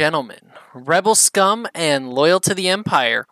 gentlemen, 0.00 0.38
rebel 0.72 1.14
scum 1.14 1.66
and 1.74 2.10
loyal 2.10 2.40
to 2.40 2.54
the 2.54 2.70
Empire. 2.70 3.26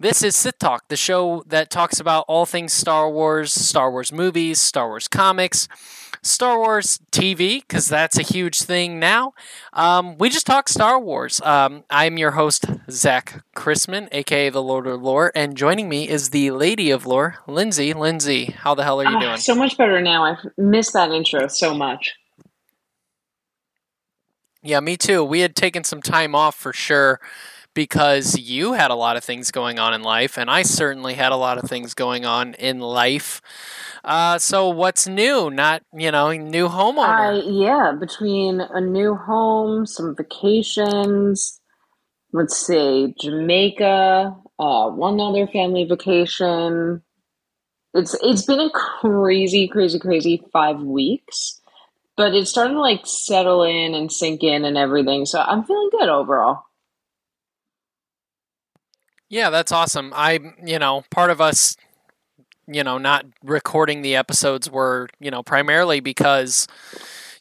This 0.00 0.22
is 0.22 0.34
Sith 0.34 0.58
Talk, 0.58 0.88
the 0.88 0.96
show 0.96 1.44
that 1.48 1.68
talks 1.68 2.00
about 2.00 2.24
all 2.28 2.46
things 2.46 2.72
Star 2.72 3.10
Wars, 3.10 3.52
Star 3.52 3.90
Wars 3.90 4.10
movies, 4.10 4.58
Star 4.58 4.88
Wars 4.88 5.06
comics, 5.06 5.68
Star 6.22 6.56
Wars 6.56 6.98
TV, 7.12 7.60
because 7.60 7.88
that's 7.90 8.18
a 8.18 8.22
huge 8.22 8.62
thing 8.62 8.98
now. 8.98 9.34
Um, 9.74 10.16
we 10.16 10.30
just 10.30 10.46
talk 10.46 10.70
Star 10.70 10.98
Wars. 10.98 11.42
Um, 11.42 11.84
I'm 11.90 12.16
your 12.16 12.30
host, 12.30 12.64
Zach 12.90 13.44
Chrisman, 13.54 14.08
aka 14.10 14.48
the 14.48 14.62
Lord 14.62 14.86
of 14.86 15.02
Lore, 15.02 15.30
and 15.34 15.58
joining 15.58 15.90
me 15.90 16.08
is 16.08 16.30
the 16.30 16.52
Lady 16.52 16.90
of 16.90 17.04
Lore, 17.04 17.36
Lindsay. 17.46 17.92
Lindsay, 17.92 18.46
how 18.46 18.74
the 18.74 18.84
hell 18.84 18.98
are 19.02 19.04
you 19.04 19.18
Ah, 19.18 19.20
doing? 19.20 19.36
So 19.36 19.54
much 19.54 19.76
better 19.76 20.00
now. 20.00 20.24
I've 20.24 20.38
missed 20.56 20.94
that 20.94 21.10
intro 21.10 21.48
so 21.48 21.74
much. 21.74 22.14
Yeah, 24.64 24.80
me 24.80 24.96
too. 24.96 25.22
We 25.22 25.40
had 25.40 25.54
taken 25.54 25.84
some 25.84 26.00
time 26.00 26.34
off 26.34 26.54
for 26.54 26.72
sure 26.72 27.20
because 27.74 28.38
you 28.38 28.72
had 28.72 28.90
a 28.90 28.94
lot 28.94 29.18
of 29.18 29.22
things 29.22 29.50
going 29.50 29.78
on 29.78 29.92
in 29.92 30.02
life, 30.02 30.38
and 30.38 30.48
I 30.50 30.62
certainly 30.62 31.12
had 31.14 31.32
a 31.32 31.36
lot 31.36 31.58
of 31.58 31.68
things 31.68 31.92
going 31.92 32.24
on 32.24 32.54
in 32.54 32.80
life. 32.80 33.42
Uh, 34.02 34.38
so, 34.38 34.70
what's 34.70 35.06
new? 35.06 35.50
Not, 35.50 35.82
you 35.92 36.10
know, 36.10 36.32
new 36.32 36.68
homeowner. 36.68 37.42
yeah, 37.44 37.92
between 37.92 38.62
a 38.62 38.80
new 38.80 39.14
home, 39.14 39.84
some 39.84 40.16
vacations. 40.16 41.60
Let's 42.32 42.56
see, 42.66 43.14
Jamaica, 43.20 44.34
uh, 44.58 44.88
one 44.88 45.20
other 45.20 45.46
family 45.46 45.84
vacation. 45.84 47.02
It's 47.92 48.16
it's 48.22 48.46
been 48.46 48.60
a 48.60 48.70
crazy, 48.70 49.68
crazy, 49.68 49.98
crazy 49.98 50.42
five 50.52 50.80
weeks, 50.80 51.60
but 52.16 52.34
it's 52.34 52.50
starting 52.50 52.74
to 52.74 52.80
like 52.80 53.06
settle 53.06 53.62
in 53.62 53.94
and 53.94 54.12
sink 54.12 54.42
in 54.42 54.64
and 54.64 54.76
everything. 54.78 55.26
So 55.26 55.40
I'm 55.40 55.64
feeling 55.64 55.90
good 55.90 56.08
overall. 56.08 56.64
yeah, 59.34 59.50
that's 59.50 59.72
awesome. 59.72 60.12
I, 60.14 60.38
you 60.64 60.78
know, 60.78 61.04
part 61.10 61.30
of 61.30 61.40
us, 61.40 61.76
you 62.68 62.84
know, 62.84 62.98
not 62.98 63.26
recording 63.42 64.02
the 64.02 64.14
episodes 64.14 64.70
were, 64.70 65.08
you 65.18 65.30
know, 65.30 65.42
primarily 65.42 65.98
because 65.98 66.68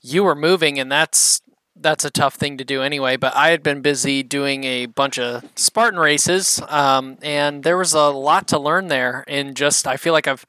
you 0.01 0.23
were 0.23 0.35
moving, 0.35 0.79
and 0.79 0.91
that's 0.91 1.41
that's 1.75 2.03
a 2.03 2.11
tough 2.11 2.35
thing 2.35 2.57
to 2.57 2.65
do 2.65 2.81
anyway. 2.81 3.15
But 3.15 3.35
I 3.35 3.49
had 3.49 3.61
been 3.61 3.81
busy 3.81 4.23
doing 4.23 4.63
a 4.63 4.87
bunch 4.87 5.19
of 5.19 5.43
Spartan 5.55 5.99
races, 5.99 6.61
um, 6.67 7.17
and 7.21 7.63
there 7.63 7.77
was 7.77 7.93
a 7.93 8.09
lot 8.09 8.47
to 8.47 8.59
learn 8.59 8.87
there. 8.87 9.23
And 9.27 9.55
just 9.55 9.85
I 9.85 9.97
feel 9.97 10.13
like 10.13 10.27
I've 10.27 10.45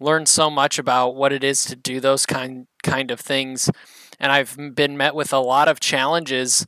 learned 0.00 0.28
so 0.28 0.50
much 0.50 0.78
about 0.78 1.14
what 1.14 1.32
it 1.32 1.42
is 1.42 1.64
to 1.66 1.76
do 1.76 2.00
those 2.00 2.26
kind 2.26 2.66
kind 2.82 3.10
of 3.10 3.20
things, 3.20 3.70
and 4.20 4.32
I've 4.32 4.56
been 4.74 4.96
met 4.96 5.14
with 5.14 5.32
a 5.32 5.38
lot 5.38 5.68
of 5.68 5.80
challenges 5.80 6.66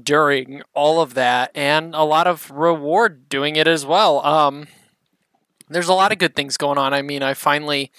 during 0.00 0.62
all 0.74 1.00
of 1.00 1.14
that, 1.14 1.50
and 1.54 1.94
a 1.94 2.02
lot 2.02 2.26
of 2.26 2.50
reward 2.50 3.28
doing 3.28 3.56
it 3.56 3.68
as 3.68 3.86
well. 3.86 4.24
Um, 4.24 4.66
there's 5.68 5.88
a 5.88 5.94
lot 5.94 6.12
of 6.12 6.18
good 6.18 6.34
things 6.34 6.56
going 6.56 6.78
on. 6.78 6.92
I 6.92 7.02
mean, 7.02 7.22
I 7.22 7.34
finally 7.34 7.90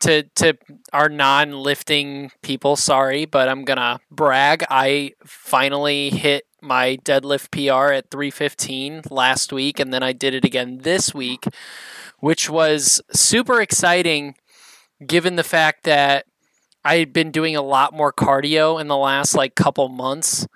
to 0.00 0.24
to 0.36 0.56
our 0.92 1.08
non-lifting 1.08 2.30
people, 2.42 2.76
sorry, 2.76 3.24
but 3.24 3.48
I'm 3.48 3.64
gonna 3.64 4.00
brag. 4.10 4.64
I 4.70 5.12
finally 5.24 6.10
hit 6.10 6.44
my 6.60 6.96
deadlift 7.04 7.50
PR 7.50 7.92
at 7.92 8.10
315 8.10 9.02
last 9.10 9.52
week, 9.52 9.78
and 9.78 9.92
then 9.92 10.02
I 10.02 10.12
did 10.12 10.34
it 10.34 10.44
again 10.44 10.78
this 10.82 11.14
week, 11.14 11.46
which 12.18 12.50
was 12.50 13.00
super 13.12 13.60
exciting, 13.60 14.34
given 15.06 15.36
the 15.36 15.44
fact 15.44 15.84
that 15.84 16.26
I 16.84 16.96
had 16.96 17.12
been 17.12 17.30
doing 17.30 17.56
a 17.56 17.62
lot 17.62 17.92
more 17.92 18.12
cardio 18.12 18.80
in 18.80 18.88
the 18.88 18.96
last 18.96 19.34
like 19.34 19.54
couple 19.54 19.88
months. 19.88 20.46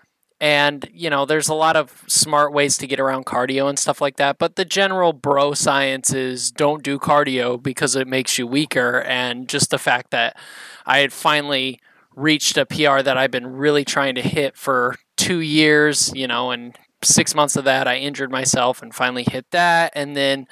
And, 0.41 0.89
you 0.93 1.09
know, 1.09 1.25
there's 1.25 1.49
a 1.49 1.55
lot 1.55 1.77
of 1.77 2.03
smart 2.09 2.53
ways 2.53 2.77
to 2.79 2.89
get 2.89 2.99
around 2.99 3.27
cardio 3.27 3.69
and 3.69 3.79
stuff 3.79 4.01
like 4.01 4.17
that. 4.17 4.39
But 4.39 4.57
the 4.57 4.65
general 4.65 5.13
bro 5.13 5.55
science 5.55 6.13
is 6.13 6.51
don't 6.51 6.83
do 6.83 6.99
cardio 6.99 7.63
because 7.63 7.95
it 7.95 8.09
makes 8.09 8.39
you 8.39 8.49
weaker. 8.49 9.03
And 9.03 9.49
just 9.49 9.71
the 9.71 9.79
fact 9.79 10.11
that 10.11 10.37
I 10.85 10.99
had 10.99 11.13
finally 11.13 11.79
reached 12.17 12.57
a 12.57 12.67
PR 12.67 13.03
that 13.03 13.17
I've 13.17 13.31
been 13.31 13.47
really 13.47 13.85
trying 13.85 14.17
to 14.17 14.23
hit 14.23 14.57
for 14.57 14.97
two 15.17 15.41
years, 15.41 16.13
you 16.15 16.27
know, 16.27 16.51
and 16.51 16.77
six 17.03 17.35
months 17.35 17.57
of 17.57 17.65
that, 17.65 17.87
I 17.89 17.97
injured 17.97 18.31
myself 18.31 18.83
and 18.83 18.95
finally 18.95 19.25
hit 19.25 19.51
that. 19.51 19.93
And 19.95 20.17
then, 20.17 20.47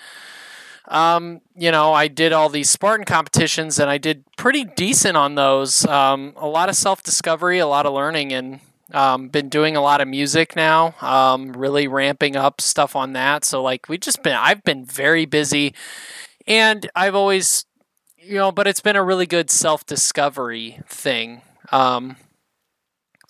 um, 0.88 1.41
you 1.56 1.71
know, 1.71 1.93
I 1.93 2.09
did 2.09 2.32
all 2.32 2.48
these 2.48 2.71
Spartan 2.71 3.06
competitions 3.06 3.78
and 3.78 3.88
I 3.88 3.98
did 3.98 4.25
pretty 4.37 4.65
decent 4.65 5.16
on 5.16 5.34
those. 5.34 5.87
Um, 5.87 6.32
a 6.37 6.47
lot 6.47 6.69
of 6.69 6.76
self 6.76 7.03
discovery, 7.03 7.59
a 7.59 7.66
lot 7.66 7.87
of 7.87 7.93
learning, 7.93 8.32
and 8.32 8.60
um, 8.93 9.28
been 9.28 9.48
doing 9.48 9.76
a 9.76 9.81
lot 9.81 10.00
of 10.00 10.09
music 10.09 10.56
now. 10.56 10.94
Um, 11.00 11.53
really 11.53 11.87
ramping 11.87 12.37
up 12.37 12.60
stuff 12.60 12.97
on 12.97 13.12
that. 13.12 13.44
So 13.44 13.62
like 13.62 13.88
we 13.88 13.98
just 13.98 14.22
been, 14.22 14.34
I've 14.34 14.65
been 14.65 14.84
very 14.84 15.27
busy, 15.27 15.75
and 16.47 16.91
I've 16.97 17.15
always, 17.15 17.66
you 18.19 18.37
know, 18.37 18.50
but 18.50 18.66
it's 18.66 18.81
been 18.81 18.97
a 18.97 19.04
really 19.04 19.27
good 19.27 19.50
self 19.50 19.87
discovery 19.87 20.81
thing 20.88 21.42
um, 21.71 22.16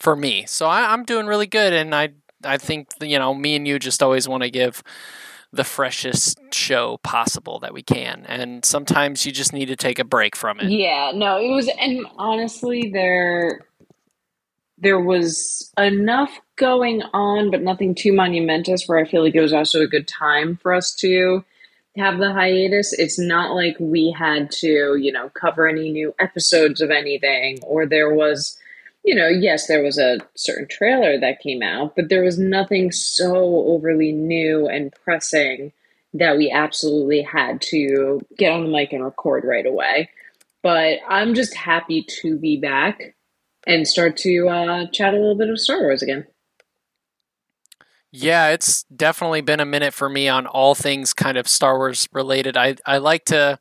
for 0.00 0.16
me. 0.16 0.44
So 0.48 0.66
I, 0.66 0.92
I'm 0.92 1.04
doing 1.04 1.26
really 1.26 1.46
good, 1.46 1.72
and 1.72 1.94
I 1.94 2.08
I 2.42 2.58
think 2.58 2.88
you 3.00 3.18
know 3.18 3.32
me 3.34 3.54
and 3.54 3.68
you 3.68 3.78
just 3.78 4.02
always 4.02 4.26
want 4.26 4.42
to 4.42 4.50
give 4.50 4.82
the 5.52 5.64
freshest 5.64 6.38
show 6.52 6.98
possible 6.98 7.58
that 7.58 7.74
we 7.74 7.82
can. 7.82 8.24
And 8.28 8.64
sometimes 8.64 9.26
you 9.26 9.32
just 9.32 9.52
need 9.52 9.66
to 9.66 9.76
take 9.76 9.98
a 9.98 10.04
break 10.04 10.36
from 10.36 10.60
it. 10.60 10.70
Yeah, 10.70 11.10
no, 11.14 11.40
it 11.40 11.48
was, 11.48 11.68
and 11.80 12.06
honestly, 12.16 12.90
there 12.92 13.66
there 14.78 15.00
was 15.00 15.72
enough 15.76 16.30
going 16.56 17.02
on, 17.12 17.50
but 17.50 17.62
nothing 17.62 17.94
too 17.94 18.12
monumentous. 18.12 18.88
Where 18.88 18.98
I 18.98 19.04
feel 19.04 19.22
like 19.22 19.34
it 19.34 19.40
was 19.40 19.52
also 19.52 19.82
a 19.82 19.86
good 19.86 20.08
time 20.08 20.56
for 20.56 20.72
us 20.72 20.94
to 20.96 21.44
have 21.96 22.18
the 22.18 22.32
hiatus. 22.32 22.92
It's 22.92 23.18
not 23.18 23.54
like 23.54 23.76
we 23.80 24.14
had 24.16 24.50
to, 24.52 24.96
you 24.96 25.12
know, 25.12 25.28
cover 25.30 25.66
any 25.66 25.90
new 25.90 26.14
episodes 26.18 26.80
of 26.80 26.90
anything, 26.90 27.58
or 27.62 27.86
there 27.86 28.14
was, 28.14 28.56
you 29.04 29.14
know, 29.14 29.28
yes, 29.28 29.66
there 29.66 29.82
was 29.82 29.98
a 29.98 30.18
certain 30.34 30.68
trailer 30.68 31.18
that 31.18 31.40
came 31.40 31.62
out, 31.62 31.96
but 31.96 32.08
there 32.08 32.22
was 32.22 32.38
nothing 32.38 32.92
so 32.92 33.34
overly 33.66 34.12
new 34.12 34.68
and 34.68 34.92
pressing 35.04 35.72
that 36.12 36.36
we 36.36 36.50
absolutely 36.50 37.22
had 37.22 37.60
to 37.60 38.20
get 38.36 38.52
on 38.52 38.64
the 38.64 38.70
mic 38.70 38.92
and 38.92 39.04
record 39.04 39.44
right 39.44 39.66
away. 39.66 40.10
But 40.62 40.98
I'm 41.08 41.34
just 41.34 41.54
happy 41.54 42.04
to 42.20 42.36
be 42.36 42.58
back 42.58 43.14
and 43.66 43.86
start 43.86 44.16
to 44.18 44.48
uh, 44.48 44.86
chat 44.92 45.14
a 45.14 45.16
little 45.16 45.36
bit 45.36 45.48
of 45.48 45.60
Star 45.60 45.80
Wars 45.80 46.02
again. 46.02 46.26
Yeah, 48.12 48.48
it's 48.48 48.82
definitely 48.84 49.40
been 49.40 49.60
a 49.60 49.64
minute 49.64 49.94
for 49.94 50.08
me 50.08 50.28
on 50.28 50.46
all 50.46 50.74
things 50.74 51.14
kind 51.14 51.38
of 51.38 51.46
Star 51.46 51.78
Wars 51.78 52.08
related. 52.12 52.56
I, 52.56 52.74
I 52.84 52.98
like 52.98 53.24
to, 53.26 53.58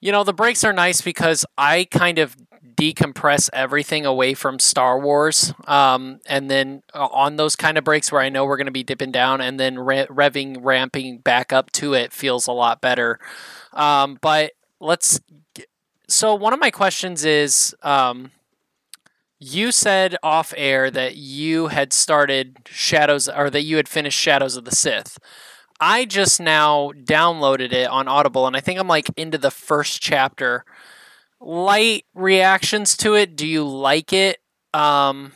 you 0.00 0.12
know, 0.12 0.24
the 0.24 0.34
breaks 0.34 0.62
are 0.62 0.74
nice 0.74 1.00
because 1.00 1.46
I 1.56 1.86
kind 1.90 2.18
of 2.18 2.36
decompress 2.76 3.48
everything 3.52 4.04
away 4.04 4.34
from 4.34 4.58
Star 4.58 4.98
Wars. 4.98 5.52
Um, 5.66 6.20
and 6.26 6.50
then 6.50 6.82
uh, 6.94 7.06
on 7.06 7.36
those 7.36 7.56
kind 7.56 7.78
of 7.78 7.84
breaks 7.84 8.12
where 8.12 8.20
I 8.20 8.28
know 8.28 8.44
we're 8.44 8.56
going 8.56 8.66
to 8.66 8.72
be 8.72 8.84
dipping 8.84 9.12
down 9.12 9.40
and 9.40 9.58
then 9.58 9.78
re- 9.78 10.06
revving, 10.06 10.58
ramping 10.60 11.18
back 11.18 11.52
up 11.52 11.72
to 11.72 11.94
it 11.94 12.12
feels 12.12 12.46
a 12.46 12.52
lot 12.52 12.80
better. 12.80 13.18
Um, 13.72 14.18
but 14.20 14.52
let's. 14.80 15.20
So, 16.08 16.34
one 16.36 16.52
of 16.52 16.60
my 16.60 16.70
questions 16.70 17.24
is 17.24 17.74
um, 17.82 18.30
you 19.38 19.72
said 19.72 20.16
off 20.22 20.54
air 20.56 20.90
that 20.90 21.16
you 21.16 21.68
had 21.68 21.92
started 21.92 22.58
Shadows 22.66 23.28
or 23.28 23.50
that 23.50 23.62
you 23.62 23.76
had 23.76 23.88
finished 23.88 24.18
Shadows 24.18 24.56
of 24.56 24.64
the 24.64 24.74
Sith. 24.74 25.18
I 25.78 26.06
just 26.06 26.40
now 26.40 26.92
downloaded 26.92 27.72
it 27.72 27.88
on 27.88 28.08
Audible 28.08 28.46
and 28.46 28.56
I 28.56 28.60
think 28.60 28.80
I'm 28.80 28.88
like 28.88 29.10
into 29.16 29.36
the 29.36 29.50
first 29.50 30.00
chapter. 30.00 30.64
Light 31.40 32.04
reactions 32.14 32.96
to 32.98 33.14
it. 33.14 33.36
Do 33.36 33.46
you 33.46 33.64
like 33.66 34.12
it? 34.12 34.38
Um 34.74 35.32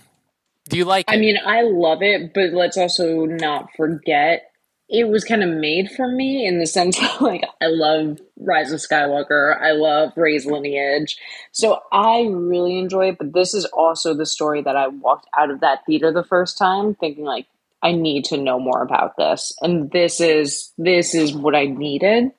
do 0.69 0.76
you 0.76 0.85
like 0.85 1.06
I 1.08 1.14
it? 1.14 1.20
mean, 1.20 1.37
I 1.44 1.62
love 1.62 2.02
it, 2.02 2.32
but 2.32 2.52
let's 2.52 2.76
also 2.76 3.25
not 3.25 3.70
forget 3.76 4.50
it 4.91 5.08
was 5.08 5.25
kind 5.25 5.43
of 5.44 5.49
made 5.50 5.88
for 5.91 6.08
me 6.08 6.44
in 6.44 6.58
the 6.58 6.67
sense 6.67 6.99
that, 7.00 7.23
like, 7.23 7.44
I 7.62 7.67
love 7.67 8.19
Rise 8.38 8.73
of 8.73 8.81
Skywalker, 8.81 9.61
I 9.61 9.73
love 9.73 10.12
Rey's 10.17 10.44
lineage, 10.47 11.17
so 11.52 11.81
I 11.93 12.23
really 12.31 12.79
enjoy 12.79 13.11
it. 13.11 13.19
But 13.19 13.32
this 13.32 13.55
is 13.55 13.64
also 13.67 14.14
the 14.14 14.26
story 14.26 14.62
that 14.62 14.76
I 14.76 14.88
walked 14.88 15.29
out 15.38 15.50
of 15.50 15.61
that 15.61 15.87
theater 15.87 16.12
the 16.12 16.25
first 16.25 16.58
time 16.58 16.94
thinking, 16.94 17.25
like, 17.25 17.47
I 17.82 17.93
need 17.93 18.26
to 18.26 18.37
know 18.37 18.58
more 18.58 18.82
about 18.82 19.17
this, 19.17 19.56
and 19.62 19.91
this 19.91 20.20
is 20.20 20.73
this 20.76 21.14
is 21.14 21.32
what 21.32 21.55
I 21.55 21.64
needed. 21.64 22.32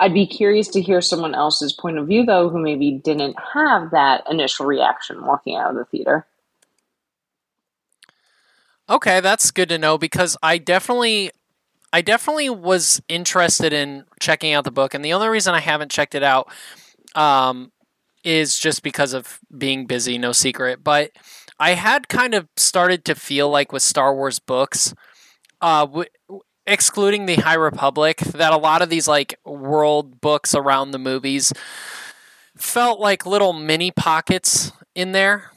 I'd 0.00 0.14
be 0.14 0.26
curious 0.26 0.68
to 0.68 0.82
hear 0.82 1.02
someone 1.02 1.34
else's 1.34 1.72
point 1.74 1.98
of 1.98 2.08
view, 2.08 2.24
though, 2.26 2.48
who 2.48 2.58
maybe 2.58 2.92
didn't 2.92 3.36
have 3.54 3.92
that 3.92 4.24
initial 4.30 4.66
reaction 4.66 5.26
walking 5.26 5.56
out 5.56 5.70
of 5.70 5.76
the 5.76 5.84
theater. 5.84 6.26
Okay, 8.88 9.20
that's 9.20 9.52
good 9.52 9.68
to 9.68 9.78
know 9.78 9.98
because 9.98 10.36
I 10.42 10.58
definitely 10.58 11.30
I 11.92 12.02
definitely 12.02 12.50
was 12.50 13.02
interested 13.08 13.72
in 13.72 14.04
checking 14.20 14.52
out 14.52 14.64
the 14.64 14.72
book 14.72 14.94
and 14.94 15.04
the 15.04 15.12
only 15.12 15.28
reason 15.28 15.54
I 15.54 15.60
haven't 15.60 15.92
checked 15.92 16.14
it 16.14 16.22
out 16.22 16.50
um, 17.14 17.72
is 18.24 18.58
just 18.58 18.82
because 18.82 19.12
of 19.12 19.38
being 19.56 19.86
busy, 19.86 20.18
no 20.18 20.32
secret. 20.32 20.82
But 20.84 21.12
I 21.58 21.72
had 21.72 22.08
kind 22.08 22.34
of 22.34 22.48
started 22.56 23.04
to 23.06 23.14
feel 23.14 23.50
like 23.50 23.72
with 23.72 23.82
Star 23.82 24.14
Wars 24.14 24.38
books, 24.38 24.94
uh, 25.60 25.86
w- 25.86 26.08
excluding 26.70 27.26
the 27.26 27.36
High 27.36 27.54
Republic, 27.54 28.18
that 28.18 28.52
a 28.52 28.56
lot 28.56 28.82
of 28.82 28.88
these 28.88 29.08
like 29.08 29.38
world 29.44 30.20
books 30.20 30.54
around 30.54 30.92
the 30.92 30.98
movies 30.98 31.52
felt 32.56 33.00
like 33.00 33.26
little 33.26 33.52
mini 33.52 33.90
pockets 33.90 34.72
in 34.94 35.12
there, 35.12 35.50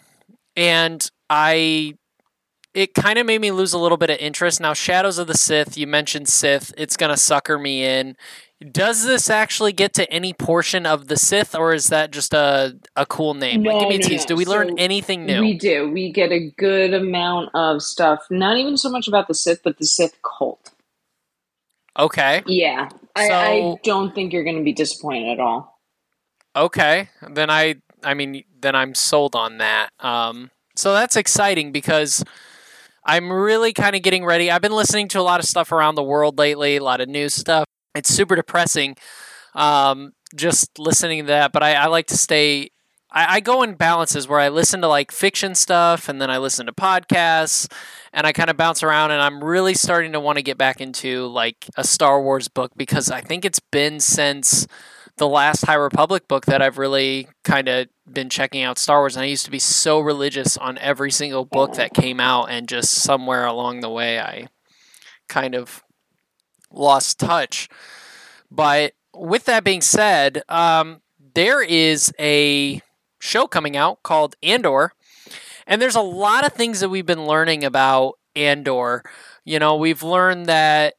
and 0.55 1.09
I. 1.29 1.95
It 2.73 2.95
kind 2.95 3.19
of 3.19 3.27
made 3.27 3.39
me 3.39 3.51
lose 3.51 3.71
a 3.73 3.77
little 3.77 3.97
bit 3.99 4.09
of 4.09 4.17
interest. 4.17 4.59
Now, 4.59 4.73
Shadows 4.73 5.19
of 5.19 5.27
the 5.27 5.37
Sith, 5.37 5.77
you 5.77 5.85
mentioned 5.85 6.27
Sith, 6.27 6.73
it's 6.75 6.97
going 6.97 7.11
to 7.11 7.17
sucker 7.17 7.59
me 7.59 7.85
in. 7.85 8.17
Does 8.71 9.05
this 9.05 9.29
actually 9.29 9.73
get 9.73 9.93
to 9.93 10.11
any 10.11 10.33
portion 10.33 10.87
of 10.87 11.07
the 11.07 11.15
Sith, 11.15 11.53
or 11.53 11.75
is 11.75 11.87
that 11.89 12.09
just 12.09 12.33
a, 12.33 12.79
a 12.95 13.05
cool 13.05 13.35
name? 13.35 13.61
No, 13.61 13.71
like, 13.73 13.79
give 13.81 13.89
me 13.89 13.95
a 13.97 13.99
tease. 13.99 14.21
no. 14.21 14.27
Do 14.29 14.35
we 14.37 14.45
learn 14.45 14.69
So 14.69 14.75
anything 14.79 15.27
new? 15.27 15.41
We 15.41 15.55
do. 15.55 15.91
We 15.91 16.11
get 16.11 16.31
a 16.31 16.49
good 16.57 16.95
amount 16.95 17.49
of 17.53 17.83
stuff. 17.83 18.25
Not 18.31 18.57
even 18.57 18.75
so 18.75 18.89
much 18.89 19.07
about 19.07 19.27
the 19.27 19.35
Sith, 19.35 19.61
but 19.63 19.77
the 19.77 19.85
Sith 19.85 20.17
cult. 20.23 20.72
Okay. 21.97 22.43
Yeah, 22.45 22.89
I, 23.15 23.29
I 23.29 23.75
don't 23.83 24.13
think 24.13 24.33
you're 24.33 24.43
going 24.43 24.57
to 24.57 24.63
be 24.63 24.73
disappointed 24.73 25.33
at 25.33 25.39
all. 25.39 25.79
Okay, 26.55 27.09
then 27.29 27.49
I 27.49 27.75
I 28.03 28.13
mean 28.13 28.43
then 28.59 28.75
I'm 28.75 28.93
sold 28.93 29.35
on 29.35 29.57
that. 29.57 29.89
Um, 29.99 30.51
so 30.75 30.93
that's 30.93 31.15
exciting 31.15 31.71
because 31.71 32.23
I'm 33.05 33.31
really 33.31 33.73
kind 33.73 33.95
of 33.95 34.01
getting 34.01 34.25
ready. 34.25 34.49
I've 34.49 34.61
been 34.61 34.71
listening 34.71 35.07
to 35.09 35.19
a 35.19 35.21
lot 35.21 35.39
of 35.39 35.45
stuff 35.45 35.71
around 35.71 35.95
the 35.95 36.03
world 36.03 36.37
lately, 36.37 36.77
a 36.77 36.83
lot 36.83 37.01
of 37.01 37.09
new 37.09 37.29
stuff. 37.29 37.65
It's 37.95 38.09
super 38.09 38.35
depressing, 38.35 38.95
um, 39.55 40.13
just 40.35 40.79
listening 40.79 41.23
to 41.23 41.27
that. 41.27 41.51
But 41.51 41.63
I, 41.63 41.73
I 41.73 41.85
like 41.87 42.07
to 42.07 42.17
stay. 42.17 42.69
I, 43.13 43.35
I 43.35 43.39
go 43.39 43.63
in 43.63 43.75
balances 43.75 44.27
where 44.27 44.39
I 44.39 44.49
listen 44.49 44.81
to 44.81 44.87
like 44.87 45.11
fiction 45.11 45.55
stuff 45.55 46.09
and 46.09 46.21
then 46.21 46.29
I 46.29 46.39
listen 46.39 46.65
to 46.65 46.73
podcasts 46.73 47.71
and 48.11 48.25
I 48.25 48.33
kind 48.33 48.49
of 48.49 48.57
bounce 48.57 48.83
around. 48.83 49.11
And 49.11 49.21
I'm 49.21 49.43
really 49.43 49.73
starting 49.73 50.11
to 50.13 50.19
want 50.19 50.37
to 50.37 50.43
get 50.43 50.57
back 50.57 50.81
into 50.81 51.27
like 51.27 51.69
a 51.77 51.83
Star 51.83 52.21
Wars 52.21 52.47
book 52.47 52.71
because 52.75 53.11
I 53.11 53.21
think 53.21 53.45
it's 53.45 53.59
been 53.59 53.99
since 53.99 54.67
the 55.17 55.27
last 55.27 55.65
High 55.65 55.75
Republic 55.75 56.27
book 56.27 56.45
that 56.47 56.61
I've 56.61 56.77
really 56.77 57.27
kind 57.43 57.67
of 57.67 57.87
been 58.11 58.29
checking 58.29 58.63
out 58.63 58.79
Star 58.79 58.99
Wars. 58.99 59.15
And 59.15 59.23
I 59.23 59.27
used 59.27 59.45
to 59.45 59.51
be 59.51 59.59
so 59.59 59.99
religious 59.99 60.57
on 60.57 60.77
every 60.79 61.11
single 61.11 61.45
book 61.45 61.73
that 61.73 61.93
came 61.93 62.19
out, 62.19 62.49
and 62.49 62.67
just 62.67 62.91
somewhere 62.91 63.45
along 63.45 63.81
the 63.81 63.89
way, 63.89 64.19
I 64.19 64.47
kind 65.27 65.55
of 65.55 65.83
lost 66.71 67.19
touch. 67.19 67.69
But 68.49 68.93
with 69.13 69.45
that 69.45 69.63
being 69.63 69.81
said, 69.81 70.41
um, 70.49 71.01
there 71.35 71.61
is 71.61 72.11
a 72.19 72.81
show 73.23 73.47
coming 73.47 73.75
out 73.75 74.03
called 74.03 74.35
Andor, 74.43 74.93
and 75.65 75.81
there's 75.81 75.95
a 75.95 76.01
lot 76.01 76.45
of 76.45 76.53
things 76.53 76.79
that 76.81 76.89
we've 76.89 77.05
been 77.05 77.25
learning 77.25 77.63
about 77.63 78.15
Andor. 78.35 79.03
You 79.45 79.59
know, 79.59 79.75
we've 79.75 80.03
learned 80.03 80.47
that 80.47 80.95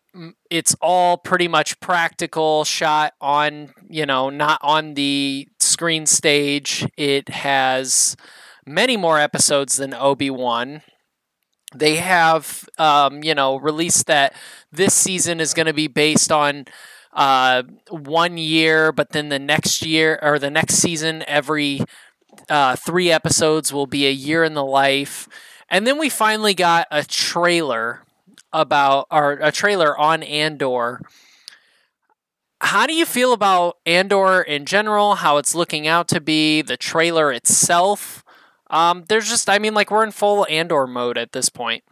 it's 0.51 0.77
all 0.81 1.17
pretty 1.17 1.49
much 1.49 1.81
practical, 1.81 2.65
shot 2.65 3.15
on, 3.21 3.75
you 3.89 4.07
know, 4.07 4.31
not 4.31 4.61
on 4.63 4.95
the 4.95 5.49
screen 5.59 6.07
stage. 6.07 6.87
It 6.97 7.29
has 7.29 8.17
many 8.65 8.97
more 8.97 9.19
episodes 9.19 9.77
than 9.77 9.93
Obi 9.93 10.31
Wan. 10.31 10.83
They 11.75 11.97
have, 11.97 12.69
um, 12.79 13.25
you 13.25 13.35
know, 13.35 13.57
released 13.57 14.07
that 14.07 14.35
this 14.71 14.95
season 14.95 15.41
is 15.41 15.55
going 15.55 15.67
to 15.67 15.73
be 15.73 15.89
based 15.89 16.31
on 16.31 16.67
uh, 17.13 17.65
one 17.91 18.39
year, 18.39 18.93
but 18.93 19.11
then 19.11 19.29
the 19.29 19.39
next 19.39 19.85
year 19.85 20.19
or 20.23 20.39
the 20.39 20.51
next 20.51 20.77
season, 20.77 21.25
every 21.27 21.81
uh, 22.49 22.77
three 22.77 23.11
episodes 23.11 23.73
will 23.73 23.87
be 23.87 24.07
a 24.07 24.11
year 24.11 24.45
in 24.45 24.55
the 24.55 24.65
life. 24.65 25.29
And 25.69 25.87
then 25.87 25.99
we 25.99 26.09
finally 26.09 26.55
got 26.55 26.87
a 26.91 27.05
trailer 27.05 28.03
about, 28.53 29.07
or 29.11 29.33
a 29.41 29.51
trailer 29.51 29.99
on 29.99 30.23
Andor. 30.23 31.01
How 32.61 32.87
do 32.87 32.95
you 32.95 33.05
feel 33.05 33.33
about 33.33 33.79
Andor 33.85 34.41
in 34.41 34.65
general? 34.65 35.17
How 35.17 35.39
it's 35.39 35.55
looking 35.55 35.87
out 35.87 36.09
to 36.09 36.21
be, 36.21 36.63
the 36.63 36.77
trailer 36.77 37.33
itself? 37.33 38.25
Um, 38.71 39.05
there's 39.09 39.29
just, 39.29 39.51
I 39.51 39.59
mean, 39.59 39.75
like 39.75 39.91
we're 39.91 40.05
in 40.05 40.13
full 40.13 40.47
Andor 40.49 40.87
mode 40.87 41.19
at 41.19 41.33
this 41.33 41.49
point. 41.49 41.85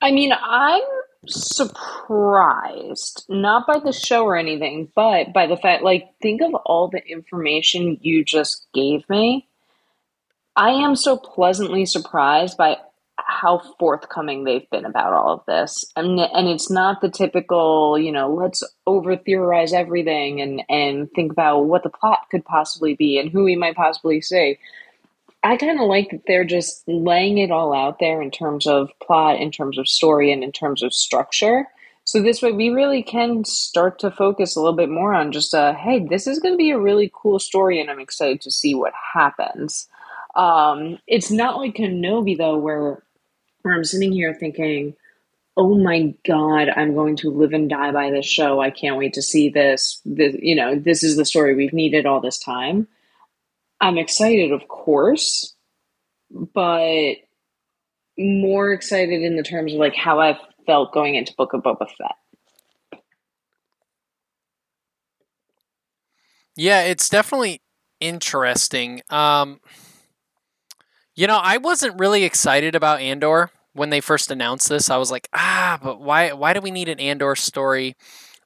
I 0.00 0.12
mean, 0.12 0.32
I'm 0.32 0.82
surprised, 1.26 3.26
not 3.28 3.66
by 3.66 3.78
the 3.78 3.92
show 3.92 4.24
or 4.24 4.36
anything, 4.36 4.90
but 4.94 5.32
by 5.34 5.46
the 5.46 5.56
fact, 5.56 5.82
like, 5.82 6.08
think 6.22 6.40
of 6.40 6.54
all 6.64 6.88
the 6.88 7.04
information 7.06 7.98
you 8.00 8.24
just 8.24 8.66
gave 8.72 9.06
me. 9.10 9.46
I 10.56 10.70
am 10.70 10.96
so 10.96 11.16
pleasantly 11.16 11.86
surprised 11.86 12.56
by 12.56 12.78
how 13.16 13.60
forthcoming 13.78 14.44
they've 14.44 14.68
been 14.70 14.84
about 14.84 15.12
all 15.12 15.32
of 15.34 15.44
this. 15.46 15.84
And, 15.96 16.18
and 16.18 16.48
it's 16.48 16.70
not 16.70 17.00
the 17.00 17.10
typical, 17.10 17.98
you 17.98 18.12
know, 18.12 18.32
let's 18.32 18.62
over 18.86 19.16
theorize 19.16 19.72
everything 19.72 20.40
and, 20.40 20.62
and 20.68 21.10
think 21.12 21.32
about 21.32 21.66
what 21.66 21.82
the 21.82 21.90
plot 21.90 22.20
could 22.30 22.44
possibly 22.44 22.94
be 22.94 23.18
and 23.18 23.30
who 23.30 23.44
we 23.44 23.56
might 23.56 23.76
possibly 23.76 24.20
see. 24.20 24.58
I 25.42 25.56
kind 25.56 25.80
of 25.80 25.86
like 25.86 26.10
that 26.10 26.22
they're 26.26 26.44
just 26.44 26.86
laying 26.86 27.38
it 27.38 27.50
all 27.50 27.72
out 27.72 27.98
there 27.98 28.20
in 28.20 28.30
terms 28.30 28.66
of 28.66 28.90
plot, 29.02 29.40
in 29.40 29.50
terms 29.50 29.78
of 29.78 29.88
story, 29.88 30.32
and 30.32 30.44
in 30.44 30.52
terms 30.52 30.82
of 30.82 30.92
structure. 30.92 31.66
So 32.04 32.20
this 32.20 32.42
way, 32.42 32.52
we 32.52 32.68
really 32.68 33.02
can 33.02 33.44
start 33.44 33.98
to 34.00 34.10
focus 34.10 34.54
a 34.54 34.60
little 34.60 34.76
bit 34.76 34.90
more 34.90 35.14
on 35.14 35.32
just, 35.32 35.54
uh, 35.54 35.74
hey, 35.74 36.04
this 36.04 36.26
is 36.26 36.40
going 36.40 36.54
to 36.54 36.58
be 36.58 36.70
a 36.70 36.78
really 36.78 37.10
cool 37.14 37.38
story, 37.38 37.80
and 37.80 37.90
I'm 37.90 38.00
excited 38.00 38.42
to 38.42 38.50
see 38.50 38.74
what 38.74 38.92
happens. 39.14 39.88
Um, 40.34 40.98
it's 41.06 41.30
not 41.30 41.56
like 41.56 41.74
Kenobi 41.74 42.36
though, 42.36 42.56
where 42.56 43.02
where 43.62 43.74
I'm 43.74 43.84
sitting 43.84 44.12
here 44.12 44.34
thinking, 44.34 44.94
oh 45.56 45.76
my 45.76 46.14
god, 46.26 46.68
I'm 46.74 46.94
going 46.94 47.16
to 47.16 47.30
live 47.30 47.52
and 47.52 47.68
die 47.68 47.90
by 47.92 48.10
this 48.10 48.26
show. 48.26 48.60
I 48.60 48.70
can't 48.70 48.96
wait 48.96 49.14
to 49.14 49.22
see 49.22 49.48
this. 49.48 50.00
This, 50.04 50.34
you 50.38 50.54
know, 50.54 50.76
this 50.76 51.02
is 51.02 51.16
the 51.16 51.24
story 51.24 51.54
we've 51.54 51.72
needed 51.72 52.06
all 52.06 52.20
this 52.20 52.38
time. 52.38 52.88
I'm 53.80 53.98
excited, 53.98 54.52
of 54.52 54.68
course, 54.68 55.54
but 56.30 57.14
more 58.18 58.72
excited 58.72 59.22
in 59.22 59.36
the 59.36 59.42
terms 59.42 59.72
of 59.72 59.78
like 59.78 59.94
how 59.94 60.20
I 60.20 60.38
felt 60.66 60.92
going 60.92 61.14
into 61.14 61.34
Book 61.34 61.52
of 61.52 61.62
Boba 61.62 61.88
Fett. 61.88 63.02
Yeah, 66.56 66.82
it's 66.82 67.08
definitely 67.08 67.62
interesting. 68.00 69.00
Um, 69.08 69.60
you 71.14 71.26
know, 71.26 71.38
I 71.42 71.56
wasn't 71.56 71.98
really 71.98 72.24
excited 72.24 72.74
about 72.74 73.00
Andor 73.00 73.50
when 73.72 73.90
they 73.90 74.00
first 74.00 74.30
announced 74.30 74.68
this. 74.68 74.90
I 74.90 74.96
was 74.96 75.10
like, 75.10 75.28
ah, 75.34 75.78
but 75.82 76.00
why? 76.00 76.32
Why 76.32 76.52
do 76.52 76.60
we 76.60 76.70
need 76.70 76.88
an 76.88 77.00
Andor 77.00 77.34
story? 77.34 77.96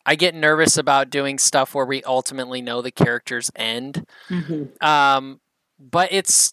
I 0.06 0.16
get 0.16 0.34
nervous 0.34 0.76
about 0.76 1.10
doing 1.10 1.38
stuff 1.38 1.74
where 1.74 1.86
we 1.86 2.02
ultimately 2.02 2.60
know 2.60 2.82
the 2.82 2.90
characters 2.90 3.50
end. 3.56 4.06
Mm-hmm. 4.28 4.86
Um, 4.86 5.40
but 5.78 6.12
it's 6.12 6.52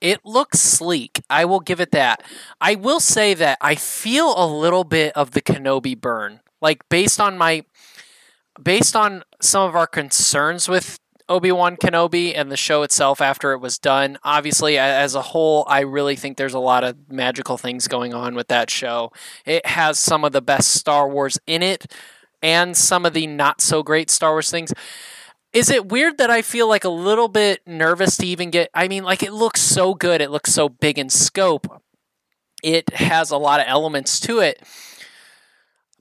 it 0.00 0.20
looks 0.24 0.60
sleek. 0.60 1.22
I 1.30 1.44
will 1.44 1.60
give 1.60 1.80
it 1.80 1.90
that. 1.92 2.22
I 2.60 2.74
will 2.74 3.00
say 3.00 3.34
that 3.34 3.58
I 3.60 3.74
feel 3.74 4.34
a 4.36 4.46
little 4.46 4.84
bit 4.84 5.16
of 5.16 5.32
the 5.32 5.42
Kenobi 5.42 5.98
burn, 5.98 6.40
like 6.60 6.88
based 6.88 7.20
on 7.20 7.38
my 7.38 7.64
based 8.62 8.94
on 8.94 9.24
some 9.40 9.68
of 9.68 9.74
our 9.74 9.86
concerns 9.86 10.68
with 10.68 10.98
Obi-Wan 11.28 11.76
Kenobi 11.76 12.32
and 12.36 12.52
the 12.52 12.56
show 12.56 12.82
itself 12.82 13.20
after 13.20 13.52
it 13.52 13.58
was 13.58 13.78
done. 13.78 14.18
Obviously, 14.22 14.76
as 14.78 15.14
a 15.14 15.22
whole, 15.22 15.64
I 15.68 15.80
really 15.80 16.16
think 16.16 16.36
there's 16.36 16.54
a 16.54 16.58
lot 16.58 16.84
of 16.84 16.96
magical 17.10 17.56
things 17.56 17.88
going 17.88 18.12
on 18.12 18.34
with 18.34 18.48
that 18.48 18.70
show. 18.70 19.10
It 19.46 19.64
has 19.66 19.98
some 19.98 20.24
of 20.24 20.32
the 20.32 20.42
best 20.42 20.72
Star 20.72 21.08
Wars 21.08 21.38
in 21.46 21.62
it 21.62 21.86
and 22.42 22.76
some 22.76 23.06
of 23.06 23.14
the 23.14 23.26
not 23.26 23.62
so 23.62 23.82
great 23.82 24.10
Star 24.10 24.32
Wars 24.32 24.50
things. 24.50 24.72
Is 25.54 25.70
it 25.70 25.88
weird 25.88 26.18
that 26.18 26.30
I 26.30 26.42
feel 26.42 26.68
like 26.68 26.84
a 26.84 26.90
little 26.90 27.28
bit 27.28 27.62
nervous 27.66 28.16
to 28.18 28.26
even 28.26 28.50
get 28.50 28.68
I 28.74 28.88
mean, 28.88 29.04
like 29.04 29.22
it 29.22 29.32
looks 29.32 29.62
so 29.62 29.94
good, 29.94 30.20
it 30.20 30.30
looks 30.30 30.52
so 30.52 30.68
big 30.68 30.98
in 30.98 31.08
scope. 31.08 31.82
It 32.62 32.94
has 32.94 33.30
a 33.30 33.38
lot 33.38 33.60
of 33.60 33.66
elements 33.68 34.20
to 34.20 34.40
it 34.40 34.62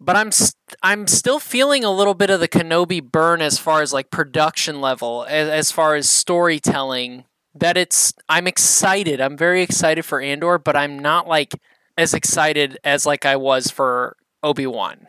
but 0.03 0.15
I'm 0.15 0.31
st- 0.31 0.55
I'm 0.81 1.07
still 1.07 1.39
feeling 1.39 1.83
a 1.83 1.91
little 1.91 2.13
bit 2.13 2.29
of 2.29 2.39
the 2.39 2.47
Kenobi 2.47 3.01
burn 3.01 3.41
as 3.41 3.57
far 3.57 3.81
as 3.81 3.93
like 3.93 4.11
production 4.11 4.81
level, 4.81 5.25
as, 5.29 5.47
as 5.47 5.71
far 5.71 5.95
as 5.95 6.09
storytelling. 6.09 7.23
That 7.55 7.77
it's 7.77 8.13
I'm 8.27 8.47
excited. 8.47 9.21
I'm 9.21 9.37
very 9.37 9.61
excited 9.61 10.03
for 10.03 10.19
Andor, 10.19 10.57
but 10.57 10.75
I'm 10.75 10.99
not 10.99 11.27
like 11.27 11.53
as 11.97 12.13
excited 12.13 12.77
as 12.83 13.05
like 13.05 13.25
I 13.25 13.35
was 13.35 13.69
for 13.69 14.17
Obi 14.41 14.67
Wan. 14.67 15.07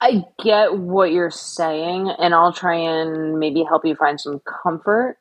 I 0.00 0.24
get 0.42 0.78
what 0.78 1.12
you're 1.12 1.30
saying, 1.30 2.10
and 2.18 2.34
I'll 2.34 2.52
try 2.52 2.76
and 2.76 3.38
maybe 3.38 3.62
help 3.62 3.84
you 3.84 3.94
find 3.94 4.20
some 4.20 4.40
comfort. 4.40 5.16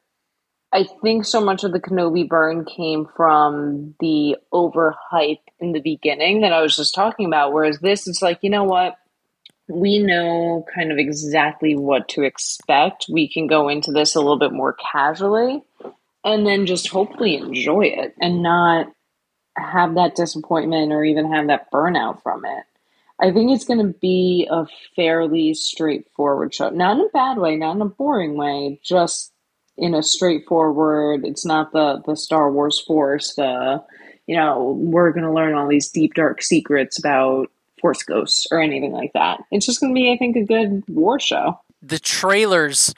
I 0.73 0.85
think 1.01 1.25
so 1.25 1.41
much 1.41 1.63
of 1.63 1.73
the 1.73 1.81
Kenobi 1.81 2.27
burn 2.27 2.65
came 2.65 3.05
from 3.15 3.95
the 3.99 4.37
overhype 4.53 5.41
in 5.59 5.73
the 5.73 5.81
beginning 5.81 6.41
that 6.41 6.53
I 6.53 6.61
was 6.61 6.77
just 6.77 6.95
talking 6.95 7.25
about. 7.25 7.51
Whereas 7.51 7.79
this, 7.79 8.07
it's 8.07 8.21
like, 8.21 8.39
you 8.41 8.49
know 8.49 8.63
what? 8.63 8.95
we 9.71 9.99
know 9.99 10.65
kind 10.73 10.91
of 10.91 10.97
exactly 10.97 11.75
what 11.75 12.07
to 12.09 12.23
expect. 12.23 13.05
We 13.09 13.27
can 13.27 13.47
go 13.47 13.69
into 13.69 13.91
this 13.91 14.15
a 14.15 14.19
little 14.19 14.39
bit 14.39 14.51
more 14.51 14.75
casually 14.91 15.61
and 16.23 16.45
then 16.45 16.65
just 16.65 16.87
hopefully 16.89 17.35
enjoy 17.35 17.85
it 17.85 18.15
and 18.19 18.43
not 18.43 18.91
have 19.57 19.95
that 19.95 20.15
disappointment 20.15 20.91
or 20.91 21.03
even 21.03 21.31
have 21.31 21.47
that 21.47 21.71
burnout 21.71 22.21
from 22.21 22.45
it. 22.45 22.63
I 23.19 23.31
think 23.31 23.51
it's 23.51 23.65
going 23.65 23.79
to 23.79 23.99
be 23.99 24.47
a 24.49 24.65
fairly 24.95 25.53
straightforward 25.53 26.53
show. 26.53 26.69
Not 26.69 26.97
in 26.97 27.05
a 27.05 27.09
bad 27.09 27.37
way, 27.37 27.55
not 27.55 27.75
in 27.75 27.81
a 27.81 27.85
boring 27.85 28.35
way, 28.35 28.79
just 28.83 29.30
in 29.81 29.95
a 29.95 30.03
straightforward, 30.03 31.25
it's 31.25 31.45
not 31.45 31.73
the 31.73 32.01
the 32.05 32.15
Star 32.15 32.51
Wars 32.51 32.79
force, 32.79 33.33
the 33.35 33.83
you 34.27 34.37
know, 34.37 34.77
we're 34.79 35.11
going 35.11 35.25
to 35.25 35.33
learn 35.33 35.55
all 35.55 35.67
these 35.67 35.89
deep 35.89 36.13
dark 36.13 36.41
secrets 36.41 36.97
about 36.97 37.47
force 37.81 38.03
ghosts 38.03 38.45
or 38.51 38.61
anything 38.61 38.93
like 38.93 39.11
that. 39.13 39.41
It's 39.49 39.65
just 39.65 39.81
going 39.81 39.93
to 39.93 39.99
be 39.99 40.11
I 40.11 40.17
think 40.17 40.37
a 40.37 40.45
good 40.45 40.83
war 40.87 41.19
show. 41.19 41.59
The 41.81 41.99
trailers 41.99 42.93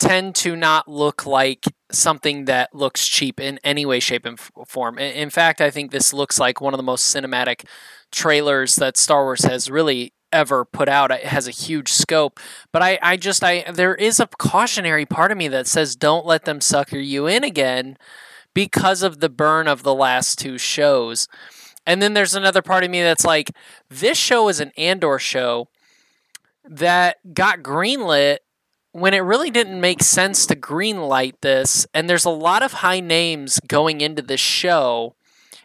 tend 0.00 0.34
to 0.36 0.56
not 0.56 0.88
look 0.88 1.26
like 1.26 1.66
something 1.92 2.46
that 2.46 2.74
looks 2.74 3.06
cheap 3.06 3.38
in 3.38 3.60
any 3.62 3.86
way, 3.86 4.00
shape, 4.00 4.24
and 4.24 4.40
form. 4.66 4.98
In 4.98 5.30
fact, 5.30 5.60
I 5.60 5.70
think 5.70 5.90
this 5.90 6.12
looks 6.12 6.40
like 6.40 6.60
one 6.60 6.72
of 6.72 6.78
the 6.78 6.82
most 6.82 7.14
cinematic 7.14 7.64
trailers 8.10 8.76
that 8.76 8.96
Star 8.96 9.24
Wars 9.24 9.44
has 9.44 9.70
really 9.70 10.14
ever 10.34 10.64
put 10.64 10.88
out. 10.88 11.10
It 11.10 11.24
has 11.24 11.46
a 11.46 11.52
huge 11.52 11.92
scope, 11.92 12.40
but 12.72 12.82
I, 12.82 12.98
I 13.00 13.16
just, 13.16 13.44
I 13.44 13.64
there 13.70 13.94
is 13.94 14.18
a 14.18 14.28
cautionary 14.38 15.06
part 15.06 15.30
of 15.30 15.38
me 15.38 15.48
that 15.48 15.66
says 15.66 15.96
don't 15.96 16.26
let 16.26 16.44
them 16.44 16.60
sucker 16.60 16.98
you 16.98 17.26
in 17.26 17.44
again 17.44 17.96
because 18.52 19.02
of 19.02 19.20
the 19.20 19.28
burn 19.28 19.68
of 19.68 19.82
the 19.82 19.94
last 19.94 20.38
two 20.38 20.58
shows. 20.58 21.28
And 21.86 22.00
then 22.02 22.14
there's 22.14 22.34
another 22.34 22.62
part 22.62 22.84
of 22.84 22.90
me 22.90 23.02
that's 23.02 23.24
like, 23.24 23.50
this 23.88 24.18
show 24.18 24.48
is 24.48 24.60
an 24.60 24.72
Andor 24.76 25.18
show 25.18 25.68
that 26.64 27.18
got 27.34 27.62
greenlit 27.62 28.38
when 28.92 29.12
it 29.12 29.18
really 29.18 29.50
didn't 29.50 29.80
make 29.80 30.02
sense 30.02 30.46
to 30.46 30.54
greenlight 30.54 31.34
this, 31.40 31.84
and 31.92 32.08
there's 32.08 32.24
a 32.24 32.30
lot 32.30 32.62
of 32.62 32.74
high 32.74 33.00
names 33.00 33.58
going 33.66 34.00
into 34.00 34.22
this 34.22 34.40
show, 34.40 35.16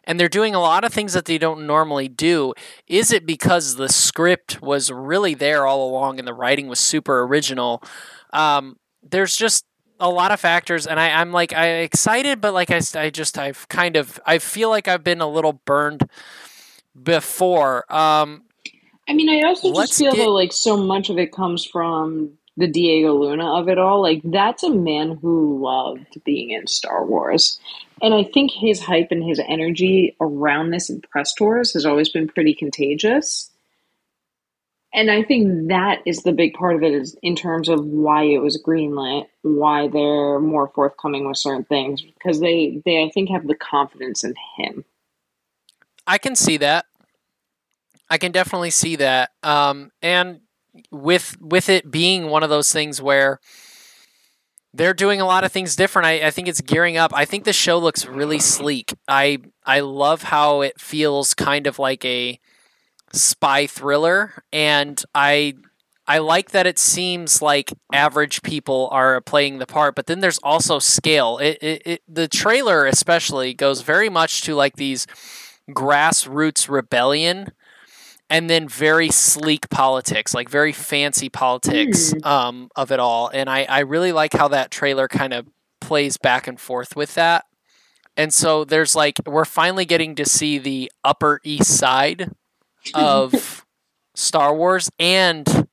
and 0.09 0.19
they're 0.19 0.27
doing 0.27 0.55
a 0.55 0.59
lot 0.59 0.83
of 0.83 0.91
things 0.91 1.13
that 1.13 1.25
they 1.25 1.37
don't 1.37 1.67
normally 1.67 2.07
do. 2.07 2.55
Is 2.87 3.11
it 3.11 3.27
because 3.27 3.75
the 3.75 3.87
script 3.87 4.59
was 4.59 4.91
really 4.91 5.35
there 5.35 5.67
all 5.67 5.87
along 5.87 6.17
and 6.17 6.27
the 6.27 6.33
writing 6.33 6.67
was 6.67 6.79
super 6.79 7.21
original? 7.21 7.83
Um, 8.33 8.77
there's 9.03 9.35
just 9.35 9.65
a 9.99 10.09
lot 10.09 10.31
of 10.31 10.39
factors, 10.39 10.87
and 10.87 10.99
I, 10.99 11.11
I'm 11.21 11.31
like 11.31 11.53
I'm 11.53 11.83
excited, 11.83 12.41
but 12.41 12.55
like 12.55 12.71
I, 12.71 12.81
I 12.95 13.11
just 13.11 13.37
I've 13.37 13.69
kind 13.69 13.95
of 13.95 14.19
I 14.25 14.39
feel 14.39 14.69
like 14.69 14.87
I've 14.87 15.03
been 15.03 15.21
a 15.21 15.29
little 15.29 15.53
burned 15.53 16.09
before. 17.01 17.85
Um, 17.93 18.45
I 19.07 19.13
mean, 19.13 19.29
I 19.29 19.47
also 19.47 19.71
just 19.71 19.95
feel 19.95 20.11
get, 20.11 20.25
that 20.25 20.31
like 20.31 20.53
so 20.53 20.75
much 20.75 21.11
of 21.11 21.19
it 21.19 21.31
comes 21.31 21.65
from 21.65 22.31
the 22.59 22.67
Diego 22.67 23.13
Luna 23.13 23.53
of 23.53 23.69
it 23.69 23.77
all, 23.77 24.01
like 24.01 24.21
that's 24.25 24.63
a 24.63 24.69
man 24.69 25.17
who 25.21 25.63
loved 25.63 26.21
being 26.25 26.51
in 26.51 26.67
Star 26.67 27.05
Wars. 27.05 27.57
And 28.01 28.13
I 28.13 28.23
think 28.25 28.51
his 28.51 28.81
hype 28.81 29.07
and 29.11 29.23
his 29.23 29.39
energy 29.47 30.17
around 30.19 30.71
this 30.71 30.89
in 30.89 30.99
press 31.01 31.33
tours 31.33 31.71
has 31.71 31.85
always 31.85 32.09
been 32.09 32.27
pretty 32.27 32.53
contagious. 32.53 33.49
And 34.93 35.09
I 35.09 35.23
think 35.23 35.69
that 35.69 36.01
is 36.05 36.23
the 36.23 36.33
big 36.33 36.53
part 36.53 36.75
of 36.75 36.83
it 36.83 36.91
is 36.91 37.15
in 37.23 37.35
terms 37.37 37.69
of 37.69 37.85
why 37.85 38.23
it 38.23 38.39
was 38.39 38.61
greenlit, 38.61 39.27
why 39.41 39.87
they're 39.87 40.39
more 40.39 40.67
forthcoming 40.75 41.27
with 41.27 41.37
certain 41.37 41.63
things, 41.63 42.01
because 42.01 42.41
they, 42.41 42.81
they 42.83 43.01
I 43.01 43.09
think 43.13 43.29
have 43.29 43.47
the 43.47 43.55
confidence 43.55 44.25
in 44.25 44.33
him. 44.57 44.83
I 46.05 46.17
can 46.17 46.35
see 46.35 46.57
that. 46.57 46.87
I 48.09 48.17
can 48.17 48.33
definitely 48.33 48.71
see 48.71 48.97
that. 48.97 49.29
Um, 49.43 49.91
and 50.01 50.41
with 50.91 51.38
with 51.39 51.69
it 51.69 51.89
being 51.91 52.29
one 52.29 52.43
of 52.43 52.50
those 52.50 52.71
things 52.71 53.01
where 53.01 53.39
they're 54.74 54.93
doing 54.93 55.19
a 55.19 55.25
lot 55.25 55.43
of 55.43 55.51
things 55.51 55.75
different. 55.75 56.05
I, 56.05 56.27
I 56.27 56.31
think 56.31 56.48
it's 56.48 56.62
gearing 56.62 56.98
up. 56.98 57.12
I 57.13 57.25
think 57.25 57.43
the 57.43 57.53
show 57.53 57.77
looks 57.79 58.05
really 58.05 58.39
sleek. 58.39 58.93
I 59.07 59.39
I 59.65 59.79
love 59.79 60.24
how 60.24 60.62
it 60.62 60.79
feels 60.79 61.33
kind 61.33 61.67
of 61.67 61.79
like 61.79 62.05
a 62.05 62.39
spy 63.13 63.67
thriller, 63.67 64.43
and 64.53 65.01
I 65.15 65.55
I 66.07 66.17
like 66.19 66.51
that 66.51 66.65
it 66.65 66.79
seems 66.79 67.41
like 67.41 67.71
average 67.93 68.41
people 68.41 68.89
are 68.91 69.21
playing 69.21 69.59
the 69.59 69.67
part, 69.67 69.95
but 69.95 70.07
then 70.07 70.21
there's 70.21 70.39
also 70.39 70.79
scale. 70.79 71.38
It, 71.38 71.59
it, 71.62 71.81
it 71.86 72.01
the 72.07 72.27
trailer 72.27 72.86
especially 72.86 73.53
goes 73.53 73.81
very 73.81 74.09
much 74.09 74.41
to 74.43 74.55
like 74.55 74.75
these 74.75 75.05
grassroots 75.69 76.67
rebellion 76.69 77.51
and 78.29 78.50
then 78.50 78.67
very 78.67 79.09
sleek 79.09 79.69
politics, 79.69 80.33
like 80.33 80.50
very 80.50 80.71
fancy 80.71 81.29
politics 81.29 82.13
mm. 82.13 82.25
um, 82.25 82.69
of 82.75 82.91
it 82.91 83.00
all. 83.00 83.29
And 83.29 83.50
I, 83.50 83.63
I 83.63 83.79
really 83.79 84.12
like 84.12 84.33
how 84.33 84.48
that 84.50 84.71
trailer 84.71 85.07
kind 85.07 85.33
of 85.33 85.48
plays 85.81 86.17
back 86.17 86.48
and 86.48 86.59
forth 86.59 86.95
with 86.95 87.15
that. 87.15 87.45
And 88.15 88.33
so 88.33 88.65
there's 88.65 88.95
like, 88.95 89.17
we're 89.25 89.45
finally 89.45 89.86
getting 89.86 90.15
to 90.15 90.25
see 90.25 90.57
the 90.57 90.91
Upper 91.03 91.39
East 91.43 91.77
Side 91.77 92.31
of 92.93 93.65
Star 94.15 94.53
Wars 94.53 94.91
and 95.00 95.68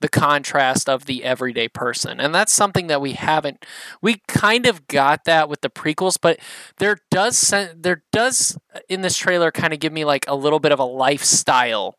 the 0.00 0.08
contrast 0.08 0.88
of 0.88 1.06
the 1.06 1.24
everyday 1.24 1.68
person. 1.68 2.20
And 2.20 2.34
that's 2.34 2.52
something 2.52 2.86
that 2.86 3.00
we 3.00 3.12
haven't 3.12 3.64
we 4.00 4.22
kind 4.28 4.66
of 4.66 4.86
got 4.88 5.24
that 5.24 5.48
with 5.48 5.60
the 5.60 5.70
prequels, 5.70 6.18
but 6.20 6.38
there 6.78 6.98
does 7.10 7.52
there 7.76 8.02
does 8.12 8.56
in 8.88 9.00
this 9.00 9.16
trailer 9.16 9.50
kind 9.50 9.72
of 9.72 9.80
give 9.80 9.92
me 9.92 10.04
like 10.04 10.24
a 10.28 10.34
little 10.34 10.60
bit 10.60 10.72
of 10.72 10.78
a 10.78 10.84
lifestyle 10.84 11.96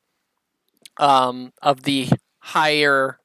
um, 0.98 1.52
of 1.62 1.84
the 1.84 2.10
higher 2.40 3.20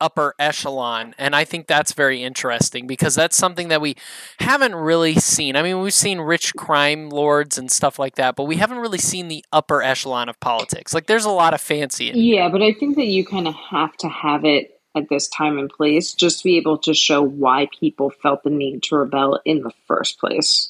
upper 0.00 0.34
echelon 0.38 1.14
and 1.18 1.34
i 1.36 1.44
think 1.44 1.66
that's 1.66 1.92
very 1.92 2.22
interesting 2.22 2.86
because 2.86 3.14
that's 3.14 3.36
something 3.36 3.68
that 3.68 3.80
we 3.80 3.94
haven't 4.40 4.74
really 4.74 5.14
seen. 5.14 5.56
I 5.56 5.62
mean 5.62 5.80
we've 5.80 5.94
seen 5.94 6.20
rich 6.20 6.54
crime 6.56 7.10
lords 7.10 7.58
and 7.58 7.70
stuff 7.70 7.98
like 7.98 8.16
that 8.16 8.36
but 8.36 8.44
we 8.44 8.56
haven't 8.56 8.78
really 8.78 8.98
seen 8.98 9.28
the 9.28 9.44
upper 9.52 9.82
echelon 9.82 10.28
of 10.28 10.38
politics. 10.40 10.92
Like 10.92 11.06
there's 11.06 11.24
a 11.24 11.30
lot 11.30 11.54
of 11.54 11.60
fancy 11.60 12.10
yeah 12.14 12.48
but 12.48 12.62
i 12.62 12.72
think 12.72 12.96
that 12.96 13.06
you 13.06 13.24
kind 13.24 13.48
of 13.48 13.54
have 13.54 13.96
to 13.98 14.08
have 14.08 14.44
it 14.44 14.80
at 14.94 15.08
this 15.08 15.28
time 15.28 15.58
and 15.58 15.70
place 15.70 16.14
just 16.14 16.38
to 16.38 16.44
be 16.44 16.56
able 16.56 16.78
to 16.78 16.94
show 16.94 17.22
why 17.22 17.68
people 17.78 18.10
felt 18.10 18.42
the 18.42 18.50
need 18.50 18.82
to 18.84 18.96
rebel 18.96 19.40
in 19.44 19.62
the 19.62 19.72
first 19.88 20.20
place. 20.20 20.68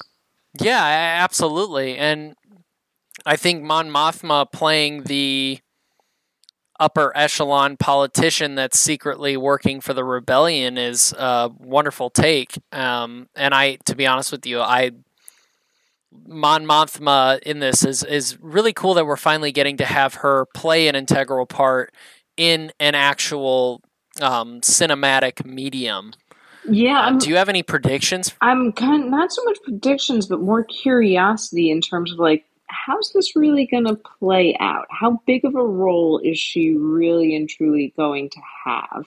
Yeah 0.59 1.19
absolutely 1.23 1.97
and 1.97 2.35
i 3.25 3.35
think 3.35 3.63
mon 3.63 3.89
mothma 3.89 4.49
playing 4.51 5.03
the 5.03 5.59
upper 6.79 7.15
echelon 7.15 7.77
politician 7.77 8.55
that's 8.55 8.79
secretly 8.79 9.37
working 9.37 9.79
for 9.81 9.93
the 9.93 10.03
rebellion 10.03 10.77
is 10.77 11.13
a 11.17 11.49
wonderful 11.59 12.09
take. 12.09 12.57
Um, 12.71 13.29
and 13.35 13.53
I, 13.53 13.75
to 13.85 13.95
be 13.95 14.05
honest 14.05 14.31
with 14.31 14.45
you, 14.45 14.59
I 14.61 14.91
Mon 16.27 16.65
Mothma 16.65 17.39
in 17.43 17.59
this 17.59 17.83
is 17.83 18.03
is 18.03 18.37
really 18.41 18.73
cool 18.73 18.93
that 18.95 19.05
we're 19.05 19.17
finally 19.17 19.51
getting 19.51 19.77
to 19.77 19.85
have 19.85 20.15
her 20.15 20.45
play 20.53 20.87
an 20.87 20.95
integral 20.95 21.45
part 21.45 21.93
in 22.37 22.71
an 22.79 22.95
actual 22.95 23.81
um, 24.21 24.61
cinematic 24.61 25.45
medium. 25.45 26.13
Yeah. 26.67 27.07
Uh, 27.07 27.17
do 27.17 27.29
you 27.29 27.35
have 27.35 27.49
any 27.49 27.63
predictions? 27.63 28.33
I'm 28.41 28.71
kind 28.71 29.03
of, 29.03 29.09
not 29.09 29.31
so 29.31 29.43
much 29.43 29.57
predictions, 29.63 30.25
but 30.27 30.41
more 30.41 30.63
curiosity 30.63 31.69
in 31.69 31.81
terms 31.81 32.11
of 32.11 32.19
like 32.19 32.45
how's 32.67 33.11
this 33.11 33.35
really 33.35 33.65
going 33.65 33.85
to 33.85 33.95
play 34.19 34.55
out? 34.59 34.87
How 34.89 35.21
big 35.25 35.45
of 35.45 35.55
a 35.55 35.63
role 35.63 36.19
is 36.23 36.37
she 36.39 36.75
really 36.75 37.35
and 37.35 37.49
truly 37.49 37.93
going 37.95 38.29
to 38.29 38.39
have 38.65 39.05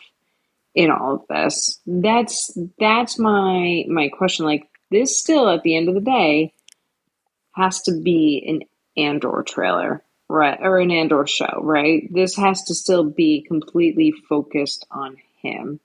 in 0.74 0.90
all 0.90 1.14
of 1.14 1.26
this? 1.28 1.80
That's 1.86 2.56
that's 2.78 3.18
my 3.18 3.84
my 3.88 4.08
question. 4.08 4.46
Like 4.46 4.68
this, 4.90 5.18
still 5.18 5.48
at 5.48 5.62
the 5.62 5.76
end 5.76 5.88
of 5.88 5.94
the 5.94 6.00
day, 6.00 6.52
has 7.52 7.82
to 7.82 7.92
be 8.00 8.44
an 8.46 8.62
Andor 9.02 9.44
trailer, 9.46 10.02
right, 10.28 10.58
or 10.60 10.78
an 10.78 10.90
Andor 10.90 11.26
show, 11.26 11.60
right? 11.62 12.08
This 12.12 12.36
has 12.36 12.64
to 12.64 12.74
still 12.74 13.04
be 13.04 13.42
completely 13.46 14.12
focused 14.28 14.86
on 14.90 15.16
him. 15.42 15.80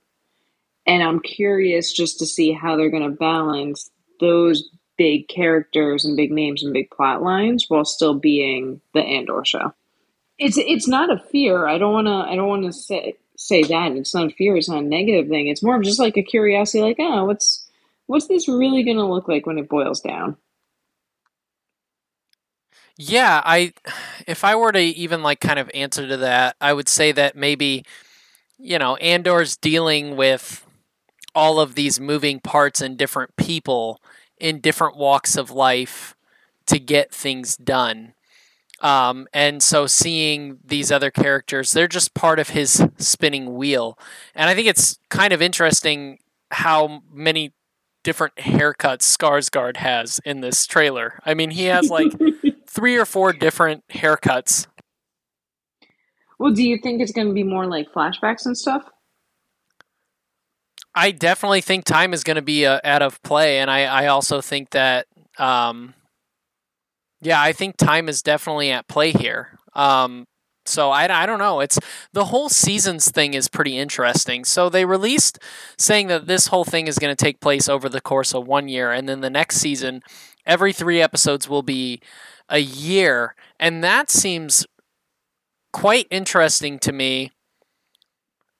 And 0.86 1.02
I'm 1.02 1.20
curious 1.20 1.92
just 1.92 2.18
to 2.18 2.26
see 2.26 2.52
how 2.52 2.76
they're 2.76 2.90
going 2.90 3.10
to 3.10 3.16
balance 3.16 3.90
those 4.20 4.70
big 4.96 5.28
characters 5.28 6.04
and 6.04 6.16
big 6.16 6.30
names 6.30 6.62
and 6.62 6.72
big 6.72 6.90
plot 6.90 7.22
lines 7.22 7.66
while 7.68 7.84
still 7.84 8.14
being 8.14 8.80
the 8.92 9.00
Andor 9.00 9.44
show. 9.44 9.74
It's 10.38 10.58
it's 10.58 10.88
not 10.88 11.10
a 11.12 11.18
fear. 11.18 11.66
I 11.66 11.78
don't 11.78 11.92
want 11.92 12.06
to. 12.06 12.12
I 12.12 12.34
don't 12.34 12.48
want 12.48 12.64
to 12.64 12.72
say 12.72 13.16
say 13.36 13.62
that. 13.62 13.92
It's 13.92 14.14
not 14.14 14.26
a 14.26 14.34
fear. 14.34 14.56
It's 14.56 14.68
not 14.68 14.82
a 14.82 14.86
negative 14.86 15.28
thing. 15.28 15.48
It's 15.48 15.62
more 15.62 15.76
of 15.76 15.82
just 15.82 16.00
like 16.00 16.16
a 16.16 16.22
curiosity. 16.22 16.82
Like, 16.82 16.96
oh, 16.98 17.24
what's 17.24 17.68
what's 18.06 18.26
this 18.26 18.48
really 18.48 18.82
going 18.82 18.96
to 18.96 19.04
look 19.04 19.28
like 19.28 19.46
when 19.46 19.58
it 19.58 19.68
boils 19.68 20.00
down? 20.00 20.36
Yeah, 22.96 23.42
I 23.44 23.72
if 24.26 24.44
I 24.44 24.56
were 24.56 24.72
to 24.72 24.80
even 24.80 25.22
like 25.22 25.40
kind 25.40 25.58
of 25.58 25.70
answer 25.74 26.06
to 26.06 26.16
that, 26.18 26.56
I 26.60 26.72
would 26.72 26.88
say 26.88 27.12
that 27.12 27.36
maybe 27.36 27.84
you 28.58 28.78
know, 28.78 28.96
Andor's 28.96 29.56
dealing 29.56 30.16
with 30.16 30.64
all 31.34 31.58
of 31.60 31.74
these 31.74 31.98
moving 31.98 32.40
parts 32.40 32.80
and 32.80 32.96
different 32.96 33.36
people 33.36 34.00
in 34.44 34.60
different 34.60 34.94
walks 34.94 35.38
of 35.38 35.50
life 35.50 36.14
to 36.66 36.78
get 36.78 37.10
things 37.10 37.56
done. 37.56 38.12
Um, 38.80 39.26
and 39.32 39.62
so 39.62 39.86
seeing 39.86 40.58
these 40.62 40.92
other 40.92 41.10
characters, 41.10 41.72
they're 41.72 41.88
just 41.88 42.12
part 42.12 42.38
of 42.38 42.50
his 42.50 42.86
spinning 42.98 43.54
wheel. 43.54 43.98
And 44.34 44.50
I 44.50 44.54
think 44.54 44.68
it's 44.68 44.98
kind 45.08 45.32
of 45.32 45.40
interesting 45.40 46.18
how 46.50 47.00
many 47.10 47.54
different 48.02 48.36
haircuts 48.36 49.16
Skarsgård 49.16 49.78
has 49.78 50.20
in 50.26 50.42
this 50.42 50.66
trailer. 50.66 51.18
I 51.24 51.32
mean, 51.32 51.50
he 51.50 51.64
has 51.64 51.88
like 51.88 52.12
three 52.68 52.98
or 52.98 53.06
four 53.06 53.32
different 53.32 53.82
haircuts. 53.88 54.66
Well, 56.38 56.52
do 56.52 56.62
you 56.62 56.76
think 56.82 57.00
it's 57.00 57.12
going 57.12 57.28
to 57.28 57.32
be 57.32 57.44
more 57.44 57.64
like 57.64 57.90
flashbacks 57.94 58.44
and 58.44 58.58
stuff? 58.58 58.84
I 60.94 61.10
definitely 61.10 61.60
think 61.60 61.84
time 61.84 62.12
is 62.14 62.22
going 62.22 62.36
to 62.36 62.42
be 62.42 62.66
uh, 62.66 62.80
out 62.84 63.02
of 63.02 63.22
play, 63.22 63.58
and 63.58 63.70
I, 63.70 63.84
I 63.84 64.06
also 64.06 64.40
think 64.40 64.70
that, 64.70 65.06
um, 65.38 65.94
yeah, 67.20 67.40
I 67.40 67.52
think 67.52 67.76
time 67.76 68.08
is 68.08 68.22
definitely 68.22 68.70
at 68.70 68.86
play 68.86 69.10
here. 69.10 69.58
Um, 69.74 70.26
so 70.66 70.90
I, 70.90 71.22
I 71.22 71.26
don't 71.26 71.38
know. 71.38 71.60
It's 71.60 71.78
the 72.12 72.26
whole 72.26 72.48
seasons 72.48 73.10
thing 73.10 73.34
is 73.34 73.48
pretty 73.48 73.76
interesting. 73.76 74.44
So 74.44 74.68
they 74.68 74.84
released 74.84 75.38
saying 75.76 76.06
that 76.08 76.26
this 76.26 76.46
whole 76.46 76.64
thing 76.64 76.86
is 76.86 76.98
going 76.98 77.14
to 77.14 77.24
take 77.24 77.40
place 77.40 77.68
over 77.68 77.88
the 77.88 78.00
course 78.00 78.34
of 78.34 78.46
one 78.46 78.68
year, 78.68 78.92
and 78.92 79.08
then 79.08 79.20
the 79.20 79.30
next 79.30 79.56
season, 79.56 80.02
every 80.46 80.72
three 80.72 81.02
episodes 81.02 81.48
will 81.48 81.62
be 81.62 82.00
a 82.48 82.60
year, 82.60 83.34
and 83.58 83.82
that 83.82 84.10
seems 84.10 84.66
quite 85.72 86.06
interesting 86.10 86.78
to 86.78 86.92
me 86.92 87.32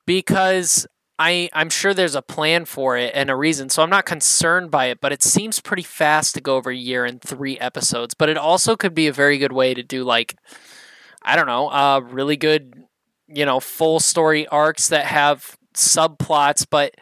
because 0.07 0.87
I 1.19 1.49
I'm 1.53 1.71
sure 1.71 1.95
there's 1.95 2.15
a 2.17 2.23
plan 2.23 2.65
for 2.65 2.97
it 2.97 3.13
and 3.15 3.31
a 3.31 3.37
reason. 3.37 3.69
So 3.69 3.83
I'm 3.83 3.91
not 3.91 4.05
concerned 4.07 4.71
by 4.71 4.87
it, 4.87 5.01
but 5.01 5.13
it 5.13 5.23
seems 5.23 5.61
pretty 5.61 5.83
fast 5.83 6.35
to 6.35 6.41
go 6.41 6.57
over 6.57 6.71
a 6.71 6.77
year 6.77 7.07
in 7.07 7.21
3 7.21 7.59
episodes. 7.59 8.15
But 8.15 8.29
it 8.29 8.37
also 8.37 8.77
could 8.77 8.95
be 8.95 9.07
a 9.07 9.13
very 9.13 9.39
good 9.39 9.53
way 9.53 9.75
to 9.75 9.83
do 9.83 10.05
like 10.05 10.37
I 11.23 11.37
don't 11.37 11.47
know, 11.47 11.69
uh 11.69 12.01
really 12.01 12.37
good, 12.37 12.85
you 13.29 13.45
know, 13.47 13.61
full 13.61 14.01
story 14.01 14.47
arcs 14.49 14.89
that 14.89 15.07
have 15.07 15.57
subplots, 15.75 16.67
but 16.69 16.95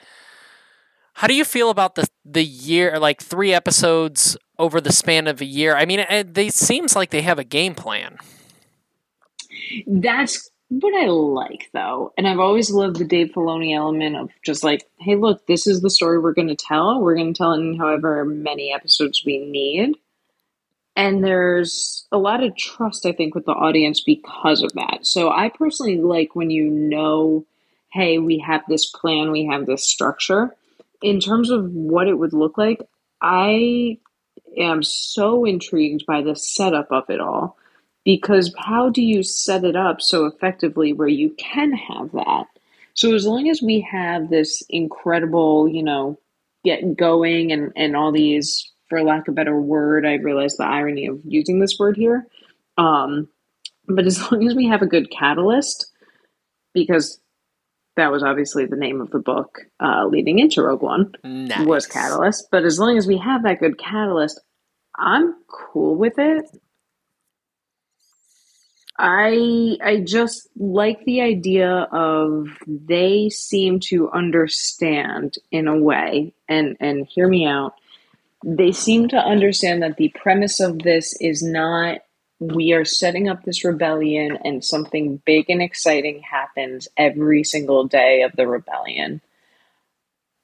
how 1.14 1.26
do 1.26 1.35
you 1.35 1.45
feel 1.45 1.71
about 1.71 1.95
the 1.95 2.07
the 2.25 2.45
year 2.45 2.99
like 2.99 3.23
3 3.23 3.52
episodes 3.54 4.37
over 4.59 4.81
the 4.81 4.92
span 4.92 5.26
of 5.26 5.40
a 5.40 5.47
year? 5.47 5.76
I 5.76 5.87
mean, 5.87 6.00
it, 6.00 6.37
it 6.37 6.54
seems 6.54 6.95
like 6.95 7.11
they 7.11 7.23
have 7.23 7.38
a 7.38 7.45
game 7.45 7.75
plan. 7.75 8.19
That's 9.87 10.51
what 10.81 10.95
I 10.95 11.07
like, 11.07 11.69
though. 11.75 12.12
And 12.17 12.26
I've 12.26 12.38
always 12.38 12.71
loved 12.71 12.97
the 12.97 13.05
Dave 13.05 13.33
Filoni 13.33 13.76
element 13.76 14.17
of 14.17 14.31
just 14.43 14.64
like, 14.64 14.88
hey, 14.99 15.17
look, 15.17 15.47
this 15.47 15.67
is 15.67 15.83
the 15.83 15.91
story 15.91 16.19
we're 16.19 16.33
going 16.33 16.49
to 16.49 16.57
tell. 16.57 17.00
We're 17.00 17.14
going 17.14 17.35
to 17.35 17.38
tell 17.38 17.52
it 17.52 17.61
in 17.61 17.79
however 17.79 18.25
many 18.25 18.73
episodes 18.73 19.23
we 19.25 19.38
need. 19.38 19.97
And 20.97 21.23
there's 21.23 22.07
a 22.11 22.17
lot 22.17 22.43
of 22.43 22.57
trust, 22.57 23.05
I 23.05 23.12
think, 23.12 23.35
with 23.35 23.45
the 23.45 23.52
audience 23.52 24.00
because 24.00 24.62
of 24.62 24.73
that. 24.73 25.00
So 25.02 25.31
I 25.31 25.50
personally 25.50 25.99
like 25.99 26.35
when 26.35 26.49
you 26.49 26.71
know, 26.71 27.45
hey, 27.93 28.19
we 28.19 28.38
have 28.38 28.62
this 28.67 28.87
plan, 28.87 29.31
we 29.31 29.47
have 29.47 29.67
this 29.67 29.87
structure. 29.87 30.57
In 31.02 31.21
terms 31.21 31.50
of 31.50 31.71
what 31.71 32.09
it 32.09 32.19
would 32.19 32.33
look 32.33 32.57
like, 32.57 32.81
I 33.21 33.99
am 34.57 34.83
so 34.83 35.45
intrigued 35.45 36.07
by 36.07 36.23
the 36.23 36.37
setup 36.37 36.91
of 36.91 37.11
it 37.11 37.21
all 37.21 37.59
because 38.04 38.54
how 38.59 38.90
do 38.90 39.02
you 39.02 39.23
set 39.23 39.64
it 39.64 39.76
up 39.76 40.00
so 40.00 40.26
effectively 40.26 40.92
where 40.92 41.09
you 41.09 41.30
can 41.38 41.73
have 41.73 42.12
that? 42.12 42.47
So 42.94 43.14
as 43.14 43.26
long 43.26 43.49
as 43.49 43.62
we 43.62 43.80
have 43.90 44.28
this 44.28 44.62
incredible, 44.68 45.68
you 45.68 45.82
know, 45.82 46.19
get 46.65 46.97
going 46.97 47.52
and 47.52 47.73
and 47.75 47.97
all 47.97 48.12
these, 48.12 48.71
for 48.88 49.02
lack 49.02 49.28
of 49.28 49.32
a 49.32 49.34
better 49.34 49.60
word, 49.60 50.06
I 50.06 50.15
realize 50.15 50.56
the 50.56 50.65
irony 50.65 51.06
of 51.06 51.21
using 51.25 51.60
this 51.60 51.78
word 51.78 51.97
here. 51.97 52.26
Um, 52.76 53.28
but 53.86 54.06
as 54.06 54.21
long 54.32 54.47
as 54.47 54.54
we 54.54 54.67
have 54.69 54.82
a 54.82 54.86
good 54.86 55.10
catalyst, 55.10 55.91
because 56.75 57.21
that 57.97 58.10
was 58.10 58.23
obviously 58.23 58.67
the 58.67 58.76
name 58.76 59.00
of 59.00 59.10
the 59.10 59.19
book 59.19 59.60
uh, 59.80 60.06
leading 60.06 60.38
into 60.38 60.62
Rogue 60.62 60.82
One 60.82 61.12
Nice. 61.25 61.67
was 61.67 61.86
Catalyst. 61.86 62.49
But 62.50 62.65
as 62.65 62.78
long 62.78 62.97
as 62.97 63.06
we 63.06 63.19
have 63.19 63.43
that 63.43 63.60
good 63.60 63.78
catalyst, 63.78 64.41
I'm 64.99 65.34
cool 65.49 65.97
with 65.97 66.15
it. 66.19 66.45
I 68.99 69.78
I 69.83 70.00
just 70.00 70.49
like 70.57 71.05
the 71.05 71.23
idea 71.23 71.71
of 71.93 72.49
they 72.67 73.31
seem 73.31 73.81
to 73.81 74.11
understand 74.11 75.35
in 75.50 75.67
a 75.67 75.78
way 75.78 76.35
and 76.49 76.76
and 76.78 77.07
hear 77.07 77.26
me 77.26 77.47
out. 77.47 77.75
They 78.45 78.73
seem 78.73 79.09
to 79.09 79.17
understand 79.17 79.83
that 79.83 79.97
the 79.97 80.13
premise 80.21 80.61
of 80.61 80.81
this 80.81 81.17
is 81.21 81.43
not 81.43 81.99
we 82.39 82.73
are 82.73 82.85
setting 82.85 83.28
up 83.28 83.45
this 83.45 83.65
rebellion 83.65 84.37
and 84.45 84.65
something 84.65 85.23
big 85.25 85.49
and 85.49 85.63
exciting 85.63 86.21
happens 86.21 86.89
every 86.97 87.45
single 87.45 87.87
day 87.87 88.23
of 88.23 88.33
the 88.37 88.49
rebellion. 88.49 89.21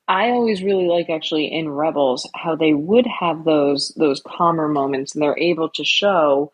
I 0.07 0.31
always 0.31 0.63
really 0.63 0.87
like 0.87 1.11
actually 1.11 1.53
in 1.53 1.69
Rebels 1.69 2.29
how 2.35 2.57
they 2.57 2.73
would 2.73 3.07
have 3.07 3.45
those 3.45 3.93
those 3.97 4.23
calmer 4.27 4.69
moments 4.69 5.15
and 5.15 5.23
they're 5.23 5.39
able 5.39 5.69
to 5.71 5.85
show 5.85 6.51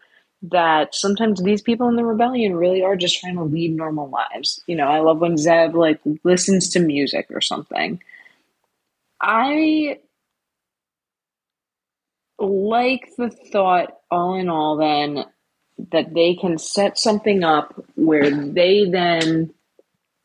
that 0.51 0.95
sometimes 0.95 1.43
these 1.43 1.63
people 1.63 1.89
in 1.89 1.97
the 1.97 2.05
rebellion 2.05 2.57
really 2.57 2.83
are 2.83 2.97
just 2.97 3.21
trying 3.21 3.37
to 3.37 3.45
lead 3.45 3.75
normal 3.75 4.11
lives. 4.11 4.63
You 4.67 4.77
know, 4.77 4.87
I 4.87 5.01
love 5.01 5.19
when 5.19 5.39
Zeb 5.39 5.75
like 5.75 6.01
listens 6.23 6.69
to 6.71 6.81
music 6.81 7.27
or 7.31 7.41
something. 7.41 8.03
I 9.21 9.99
like 12.39 13.11
the 13.17 13.31
thought 13.31 13.97
all 14.11 14.35
in 14.35 14.49
all 14.49 14.77
then 14.77 15.25
that 15.93 16.15
they 16.15 16.35
can 16.35 16.59
set 16.59 16.99
something 16.99 17.43
up 17.43 17.75
where 17.95 18.31
they 18.31 18.85
then 18.89 19.53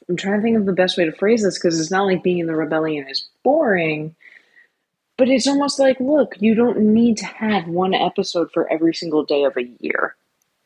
I'm 0.10 0.16
trying 0.16 0.40
to 0.40 0.42
think 0.42 0.58
of 0.58 0.66
the 0.66 0.74
best 0.74 0.98
way 0.98 1.06
to 1.06 1.12
phrase 1.12 1.44
this 1.44 1.58
because 1.58 1.80
it's 1.80 1.92
not 1.92 2.06
like 2.06 2.24
being 2.24 2.40
in 2.40 2.48
the 2.48 2.56
rebellion 2.56 3.08
is 3.08 3.30
boring, 3.44 4.16
but 5.20 5.28
it's 5.28 5.48
almost 5.48 5.80
like, 5.80 6.00
look, 6.00 6.36
you 6.40 6.56
don't 6.56 6.80
need 6.80 7.18
to 7.18 7.26
have 7.26 7.68
one 7.68 7.94
episode 7.94 8.50
for 8.54 8.72
every 8.72 8.94
single 8.94 9.26
day 9.26 9.44
of 9.44 9.58
a 9.58 9.70
year. 9.80 10.16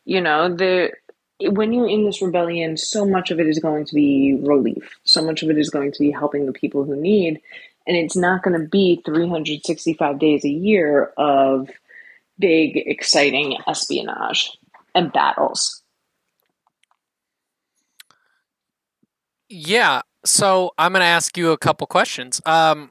You 0.04 0.20
know, 0.20 0.54
the 0.54 0.92
when 1.40 1.72
you're 1.72 1.88
in 1.88 2.04
this 2.04 2.22
rebellion, 2.22 2.76
so 2.76 3.04
much 3.04 3.32
of 3.32 3.40
it 3.40 3.48
is 3.48 3.58
going 3.58 3.84
to 3.84 3.94
be 3.94 4.38
relief. 4.40 4.96
So 5.02 5.24
much 5.24 5.42
of 5.42 5.50
it 5.50 5.58
is 5.58 5.70
going 5.70 5.90
to 5.90 5.98
be 5.98 6.12
helping 6.12 6.46
the 6.46 6.52
people 6.52 6.84
who 6.84 6.94
need, 6.94 7.40
and 7.84 7.96
it's 7.96 8.14
not 8.14 8.44
going 8.44 8.56
to 8.56 8.68
be 8.68 9.02
365 9.04 10.20
days 10.20 10.44
a 10.44 10.48
year 10.48 11.12
of 11.18 11.68
big, 12.38 12.76
exciting 12.76 13.58
espionage 13.66 14.56
and 14.94 15.12
battles. 15.12 15.82
Yeah. 19.48 20.02
So 20.24 20.70
I'm 20.78 20.92
going 20.92 21.00
to 21.00 21.06
ask 21.06 21.36
you 21.36 21.50
a 21.50 21.58
couple 21.58 21.88
questions. 21.88 22.40
Um, 22.46 22.90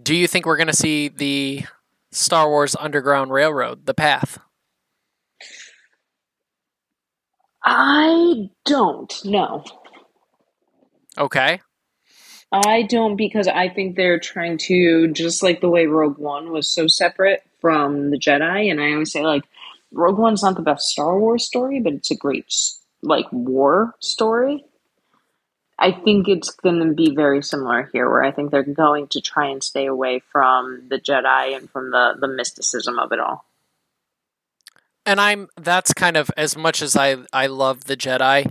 do 0.00 0.14
you 0.14 0.26
think 0.26 0.46
we're 0.46 0.56
going 0.56 0.66
to 0.66 0.76
see 0.76 1.08
the 1.08 1.64
Star 2.12 2.48
Wars 2.48 2.76
Underground 2.78 3.30
Railroad, 3.30 3.86
the 3.86 3.94
path? 3.94 4.38
I 7.64 8.48
don't 8.64 9.24
know. 9.24 9.64
Okay. 11.18 11.60
I 12.52 12.82
don't 12.82 13.16
because 13.16 13.48
I 13.48 13.68
think 13.68 13.96
they're 13.96 14.20
trying 14.20 14.58
to 14.58 15.08
just 15.08 15.42
like 15.42 15.60
the 15.60 15.68
way 15.68 15.86
Rogue 15.86 16.18
One 16.18 16.52
was 16.52 16.68
so 16.68 16.86
separate 16.86 17.42
from 17.60 18.10
the 18.10 18.18
Jedi, 18.18 18.70
and 18.70 18.80
I 18.80 18.92
always 18.92 19.12
say 19.12 19.22
like 19.22 19.42
Rogue 19.92 20.18
One's 20.18 20.42
not 20.42 20.54
the 20.54 20.62
best 20.62 20.88
Star 20.88 21.18
Wars 21.18 21.44
story, 21.44 21.80
but 21.80 21.94
it's 21.94 22.10
a 22.10 22.16
great 22.16 22.46
like 23.02 23.26
war 23.32 23.94
story. 24.00 24.64
I 25.78 25.92
think 25.92 26.28
it's 26.28 26.50
going 26.50 26.80
to 26.80 26.94
be 26.94 27.14
very 27.14 27.42
similar 27.42 27.88
here, 27.92 28.08
where 28.08 28.24
I 28.24 28.32
think 28.32 28.50
they're 28.50 28.62
going 28.62 29.08
to 29.08 29.20
try 29.20 29.48
and 29.48 29.62
stay 29.62 29.86
away 29.86 30.20
from 30.32 30.86
the 30.88 30.98
Jedi 30.98 31.56
and 31.56 31.70
from 31.70 31.90
the 31.90 32.14
the 32.18 32.28
mysticism 32.28 32.98
of 32.98 33.12
it 33.12 33.20
all. 33.20 33.44
And 35.04 35.20
I'm 35.20 35.48
that's 35.60 35.92
kind 35.92 36.16
of 36.16 36.30
as 36.36 36.56
much 36.56 36.80
as 36.80 36.96
I 36.96 37.16
I 37.32 37.46
love 37.46 37.84
the 37.84 37.96
Jedi 37.96 38.50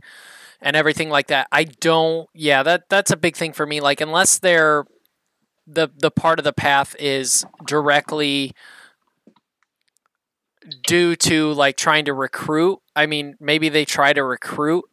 and 0.61 0.75
everything 0.75 1.09
like 1.09 1.27
that. 1.27 1.47
I 1.51 1.63
don't 1.63 2.29
yeah, 2.33 2.61
that 2.63 2.89
that's 2.89 3.11
a 3.11 3.17
big 3.17 3.35
thing 3.35 3.53
for 3.53 3.65
me 3.65 3.81
like 3.81 4.01
unless 4.01 4.38
they're 4.38 4.85
the 5.67 5.89
the 5.97 6.11
part 6.11 6.39
of 6.39 6.45
the 6.45 6.53
path 6.53 6.95
is 6.99 7.43
directly 7.65 8.53
due 10.85 11.15
to 11.15 11.53
like 11.53 11.75
trying 11.75 12.05
to 12.05 12.13
recruit. 12.13 12.79
I 12.95 13.07
mean, 13.07 13.35
maybe 13.39 13.69
they 13.69 13.85
try 13.85 14.13
to 14.13 14.23
recruit 14.23 14.85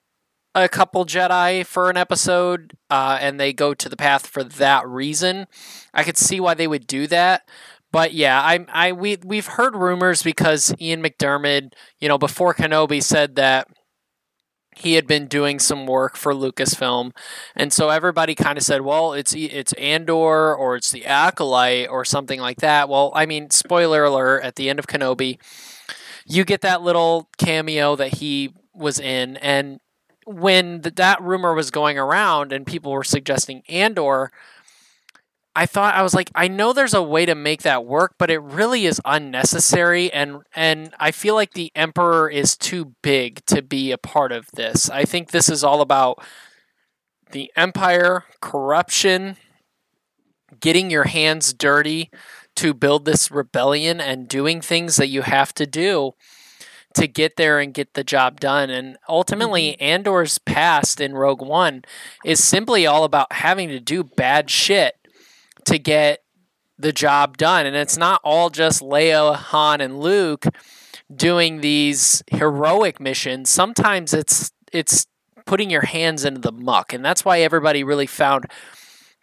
a 0.54 0.68
couple 0.68 1.04
Jedi 1.04 1.64
for 1.64 1.88
an 1.88 1.96
episode, 1.96 2.76
uh, 2.90 3.18
and 3.20 3.40
they 3.40 3.52
go 3.52 3.74
to 3.74 3.88
the 3.88 3.96
path 3.96 4.26
for 4.26 4.44
that 4.44 4.86
reason. 4.86 5.46
I 5.94 6.02
could 6.04 6.18
see 6.18 6.40
why 6.40 6.54
they 6.54 6.66
would 6.66 6.86
do 6.86 7.06
that, 7.06 7.48
but 7.92 8.14
yeah, 8.14 8.40
I, 8.40 8.64
I, 8.72 8.92
we, 8.92 9.18
we've 9.24 9.46
heard 9.46 9.76
rumors 9.76 10.22
because 10.22 10.74
Ian 10.80 11.02
McDiarmid, 11.02 11.74
you 12.00 12.08
know, 12.08 12.18
before 12.18 12.54
Kenobi 12.54 13.02
said 13.02 13.36
that 13.36 13.68
he 14.74 14.94
had 14.94 15.06
been 15.06 15.26
doing 15.26 15.58
some 15.58 15.86
work 15.86 16.16
for 16.16 16.32
Lucasfilm, 16.32 17.12
and 17.54 17.72
so 17.72 17.90
everybody 17.90 18.34
kind 18.34 18.56
of 18.56 18.64
said, 18.64 18.80
"Well, 18.80 19.12
it's 19.12 19.34
it's 19.34 19.74
Andor 19.74 20.54
or 20.56 20.76
it's 20.76 20.90
the 20.90 21.04
Acolyte 21.04 21.90
or 21.90 22.06
something 22.06 22.40
like 22.40 22.58
that." 22.58 22.88
Well, 22.88 23.12
I 23.14 23.26
mean, 23.26 23.50
spoiler 23.50 24.04
alert: 24.04 24.42
at 24.42 24.56
the 24.56 24.70
end 24.70 24.78
of 24.78 24.86
Kenobi, 24.86 25.38
you 26.26 26.44
get 26.44 26.62
that 26.62 26.80
little 26.80 27.28
cameo 27.36 27.96
that 27.96 28.14
he 28.14 28.54
was 28.74 28.98
in, 28.98 29.36
and 29.36 29.78
when 30.24 30.82
th- 30.82 30.94
that 30.96 31.22
rumor 31.22 31.54
was 31.54 31.70
going 31.70 31.98
around 31.98 32.52
and 32.52 32.66
people 32.66 32.92
were 32.92 33.04
suggesting 33.04 33.62
Andor, 33.68 34.30
I 35.54 35.66
thought 35.66 35.94
I 35.94 36.02
was 36.02 36.14
like, 36.14 36.30
I 36.34 36.48
know 36.48 36.72
there's 36.72 36.94
a 36.94 37.02
way 37.02 37.26
to 37.26 37.34
make 37.34 37.62
that 37.62 37.84
work, 37.84 38.14
but 38.18 38.30
it 38.30 38.40
really 38.40 38.86
is 38.86 39.00
unnecessary, 39.04 40.10
and 40.12 40.42
and 40.54 40.94
I 40.98 41.10
feel 41.10 41.34
like 41.34 41.52
the 41.52 41.70
Emperor 41.74 42.30
is 42.30 42.56
too 42.56 42.94
big 43.02 43.44
to 43.46 43.60
be 43.60 43.92
a 43.92 43.98
part 43.98 44.32
of 44.32 44.50
this. 44.52 44.88
I 44.88 45.04
think 45.04 45.30
this 45.30 45.50
is 45.50 45.62
all 45.62 45.82
about 45.82 46.22
the 47.32 47.52
Empire, 47.54 48.24
corruption, 48.40 49.36
getting 50.58 50.90
your 50.90 51.04
hands 51.04 51.52
dirty 51.52 52.10
to 52.56 52.72
build 52.72 53.04
this 53.04 53.30
rebellion, 53.30 54.00
and 54.00 54.28
doing 54.28 54.62
things 54.62 54.96
that 54.96 55.08
you 55.08 55.20
have 55.22 55.52
to 55.54 55.66
do 55.66 56.12
to 56.94 57.06
get 57.06 57.36
there 57.36 57.58
and 57.58 57.74
get 57.74 57.94
the 57.94 58.04
job 58.04 58.40
done. 58.40 58.70
And 58.70 58.96
ultimately, 59.08 59.72
mm-hmm. 59.72 59.82
Andor's 59.82 60.38
past 60.38 61.00
in 61.00 61.14
Rogue 61.14 61.42
One 61.42 61.82
is 62.24 62.42
simply 62.42 62.86
all 62.86 63.04
about 63.04 63.32
having 63.32 63.68
to 63.68 63.80
do 63.80 64.04
bad 64.04 64.50
shit 64.50 64.94
to 65.64 65.78
get 65.78 66.20
the 66.78 66.92
job 66.92 67.36
done. 67.36 67.66
And 67.66 67.76
it's 67.76 67.96
not 67.96 68.20
all 68.24 68.50
just 68.50 68.82
Leia, 68.82 69.36
Han, 69.36 69.80
and 69.80 70.00
Luke 70.00 70.46
doing 71.14 71.60
these 71.60 72.22
heroic 72.30 73.00
missions. 73.00 73.50
Sometimes 73.50 74.14
it's 74.14 74.52
it's 74.72 75.06
putting 75.46 75.70
your 75.70 75.84
hands 75.84 76.24
into 76.24 76.40
the 76.40 76.52
muck. 76.52 76.92
And 76.92 77.04
that's 77.04 77.24
why 77.24 77.40
everybody 77.40 77.84
really 77.84 78.06
found 78.06 78.46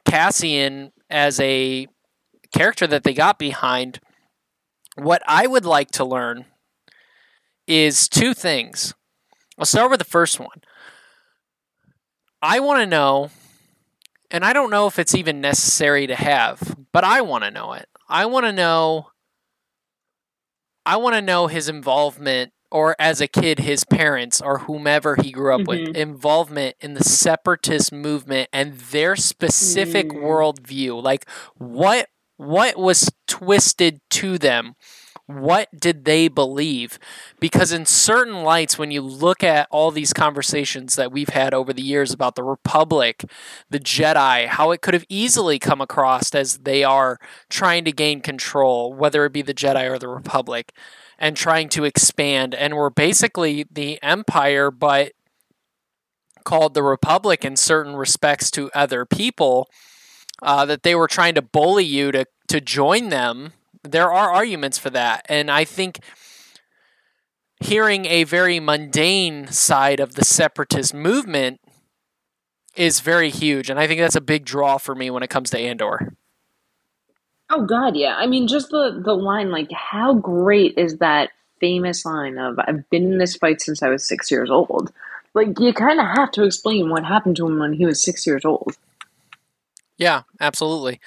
Cassian 0.06 0.92
as 1.10 1.40
a 1.40 1.88
character 2.54 2.88
that 2.88 3.04
they 3.04 3.14
got 3.14 3.40
behind. 3.40 4.00
What 4.96 5.22
I 5.26 5.48
would 5.48 5.66
like 5.66 5.92
to 5.92 6.06
learn 6.06 6.46
is 7.70 8.10
two 8.10 8.34
things. 8.34 8.94
I'll 9.58 9.66
start 9.66 9.92
with 9.92 10.00
the 10.00 10.06
first 10.06 10.40
one. 10.40 10.62
I 12.42 12.60
want 12.60 12.80
to 12.82 12.86
know 12.86 13.30
and 14.32 14.44
I 14.46 14.54
don't 14.54 14.70
know 14.70 14.88
if 14.88 15.00
it's 15.00 15.16
even 15.16 15.42
necessary 15.42 16.06
to 16.08 16.16
have, 16.16 16.78
but 16.94 17.04
I 17.04 17.22
want 17.22 17.44
to 17.46 17.52
know 17.52 17.74
it. 17.74 17.88
I 18.08 18.26
want 18.26 18.46
to 18.46 18.52
know 18.54 19.08
I 20.86 20.98
want 20.98 21.16
to 21.16 21.22
know 21.22 21.48
his 21.48 21.70
involvement 21.70 22.52
or 22.72 22.96
as 23.00 23.20
a 23.22 23.28
kid 23.28 23.60
his 23.60 23.84
parents 23.84 24.42
or 24.42 24.60
whomever 24.60 25.16
he 25.22 25.32
grew 25.32 25.54
up 25.54 25.62
Mhm. 25.62 25.68
with 25.68 25.96
involvement 25.96 26.76
in 26.80 26.94
the 26.94 27.04
separatist 27.04 27.92
movement 27.92 28.50
and 28.54 28.74
their 28.80 29.16
specific 29.16 30.10
Mm. 30.10 30.22
worldview 30.24 31.02
like 31.04 31.28
what 31.56 32.08
what 32.38 32.78
was 32.78 33.12
twisted 33.28 34.00
to 34.12 34.38
them 34.38 34.76
what 35.30 35.70
did 35.80 36.06
they 36.06 36.28
believe? 36.28 36.98
Because 37.40 37.72
in 37.72 37.86
certain 37.86 38.42
lights 38.42 38.80
when 38.80 38.90
you 38.90 39.02
look 39.02 39.44
at 39.44 39.68
all 39.70 39.92
these 39.92 40.12
conversations 40.12 40.96
that 40.96 41.12
we've 41.12 41.30
had 41.30 41.54
over 41.54 41.72
the 41.72 41.84
years 41.84 42.12
about 42.12 42.34
the 42.34 42.44
republic 42.44 43.24
the 43.70 43.80
jedi 43.80 44.48
how 44.48 44.72
it 44.72 44.82
could 44.82 44.96
have 44.96 45.06
easily 45.08 45.60
come 45.60 45.82
across 45.82 46.34
as 46.34 46.60
they 46.60 46.84
are 46.84 47.20
trying 47.48 47.86
to 47.86 47.92
gain 47.92 48.22
control 48.22 48.92
whether 48.92 49.24
it 49.26 49.32
be 49.32 49.44
the 49.44 49.54
jedi 49.54 49.88
or 49.88 50.00
the 50.00 50.08
republic 50.08 50.74
and 51.20 51.38
trying 51.38 51.70
to 51.70 51.84
expand 51.84 52.56
and 52.56 52.76
we're 52.76 52.90
basically 52.90 53.66
the 53.70 54.02
empire 54.02 54.72
but 54.72 55.12
called 56.44 56.74
the 56.74 56.84
republic 56.84 57.46
in 57.46 57.56
certain 57.56 57.96
respects 57.96 58.50
to 58.50 58.72
other 58.74 59.06
people 59.06 59.70
uh, 60.42 60.66
that 60.66 60.84
they 60.84 60.96
were 60.96 61.08
trying 61.08 61.36
to 61.36 61.42
bully 61.42 61.86
you 61.86 62.12
to 62.12 62.26
to 62.48 62.60
join 62.60 63.10
them 63.10 63.54
there 63.84 64.12
are 64.12 64.32
arguments 64.32 64.78
for 64.78 64.90
that 64.90 65.26
and 65.30 65.50
i 65.50 65.64
think 65.64 66.00
hearing 67.62 68.06
a 68.06 68.24
very 68.24 68.60
mundane 68.60 69.48
side 69.48 70.00
of 70.00 70.16
the 70.16 70.26
separatist 70.26 70.94
movement 70.94 71.60
is 72.76 73.00
very 73.00 73.30
huge 73.30 73.70
and 73.70 73.80
i 73.80 73.88
think 73.88 74.00
that's 74.00 74.16
a 74.16 74.22
big 74.22 74.46
draw 74.46 74.78
for 74.78 74.96
me 74.96 75.10
when 75.10 75.24
it 75.24 75.30
comes 75.30 75.50
to 75.50 75.60
andor 75.60 76.14
Oh 77.50 77.66
God, 77.66 77.96
yeah. 77.96 78.16
I 78.16 78.28
mean, 78.28 78.48
just 78.48 78.70
the 78.70 79.02
the 79.04 79.14
line, 79.14 79.50
like, 79.50 79.72
how 79.72 80.14
great 80.14 80.78
is 80.78 80.98
that 80.98 81.32
famous 81.60 82.06
line 82.06 82.38
of 82.38 82.60
"I've 82.60 82.88
been 82.90 83.14
in 83.14 83.18
this 83.18 83.36
fight 83.36 83.62
since 83.62 83.82
I 83.82 83.90
was 83.90 84.08
six 84.08 84.30
years 84.30 84.52
old." 84.52 84.92
Like, 85.34 85.60
you 85.60 85.74
kind 85.74 86.00
of 86.00 86.06
have 86.18 86.32
to 86.32 86.44
explain 86.44 86.90
what 86.90 87.06
happened 87.06 87.36
to 87.38 87.48
him 87.48 87.60
when 87.60 87.74
he 87.74 87.86
was 87.86 88.02
six 88.02 88.26
years 88.26 88.46
old. 88.46 88.78
Yeah, 89.98 90.24
absolutely. 90.40 91.00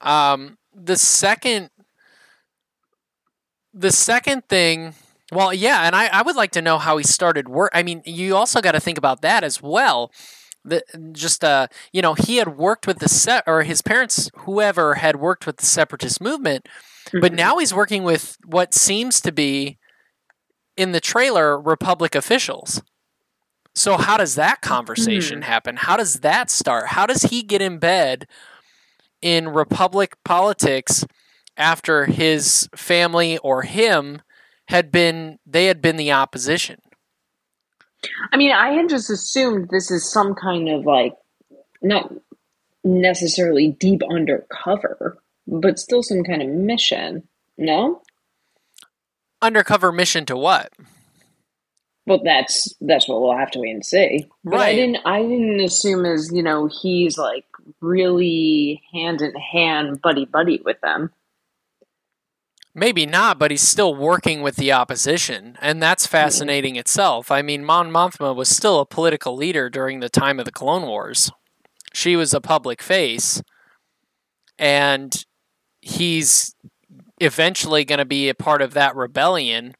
Um, 0.00 0.58
the 0.74 0.96
second, 0.96 1.70
the 3.74 3.92
second 3.92 4.48
thing, 4.48 4.94
well, 5.32 5.52
yeah, 5.52 5.82
and 5.82 5.96
I, 5.96 6.06
I 6.06 6.22
would 6.22 6.36
like 6.36 6.52
to 6.52 6.62
know 6.62 6.78
how 6.78 6.96
he 6.96 7.04
started 7.04 7.48
work. 7.48 7.72
I 7.74 7.82
mean, 7.82 8.02
you 8.06 8.36
also 8.36 8.60
got 8.60 8.72
to 8.72 8.80
think 8.80 8.98
about 8.98 9.22
that 9.22 9.44
as 9.44 9.62
well. 9.62 10.12
The, 10.64 10.82
just 11.12 11.44
uh, 11.44 11.68
you 11.92 12.02
know, 12.02 12.14
he 12.14 12.36
had 12.36 12.56
worked 12.56 12.86
with 12.86 12.98
the 13.00 13.08
set, 13.08 13.44
or 13.46 13.62
his 13.64 13.82
parents, 13.82 14.30
whoever 14.38 14.94
had 14.94 15.16
worked 15.16 15.46
with 15.46 15.58
the 15.58 15.66
separatist 15.66 16.20
movement, 16.20 16.68
but 17.20 17.32
Mhm. 17.32 17.36
now 17.36 17.58
he's 17.58 17.74
working 17.74 18.04
with 18.04 18.38
what 18.46 18.74
seems 18.74 19.20
to 19.22 19.32
be 19.32 19.78
in 20.76 20.92
the 20.92 21.00
trailer 21.00 21.60
Republic 21.60 22.14
officials. 22.14 22.82
So 23.74 23.96
how 23.96 24.16
does 24.16 24.36
that 24.36 24.60
conversation 24.62 25.42
happen? 25.42 25.76
How 25.76 25.96
does 25.96 26.20
that 26.20 26.50
start? 26.50 26.88
How 26.88 27.06
does 27.06 27.22
he 27.24 27.42
get 27.42 27.60
in 27.62 27.78
bed 27.78 28.26
in 29.22 29.48
Republic 29.48 30.14
politics 30.24 31.04
after 31.56 32.06
his 32.06 32.68
family 32.74 33.38
or 33.38 33.62
him 33.62 34.22
had 34.68 34.90
been 34.90 35.38
they 35.46 35.66
had 35.66 35.80
been 35.80 35.96
the 35.96 36.12
opposition? 36.12 36.80
I 38.32 38.36
mean, 38.36 38.52
I 38.52 38.72
had 38.72 38.88
just 38.88 39.10
assumed 39.10 39.68
this 39.70 39.90
is 39.90 40.10
some 40.10 40.34
kind 40.34 40.68
of 40.68 40.84
like, 40.84 41.14
not 41.82 42.12
necessarily 42.82 43.68
deep 43.68 44.02
undercover, 44.08 45.18
but 45.46 45.78
still 45.78 46.02
some 46.02 46.22
kind 46.22 46.42
of 46.42 46.48
mission. 46.48 47.26
No? 47.56 48.02
Undercover 49.40 49.92
mission 49.92 50.26
to 50.26 50.36
what? 50.36 50.72
Well, 52.06 52.20
that's 52.22 52.74
that's 52.80 53.08
what 53.08 53.22
we'll 53.22 53.36
have 53.36 53.50
to 53.52 53.60
wait 53.60 53.70
and 53.70 53.84
see. 53.84 54.26
But 54.44 54.60
I 54.60 54.74
didn't 54.74 54.98
I 55.06 55.22
didn't 55.22 55.60
assume 55.60 56.04
as 56.04 56.30
you 56.32 56.42
know 56.42 56.68
he's 56.82 57.16
like 57.16 57.46
really 57.80 58.82
hand 58.92 59.22
in 59.22 59.34
hand, 59.34 60.02
buddy 60.02 60.26
buddy 60.26 60.60
with 60.62 60.80
them. 60.82 61.10
Maybe 62.74 63.06
not, 63.06 63.38
but 63.38 63.52
he's 63.52 63.62
still 63.62 63.94
working 63.94 64.42
with 64.42 64.56
the 64.56 64.72
opposition, 64.72 65.56
and 65.60 65.80
that's 65.80 66.06
mm-hmm. 66.06 66.12
fascinating 66.12 66.76
itself. 66.76 67.30
I 67.30 67.40
mean, 67.40 67.64
Mon 67.64 67.90
Mothma 67.90 68.34
was 68.34 68.48
still 68.48 68.80
a 68.80 68.86
political 68.86 69.36
leader 69.36 69.70
during 69.70 70.00
the 70.00 70.08
time 70.08 70.40
of 70.40 70.44
the 70.44 70.52
Clone 70.52 70.82
Wars. 70.82 71.30
She 71.92 72.16
was 72.16 72.34
a 72.34 72.40
public 72.40 72.82
face, 72.82 73.40
and 74.58 75.24
he's 75.80 76.56
eventually 77.20 77.84
going 77.84 78.00
to 78.00 78.04
be 78.04 78.28
a 78.28 78.34
part 78.34 78.60
of 78.60 78.74
that 78.74 78.96
rebellion. 78.96 79.76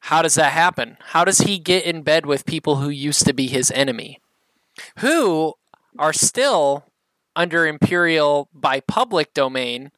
How 0.00 0.22
does 0.22 0.34
that 0.34 0.52
happen? 0.52 0.96
How 1.00 1.24
does 1.24 1.38
he 1.38 1.58
get 1.58 1.84
in 1.84 2.02
bed 2.02 2.26
with 2.26 2.44
people 2.44 2.76
who 2.76 2.88
used 2.88 3.24
to 3.26 3.32
be 3.32 3.46
his 3.46 3.70
enemy, 3.70 4.18
who 4.98 5.54
are 5.96 6.12
still 6.12 6.86
under 7.36 7.68
Imperial 7.68 8.48
by 8.52 8.80
public 8.80 9.32
domain? 9.32 9.92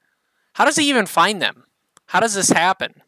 How 0.55 0.65
does 0.65 0.77
he 0.77 0.88
even 0.88 1.07
find 1.07 1.41
them? 1.41 1.65
How 2.07 2.21
does 2.21 2.35
this 2.35 2.51
happen? 2.51 3.03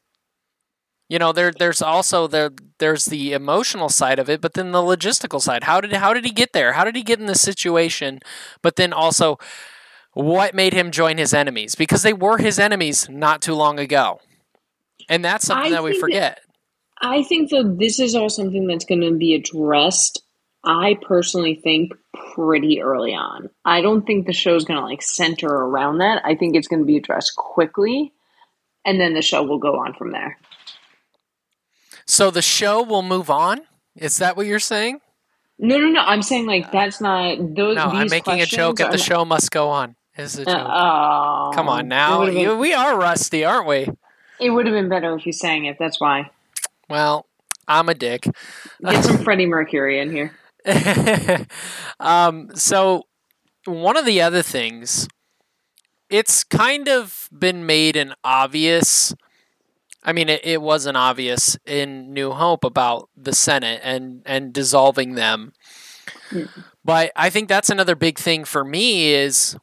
You 1.09 1.18
know, 1.18 1.33
there 1.33 1.52
there's 1.52 1.83
also 1.83 2.26
there 2.26 2.50
there's 2.78 3.04
the 3.04 3.33
emotional 3.33 3.88
side 3.88 4.18
of 4.18 4.30
it, 4.30 4.40
but 4.40 4.54
then 4.54 4.72
the 4.72 4.78
logistical 4.78 5.40
side. 5.40 5.64
How 5.64 5.80
did 5.80 5.92
how 5.92 6.14
did 6.14 6.24
he 6.24 6.30
get 6.30 6.52
there? 6.52 6.72
How 6.72 6.85
did 6.85 6.96
he 6.96 7.02
get 7.02 7.20
in 7.20 7.26
this 7.26 7.42
situation? 7.42 8.20
But 8.62 8.76
then 8.76 8.92
also 8.92 9.38
what 10.14 10.54
made 10.54 10.72
him 10.72 10.90
join 10.90 11.18
his 11.18 11.35
enemies? 11.35 11.74
Because 11.74 12.02
they 12.02 12.12
were 12.12 12.38
his 12.38 12.59
enemies 12.59 13.09
not 13.11 13.42
too 13.42 13.54
long 13.54 13.78
ago. 13.78 14.20
And 15.09 15.24
that's 15.24 15.46
something 15.46 15.72
I 15.72 15.76
that 15.76 15.85
we 15.85 15.90
think 15.90 16.00
that- 16.00 16.07
forget. 16.07 16.40
I 17.02 17.22
think 17.22 17.50
that 17.50 17.76
this 17.78 17.98
is 17.98 18.14
all 18.14 18.30
something 18.30 18.66
that's 18.66 18.85
going 18.85 19.02
to 19.02 19.12
be 19.12 19.35
addressed. 19.35 20.22
I 20.64 20.98
personally 21.03 21.55
think 21.55 21.92
pretty 22.35 22.81
early 22.81 23.14
on. 23.14 23.50
I 23.64 23.81
don't 23.81 24.07
think 24.07 24.27
the 24.27 24.33
show's 24.33 24.64
going 24.64 24.79
to 24.81 24.87
like 24.87 25.03
center 25.03 25.48
around 25.48 25.98
that. 25.98 26.22
I 26.24 26.35
think 26.35 26.57
it's 26.57 26.68
going 26.68 26.81
to 26.81 26.87
be 26.87 26.96
addressed 26.96 27.37
quickly, 27.37 28.12
and 28.85 29.00
then 29.00 29.14
the 29.14 29.22
show 29.22 29.42
will 29.42 29.59
go 29.59 29.79
on 29.79 29.94
from 29.94 30.12
there. 30.12 30.38
So 32.07 32.31
the 32.31 32.42
show 32.42 32.83
will 32.83 33.03
move 33.03 33.31
on? 33.31 33.62
Is 33.96 34.18
that 34.18 34.37
what 34.37 34.46
you're 34.46 34.59
saying? 34.59 35.00
No, 35.59 35.79
no, 35.79 35.88
no. 35.88 36.00
I'm 36.00 36.22
saying 36.22 36.46
like 36.46 36.72
that's 36.72 37.00
not 37.00 37.37
those. 37.55 37.77
No, 37.77 37.85
I'm 37.85 38.09
making 38.09 38.40
a 38.40 38.46
joke 38.46 38.81
at 38.81 38.90
the 38.90 38.96
not- 38.96 39.07
show 39.07 39.24
must 39.24 39.50
go 39.50 39.68
on. 39.70 39.96
Is 40.16 40.38
a 40.38 40.44
joke. 40.44 40.55
Uh, 40.55 40.68
oh, 40.68 41.50
Come 41.55 41.68
on 41.68 41.88
now. 41.88 42.24
You, 42.24 42.50
been, 42.50 42.59
we 42.59 42.72
are 42.72 42.96
rusty, 42.96 43.44
aren't 43.44 43.66
we? 43.66 43.88
it 44.40 44.50
would 44.50 44.66
have 44.66 44.74
been 44.74 44.88
better 44.88 45.16
if 45.16 45.27
you 45.27 45.33
sang 45.33 45.64
it. 45.64 45.77
That's 45.79 46.00
why. 46.00 46.31
Well, 46.88 47.27
I'm 47.66 47.88
a 47.88 47.94
dick. 47.94 48.29
Get 48.85 49.05
some 49.05 49.18
Freddie 49.24 49.46
Mercury 49.46 49.98
in 49.98 50.12
here. 50.12 50.33
um, 52.00 52.50
so 52.55 53.05
one 53.66 53.96
of 53.96 54.07
the 54.07 54.20
other 54.20 54.42
things, 54.42 55.09
it's 56.09 56.44
kind 56.44 56.88
of 56.88 57.29
been 57.37 57.66
made 57.66 57.96
an 57.96 58.14
obvious 58.22 59.14
I 60.05 60.12
mean, 60.12 60.29
it, 60.29 60.42
it 60.44 60.61
wasn't 60.61 60.96
obvious 60.96 61.57
in 61.64 62.12
New 62.12 62.33
Hope 62.33 62.62
about 62.62 63.09
the 63.16 63.33
Senate 63.33 63.81
and 63.83 64.22
and 64.27 64.53
dissolving 64.53 65.14
them. 65.14 65.55
Mm. 66.31 66.48
But 66.85 67.12
I 67.16 67.31
think 67.31 67.48
that's 67.48 67.70
another 67.70 67.94
big 67.94 68.18
thing 68.18 68.44
for 68.44 68.64
me 68.64 69.14
is 69.14 69.57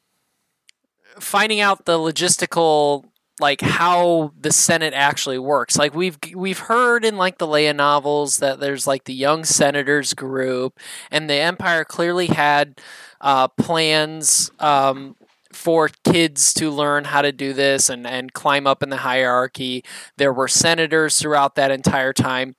finding 1.20 1.60
out 1.60 1.86
the 1.86 2.00
logistical 2.00 3.06
like 3.41 3.62
how 3.62 4.32
the 4.39 4.54
Senate 4.54 4.93
actually 4.93 5.39
works. 5.39 5.77
Like 5.77 5.93
we've 5.93 6.17
we've 6.36 6.60
heard 6.60 7.04
in 7.04 7.17
like 7.17 7.39
the 7.39 7.47
Leia 7.47 7.75
novels 7.75 8.38
that 8.38 8.60
there's 8.60 8.88
like 8.88 9.06
the 9.06 9.13
young 9.13 9.43
senators 9.43 10.13
group, 10.13 10.80
and 11.10 11.30
the 11.30 11.34
Empire 11.36 11.84
clearly 11.84 12.27
had 12.27 12.80
uh, 13.19 13.47
plans 13.49 14.51
um, 14.60 15.15
for 15.51 15.89
kids 16.06 16.54
to 16.54 16.69
learn 16.69 17.06
how 17.06 17.21
to 17.21 17.32
do 17.32 17.51
this 17.51 17.89
and 17.89 18.08
and 18.08 18.32
climb 18.34 18.67
up 18.67 18.84
in 18.84 18.89
the 18.89 18.97
hierarchy. 18.97 19.84
There 20.17 20.32
were 20.32 20.47
senators 20.47 21.17
throughout 21.17 21.56
that 21.56 21.71
entire 21.71 22.13
time. 22.13 22.56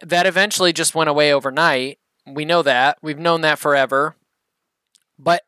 That 0.00 0.26
eventually 0.26 0.72
just 0.72 0.94
went 0.94 1.10
away 1.10 1.32
overnight. 1.32 1.98
We 2.26 2.44
know 2.44 2.62
that. 2.62 2.98
We've 3.02 3.18
known 3.18 3.40
that 3.40 3.58
forever. 3.58 4.16
But 5.18 5.42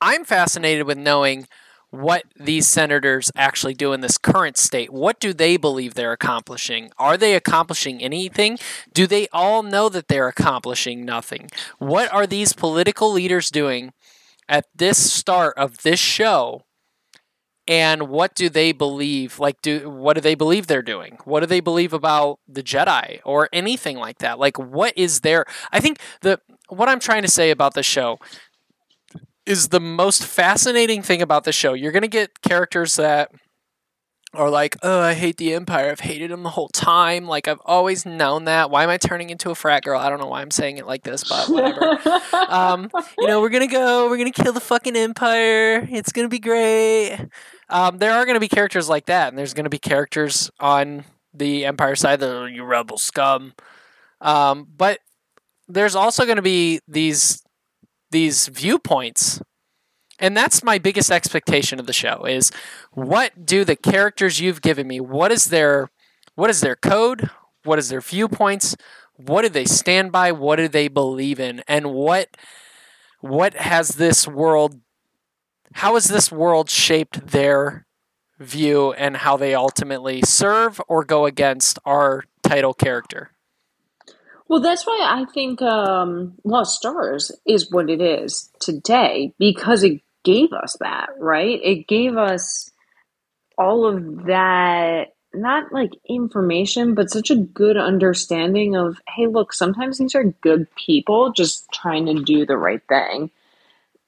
I'm 0.00 0.24
fascinated 0.24 0.86
with 0.86 0.98
knowing 0.98 1.46
what 1.90 2.24
these 2.38 2.66
senators 2.66 3.30
actually 3.36 3.74
do 3.74 3.92
in 3.92 4.00
this 4.00 4.18
current 4.18 4.56
state. 4.56 4.92
What 4.92 5.20
do 5.20 5.32
they 5.32 5.56
believe 5.56 5.94
they're 5.94 6.12
accomplishing? 6.12 6.90
Are 6.98 7.16
they 7.16 7.34
accomplishing 7.34 8.02
anything? 8.02 8.58
Do 8.92 9.06
they 9.06 9.28
all 9.32 9.62
know 9.62 9.88
that 9.88 10.08
they're 10.08 10.28
accomplishing 10.28 11.04
nothing? 11.04 11.50
What 11.78 12.12
are 12.12 12.26
these 12.26 12.52
political 12.52 13.12
leaders 13.12 13.50
doing 13.50 13.92
at 14.48 14.66
this 14.74 15.12
start 15.12 15.56
of 15.56 15.82
this 15.82 16.00
show? 16.00 16.62
And 17.68 18.08
what 18.08 18.36
do 18.36 18.48
they 18.48 18.70
believe? 18.70 19.40
Like, 19.40 19.60
do 19.60 19.90
what 19.90 20.14
do 20.14 20.20
they 20.20 20.36
believe 20.36 20.68
they're 20.68 20.82
doing? 20.82 21.18
What 21.24 21.40
do 21.40 21.46
they 21.46 21.58
believe 21.58 21.92
about 21.92 22.38
the 22.46 22.62
Jedi 22.62 23.20
or 23.24 23.48
anything 23.52 23.96
like 23.96 24.18
that? 24.18 24.38
Like, 24.38 24.56
what 24.56 24.92
is 24.96 25.20
there? 25.20 25.44
I 25.72 25.80
think 25.80 25.98
the 26.20 26.40
what 26.68 26.88
I'm 26.88 27.00
trying 27.00 27.22
to 27.22 27.28
say 27.28 27.50
about 27.50 27.74
the 27.74 27.82
show 27.82 28.18
is 29.46 29.68
the 29.68 29.80
most 29.80 30.24
fascinating 30.24 31.02
thing 31.02 31.22
about 31.22 31.44
the 31.44 31.52
show. 31.52 31.72
You're 31.72 31.92
going 31.92 32.02
to 32.02 32.08
get 32.08 32.42
characters 32.42 32.96
that 32.96 33.30
are 34.34 34.50
like, 34.50 34.76
oh, 34.82 35.00
I 35.00 35.14
hate 35.14 35.36
the 35.36 35.54
Empire. 35.54 35.90
I've 35.90 36.00
hated 36.00 36.30
them 36.30 36.42
the 36.42 36.50
whole 36.50 36.68
time. 36.68 37.26
Like, 37.26 37.48
I've 37.48 37.60
always 37.64 38.04
known 38.04 38.44
that. 38.44 38.70
Why 38.70 38.82
am 38.82 38.90
I 38.90 38.98
turning 38.98 39.30
into 39.30 39.50
a 39.50 39.54
frat 39.54 39.84
girl? 39.84 39.98
I 39.98 40.08
don't 40.10 40.20
know 40.20 40.26
why 40.26 40.42
I'm 40.42 40.50
saying 40.50 40.78
it 40.78 40.86
like 40.86 41.04
this, 41.04 41.24
but 41.24 41.48
whatever. 41.48 41.98
um, 42.48 42.90
you 43.18 43.26
know, 43.26 43.40
we're 43.40 43.48
going 43.48 43.66
to 43.66 43.72
go, 43.72 44.08
we're 44.08 44.18
going 44.18 44.30
to 44.30 44.42
kill 44.42 44.52
the 44.52 44.60
fucking 44.60 44.96
Empire. 44.96 45.86
It's 45.90 46.12
going 46.12 46.24
to 46.24 46.30
be 46.30 46.38
great. 46.38 47.18
Um, 47.68 47.98
there 47.98 48.12
are 48.12 48.24
going 48.24 48.34
to 48.34 48.40
be 48.40 48.48
characters 48.48 48.88
like 48.88 49.06
that, 49.06 49.28
and 49.28 49.38
there's 49.38 49.54
going 49.54 49.64
to 49.64 49.70
be 49.70 49.78
characters 49.78 50.50
on 50.60 51.04
the 51.32 51.64
Empire 51.64 51.96
side 51.96 52.20
that 52.20 52.34
are 52.34 52.48
you 52.48 52.64
rebel 52.64 52.98
scum. 52.98 53.54
Um, 54.20 54.66
but 54.76 55.00
there's 55.68 55.94
also 55.94 56.24
going 56.24 56.36
to 56.36 56.42
be 56.42 56.80
these 56.88 57.42
these 58.10 58.48
viewpoints. 58.48 59.40
And 60.18 60.36
that's 60.36 60.62
my 60.62 60.78
biggest 60.78 61.10
expectation 61.10 61.78
of 61.78 61.86
the 61.86 61.92
show 61.92 62.24
is 62.24 62.50
what 62.92 63.44
do 63.44 63.64
the 63.64 63.76
characters 63.76 64.40
you've 64.40 64.62
given 64.62 64.86
me 64.86 64.98
what 65.00 65.30
is 65.30 65.46
their 65.46 65.90
what 66.34 66.50
is 66.50 66.60
their 66.60 66.76
code? 66.76 67.30
What 67.64 67.78
is 67.78 67.88
their 67.88 68.00
viewpoints? 68.00 68.76
What 69.16 69.42
do 69.42 69.48
they 69.48 69.64
stand 69.64 70.12
by? 70.12 70.32
What 70.32 70.56
do 70.56 70.68
they 70.68 70.88
believe 70.88 71.40
in? 71.40 71.62
And 71.66 71.92
what 71.92 72.36
what 73.20 73.54
has 73.54 73.90
this 73.90 74.26
world 74.26 74.80
how 75.74 75.94
has 75.94 76.06
this 76.06 76.32
world 76.32 76.70
shaped 76.70 77.26
their 77.26 77.86
view 78.38 78.92
and 78.92 79.18
how 79.18 79.36
they 79.36 79.54
ultimately 79.54 80.22
serve 80.22 80.80
or 80.88 81.04
go 81.04 81.26
against 81.26 81.78
our 81.84 82.24
title 82.42 82.72
character 82.72 83.35
Well, 84.48 84.60
that's 84.60 84.86
why 84.86 85.00
I 85.02 85.24
think 85.32 85.60
um, 85.62 86.34
Lost 86.44 86.76
Stars 86.78 87.32
is 87.46 87.70
what 87.70 87.90
it 87.90 88.00
is 88.00 88.50
today 88.60 89.32
because 89.38 89.82
it 89.82 90.00
gave 90.24 90.52
us 90.52 90.76
that, 90.80 91.10
right? 91.18 91.60
It 91.62 91.88
gave 91.88 92.16
us 92.16 92.70
all 93.58 93.86
of 93.86 94.26
that, 94.26 95.14
not 95.34 95.72
like 95.72 95.90
information, 96.08 96.94
but 96.94 97.10
such 97.10 97.30
a 97.30 97.36
good 97.36 97.76
understanding 97.76 98.76
of 98.76 99.00
hey, 99.16 99.26
look, 99.26 99.52
sometimes 99.52 99.98
these 99.98 100.14
are 100.14 100.24
good 100.24 100.68
people 100.76 101.32
just 101.32 101.66
trying 101.72 102.06
to 102.06 102.22
do 102.22 102.46
the 102.46 102.56
right 102.56 102.82
thing. 102.88 103.30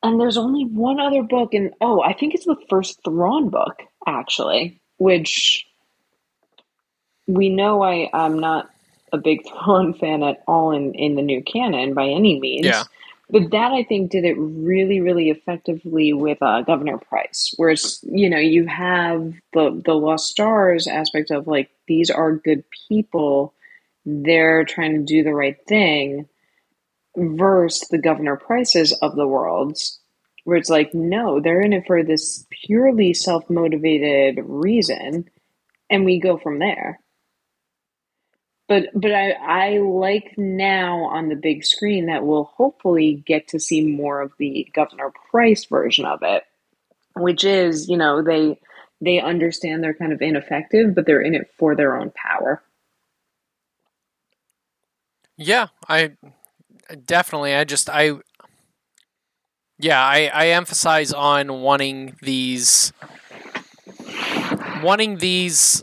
And 0.03 0.21
there's 0.21 0.37
only 0.37 0.65
one 0.65 1.01
other 1.01 1.25
book, 1.25 1.55
and 1.55 1.73
oh, 1.81 2.01
I 2.01 2.13
think 2.13 2.35
it's 2.35 2.45
the 2.47 2.57
first 2.71 3.01
Thrawn 3.05 3.49
book, 3.51 3.83
actually, 4.07 4.81
which 4.99 5.67
we 7.27 7.49
know 7.49 7.83
I, 7.83 8.09
I'm 8.13 8.39
not 8.39 8.71
a 9.13 9.19
big 9.19 9.41
Thrawn 9.49 9.95
fan 9.95 10.23
at 10.23 10.43
all 10.47 10.73
in, 10.73 10.95
in 10.95 11.15
the 11.15 11.23
new 11.23 11.43
canon 11.43 11.95
by 11.95 12.09
any 12.09 12.39
means. 12.39 12.67
Yeah. 12.67 12.85
But 13.31 13.51
that 13.51 13.73
I 13.73 13.85
think 13.85 14.11
did 14.11 14.25
it 14.25 14.39
really, 14.39 15.01
really 15.01 15.29
effectively 15.29 16.15
with 16.15 16.39
uh, 16.41 16.63
Governor 16.63 16.97
Pryce, 16.97 17.53
whereas 17.59 18.01
you 18.03 18.31
know 18.31 18.39
you 18.39 18.67
have 18.67 19.35
the 19.53 19.83
the 19.85 19.93
Lost 19.93 20.31
Stars 20.31 20.87
aspect 20.87 21.31
of 21.31 21.47
like 21.47 21.69
these 21.87 22.09
are 22.09 22.37
good 22.37 22.65
people, 22.89 23.53
they're 24.07 24.65
trying 24.65 24.95
to 24.95 25.03
do 25.03 25.23
the 25.23 25.35
right 25.35 25.59
thing, 25.67 26.27
versus 27.17 27.87
the 27.91 27.99
Governor 27.99 28.37
Pryces 28.37 28.93
of 29.03 29.15
the 29.15 29.29
worlds, 29.29 30.01
where 30.45 30.57
it's 30.57 30.71
like 30.71 30.95
no, 30.95 31.39
they're 31.39 31.61
in 31.61 31.75
it 31.75 31.87
for 31.87 32.03
this 32.03 32.47
purely 32.65 33.13
self 33.13 33.51
motivated 33.51 34.41
reason, 34.43 35.29
and 35.91 36.07
we 36.07 36.19
go 36.19 36.39
from 36.39 36.61
there 36.61 36.99
but 38.69 38.89
but 38.95 39.13
I, 39.13 39.33
I 39.33 39.79
like 39.79 40.35
now 40.37 41.05
on 41.05 41.31
the 41.31 41.37
big 41.37 41.65
screen 41.65 42.07
that 42.07 42.25
we'll 42.25 42.45
hopefully 42.45 43.23
get 43.27 43.49
to 43.49 43.59
see 43.59 43.81
more 43.85 44.21
of 44.21 44.33
the 44.39 44.69
Governor 44.75 45.11
Pryce 45.31 45.65
version 45.65 46.05
of 46.05 46.21
it, 46.23 46.45
which 47.17 47.45
is 47.45 47.89
you 47.89 47.97
know 47.97 48.23
they 48.23 48.61
they 49.01 49.21
understand 49.21 49.83
they're 49.83 49.95
kind 49.95 50.13
of 50.13 50.21
ineffective, 50.21 50.95
but 50.95 51.07
they're 51.07 51.23
in 51.23 51.35
it 51.35 51.51
for 51.59 51.75
their 51.75 51.97
own 51.97 52.13
power. 52.15 52.63
Yeah, 55.39 55.69
I 55.89 56.13
definitely. 57.07 57.55
I 57.55 57.65
just 57.65 57.89
I 57.89 58.13
yeah, 59.79 60.05
I 60.05 60.31
I 60.33 60.49
emphasize 60.49 61.13
on 61.13 61.63
wanting 61.63 62.17
these 62.21 62.93
wanting 64.83 65.19
these 65.19 65.83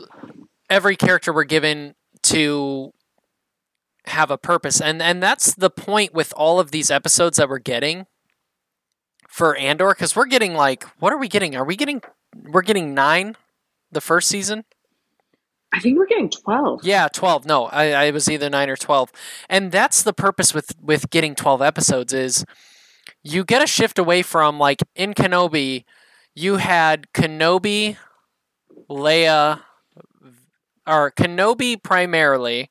every 0.70 0.94
character 0.94 1.32
we're 1.32 1.44
given 1.44 1.94
to 2.26 2.92
have 4.06 4.30
a 4.30 4.38
purpose. 4.38 4.80
And 4.80 5.02
and 5.02 5.22
that's 5.22 5.54
the 5.54 5.70
point 5.70 6.14
with 6.14 6.32
all 6.36 6.60
of 6.60 6.70
these 6.70 6.90
episodes 6.90 7.38
that 7.38 7.48
we're 7.48 7.58
getting 7.58 8.06
for 9.28 9.56
Andor 9.56 9.92
cuz 9.94 10.14
we're 10.14 10.26
getting 10.26 10.54
like 10.54 10.84
what 11.00 11.12
are 11.12 11.18
we 11.18 11.28
getting? 11.28 11.56
Are 11.56 11.64
we 11.64 11.76
getting 11.76 12.02
we're 12.36 12.62
getting 12.62 12.94
9 12.94 13.36
the 13.90 14.00
first 14.00 14.28
season? 14.28 14.64
I 15.72 15.80
think 15.80 15.98
we're 15.98 16.06
getting 16.06 16.30
twelve. 16.30 16.84
Yeah, 16.84 17.08
12. 17.12 17.44
No, 17.44 17.66
I, 17.66 18.06
I 18.06 18.10
was 18.10 18.30
either 18.30 18.48
9 18.48 18.70
or 18.70 18.76
12. 18.76 19.10
And 19.48 19.72
that's 19.72 20.02
the 20.02 20.12
purpose 20.12 20.54
with 20.54 20.72
with 20.80 21.10
getting 21.10 21.34
12 21.34 21.60
episodes 21.62 22.12
is 22.12 22.44
you 23.22 23.44
get 23.44 23.62
a 23.62 23.66
shift 23.66 23.98
away 23.98 24.22
from 24.22 24.58
like 24.58 24.82
in 24.94 25.14
Kenobi 25.14 25.84
you 26.36 26.56
had 26.56 27.10
Kenobi, 27.14 27.96
Leia, 28.90 29.62
or 30.86 31.10
Kenobi 31.12 31.82
primarily, 31.82 32.70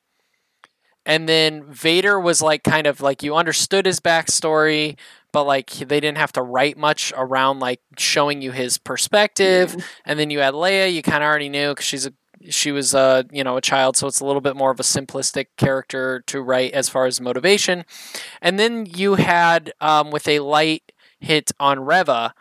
and 1.04 1.28
then 1.28 1.64
Vader 1.64 2.18
was 2.18 2.42
like 2.42 2.64
kind 2.64 2.86
of 2.86 3.00
like 3.00 3.22
you 3.22 3.36
understood 3.36 3.86
his 3.86 4.00
backstory, 4.00 4.98
but 5.32 5.44
like 5.44 5.70
they 5.70 6.00
didn't 6.00 6.18
have 6.18 6.32
to 6.32 6.42
write 6.42 6.76
much 6.76 7.12
around 7.16 7.60
like 7.60 7.80
showing 7.98 8.42
you 8.42 8.50
his 8.52 8.78
perspective. 8.78 9.72
Mhm. 9.72 9.84
And 10.04 10.18
then 10.18 10.30
you 10.30 10.40
had 10.40 10.54
Leia, 10.54 10.92
you 10.92 11.02
kind 11.02 11.22
of 11.22 11.28
already 11.28 11.48
knew 11.48 11.70
because 11.70 11.84
she's 11.86 12.06
a 12.06 12.12
she 12.50 12.70
was 12.72 12.92
a 12.94 13.24
you 13.32 13.44
know 13.44 13.56
a 13.56 13.60
child, 13.60 13.96
so 13.96 14.06
it's 14.06 14.20
a 14.20 14.24
little 14.26 14.40
bit 14.40 14.56
more 14.56 14.70
of 14.70 14.80
a 14.80 14.84
simplistic 14.84 15.46
character 15.56 16.22
to 16.26 16.40
write 16.42 16.72
as 16.72 16.88
far 16.88 17.06
as 17.06 17.20
motivation. 17.20 17.84
And 18.42 18.58
then 18.58 18.86
you 18.86 19.14
had 19.14 19.72
um, 19.80 20.10
with 20.10 20.26
a 20.28 20.40
light 20.40 20.92
hit 21.20 21.52
on 21.60 21.80
Reva. 21.80 22.34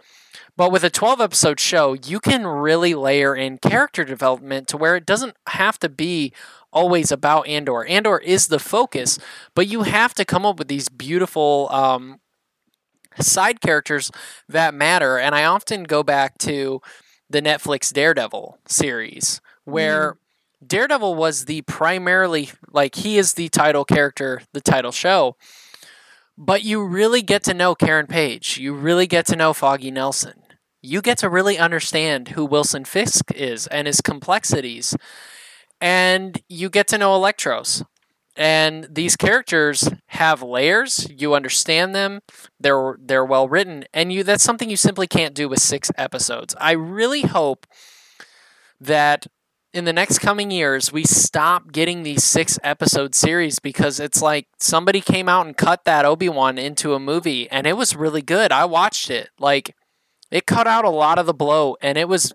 But 0.57 0.71
with 0.71 0.83
a 0.83 0.89
12 0.89 1.19
episode 1.19 1.59
show, 1.59 1.93
you 1.93 2.19
can 2.19 2.47
really 2.47 2.95
layer 2.95 3.35
in 3.35 3.57
character 3.57 4.05
development 4.05 4.67
to 4.69 4.77
where 4.77 4.95
it 4.95 5.05
doesn't 5.05 5.35
have 5.47 5.77
to 5.79 5.89
be 5.89 6.31
always 6.71 7.11
about 7.11 7.47
Andor. 7.47 7.85
Andor 7.85 8.19
is 8.19 8.47
the 8.47 8.59
focus, 8.59 9.19
but 9.53 9.67
you 9.67 9.83
have 9.83 10.13
to 10.13 10.25
come 10.25 10.45
up 10.45 10.57
with 10.57 10.67
these 10.67 10.87
beautiful 10.87 11.67
um, 11.71 12.19
side 13.19 13.59
characters 13.59 14.11
that 14.47 14.73
matter. 14.73 15.17
And 15.17 15.35
I 15.35 15.45
often 15.45 15.83
go 15.83 16.03
back 16.03 16.37
to 16.39 16.81
the 17.29 17.41
Netflix 17.41 17.91
Daredevil 17.91 18.59
series, 18.67 19.41
where 19.65 20.17
Daredevil 20.65 21.15
was 21.15 21.45
the 21.45 21.63
primarily, 21.63 22.51
like, 22.71 22.95
he 22.95 23.17
is 23.17 23.33
the 23.33 23.49
title 23.49 23.83
character, 23.83 24.41
the 24.53 24.61
title 24.61 24.91
show. 24.91 25.35
But 26.37 26.63
you 26.63 26.85
really 26.85 27.21
get 27.21 27.43
to 27.45 27.53
know 27.53 27.75
Karen 27.75 28.07
Page. 28.07 28.57
You 28.57 28.73
really 28.73 29.07
get 29.07 29.25
to 29.27 29.35
know 29.35 29.53
Foggy 29.53 29.91
Nelson. 29.91 30.44
You 30.85 31.01
get 31.01 31.17
to 31.19 31.29
really 31.29 31.57
understand 31.57 32.29
who 32.29 32.45
Wilson 32.45 32.85
Fisk 32.85 33.31
is 33.33 33.67
and 33.67 33.87
his 33.87 34.01
complexities. 34.01 34.95
and 35.81 36.41
you 36.49 36.69
get 36.69 36.87
to 36.89 36.97
know 36.97 37.19
Electros. 37.19 37.83
And 38.37 38.87
these 38.91 39.15
characters 39.15 39.89
have 40.07 40.41
layers. 40.43 41.07
You 41.09 41.35
understand 41.35 41.95
them. 41.95 42.19
They're 42.59 42.97
they're 43.01 43.25
well 43.25 43.47
written, 43.47 43.85
and 43.93 44.11
you 44.11 44.23
that's 44.23 44.43
something 44.43 44.69
you 44.69 44.75
simply 44.77 45.07
can't 45.07 45.33
do 45.35 45.47
with 45.49 45.61
six 45.61 45.89
episodes. 45.97 46.55
I 46.59 46.71
really 46.73 47.21
hope 47.21 47.65
that 48.79 49.27
in 49.73 49.85
the 49.85 49.93
next 49.93 50.19
coming 50.19 50.51
years 50.51 50.91
we 50.91 51.03
stop 51.03 51.71
getting 51.71 52.03
these 52.03 52.23
six 52.23 52.59
episode 52.63 53.13
series 53.15 53.59
because 53.59 53.99
it's 53.99 54.21
like 54.21 54.47
somebody 54.59 55.01
came 55.01 55.27
out 55.29 55.45
and 55.45 55.57
cut 55.57 55.83
that 55.85 56.05
Obi-Wan 56.05 56.57
into 56.57 56.93
a 56.93 56.99
movie 56.99 57.49
and 57.51 57.67
it 57.67 57.77
was 57.77 57.95
really 57.95 58.21
good. 58.21 58.51
I 58.51 58.65
watched 58.65 59.09
it. 59.09 59.29
Like 59.39 59.75
it 60.31 60.45
cut 60.45 60.67
out 60.67 60.85
a 60.85 60.89
lot 60.89 61.19
of 61.19 61.25
the 61.25 61.33
blow 61.33 61.77
and 61.81 61.97
it 61.97 62.07
was 62.07 62.33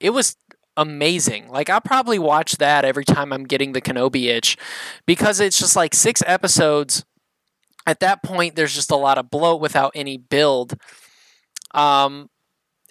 it 0.00 0.10
was 0.10 0.36
amazing. 0.76 1.48
Like 1.48 1.70
I 1.70 1.80
probably 1.80 2.18
watch 2.18 2.56
that 2.58 2.84
every 2.84 3.04
time 3.04 3.32
I'm 3.32 3.44
getting 3.44 3.72
the 3.72 3.80
Kenobi 3.80 4.26
itch 4.26 4.56
because 5.06 5.40
it's 5.40 5.58
just 5.58 5.76
like 5.76 5.94
six 5.94 6.22
episodes. 6.26 7.04
At 7.86 8.00
that 8.00 8.22
point, 8.22 8.54
there's 8.54 8.74
just 8.74 8.92
a 8.92 8.96
lot 8.96 9.18
of 9.18 9.28
bloat 9.30 9.60
without 9.60 9.92
any 9.94 10.16
build. 10.16 10.74
Um, 11.74 12.30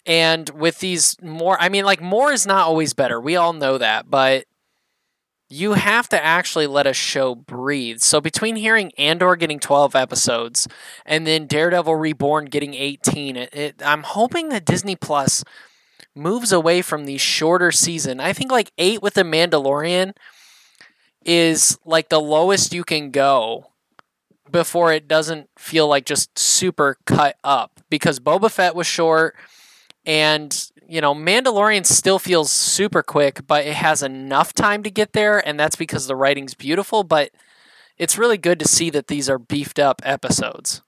and 0.06 0.49
with 0.49 0.80
these 0.80 1.15
more, 1.21 1.58
I 1.62 1.69
mean, 1.69 1.86
like 1.86 2.01
more 2.01 2.32
is 2.32 2.45
not 2.45 2.67
always 2.67 2.93
better. 2.93 3.19
We 3.19 3.36
all 3.36 3.54
know 3.54 3.77
that, 3.77 4.10
but 4.10 4.45
you 5.51 5.73
have 5.73 6.07
to 6.09 6.23
actually 6.23 6.65
let 6.65 6.87
a 6.87 6.93
show 6.93 7.35
breathe. 7.35 7.99
So 7.99 8.21
between 8.21 8.55
hearing 8.55 8.93
Andor 8.97 9.35
getting 9.35 9.59
12 9.59 9.95
episodes 9.95 10.67
and 11.05 11.27
then 11.27 11.45
Daredevil 11.45 11.95
Reborn 11.95 12.45
getting 12.45 12.73
18, 12.73 13.35
it, 13.35 13.53
it, 13.53 13.75
I'm 13.83 14.03
hoping 14.03 14.49
that 14.49 14.63
Disney 14.63 14.95
Plus 14.95 15.43
moves 16.15 16.53
away 16.53 16.81
from 16.81 17.05
these 17.05 17.19
shorter 17.19 17.71
season. 17.71 18.21
I 18.21 18.31
think 18.31 18.49
like 18.49 18.71
8 18.77 19.01
with 19.01 19.15
the 19.15 19.23
Mandalorian 19.23 20.13
is 21.25 21.77
like 21.83 22.07
the 22.07 22.21
lowest 22.21 22.73
you 22.73 22.85
can 22.85 23.11
go 23.11 23.71
before 24.49 24.93
it 24.93 25.07
doesn't 25.07 25.49
feel 25.57 25.87
like 25.87 26.05
just 26.05 26.37
super 26.39 26.97
cut 27.05 27.37
up 27.43 27.81
because 27.89 28.19
Boba 28.19 28.49
Fett 28.49 28.73
was 28.73 28.87
short 28.87 29.35
and 30.05 30.70
you 30.91 31.01
know 31.01 31.15
Mandalorian 31.15 31.86
still 31.86 32.19
feels 32.19 32.51
super 32.51 33.01
quick 33.01 33.47
but 33.47 33.65
it 33.65 33.75
has 33.75 34.04
enough 34.04 34.54
time 34.54 34.84
to 34.84 34.91
get 34.91 35.13
there 35.13 35.45
and 35.47 35.60
that's 35.60 35.75
because 35.75 36.08
the 36.08 36.15
writing's 36.15 36.54
beautiful 36.54 37.04
but 37.04 37.32
it's 38.01 38.17
really 38.17 38.38
good 38.38 38.60
to 38.60 38.67
see 38.67 38.89
that 38.89 39.08
these 39.08 39.30
are 39.30 39.38
beefed 39.38 39.77
up 39.77 40.01
episodes. 40.04 40.82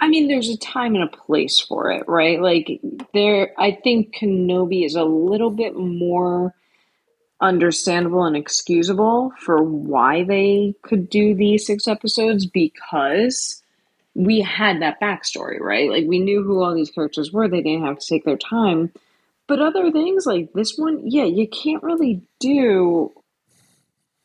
I 0.00 0.08
mean, 0.08 0.26
there's 0.26 0.48
a 0.48 0.58
time 0.58 0.96
and 0.96 1.04
a 1.04 1.16
place 1.16 1.60
for 1.60 1.92
it, 1.92 2.02
right? 2.08 2.40
Like 2.40 2.80
there, 3.14 3.52
I 3.56 3.78
think 3.82 4.14
Kenobi 4.14 4.84
is 4.84 4.96
a 4.96 5.04
little 5.04 5.50
bit 5.50 5.76
more 5.76 6.52
understandable 7.40 8.24
and 8.24 8.36
excusable 8.36 9.32
for 9.38 9.62
why 9.62 10.24
they 10.24 10.74
could 10.82 11.08
do 11.08 11.34
these 11.34 11.64
six 11.64 11.86
episodes 11.86 12.44
because 12.44 13.62
we 14.14 14.40
had 14.40 14.82
that 14.82 15.00
backstory, 15.00 15.60
right? 15.60 15.90
Like 15.90 16.06
we 16.06 16.18
knew 16.18 16.42
who 16.42 16.62
all 16.62 16.74
these 16.74 16.90
characters 16.90 17.32
were. 17.32 17.46
They 17.46 17.62
didn't 17.62 17.84
have 17.84 18.00
to 18.00 18.06
take 18.06 18.24
their 18.24 18.36
time. 18.36 18.92
But 19.48 19.60
other 19.60 19.92
things 19.92 20.26
like 20.26 20.52
this 20.54 20.76
one, 20.76 21.02
yeah, 21.04 21.24
you 21.24 21.48
can't 21.48 21.82
really 21.82 22.22
do 22.40 23.12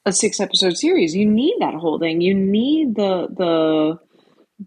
a 0.05 0.11
six 0.11 0.39
episode 0.39 0.77
series. 0.77 1.15
You 1.15 1.29
need 1.29 1.55
that 1.59 1.75
whole 1.75 1.99
thing. 1.99 2.21
You 2.21 2.33
need 2.33 2.95
the 2.95 3.27
the 3.27 3.99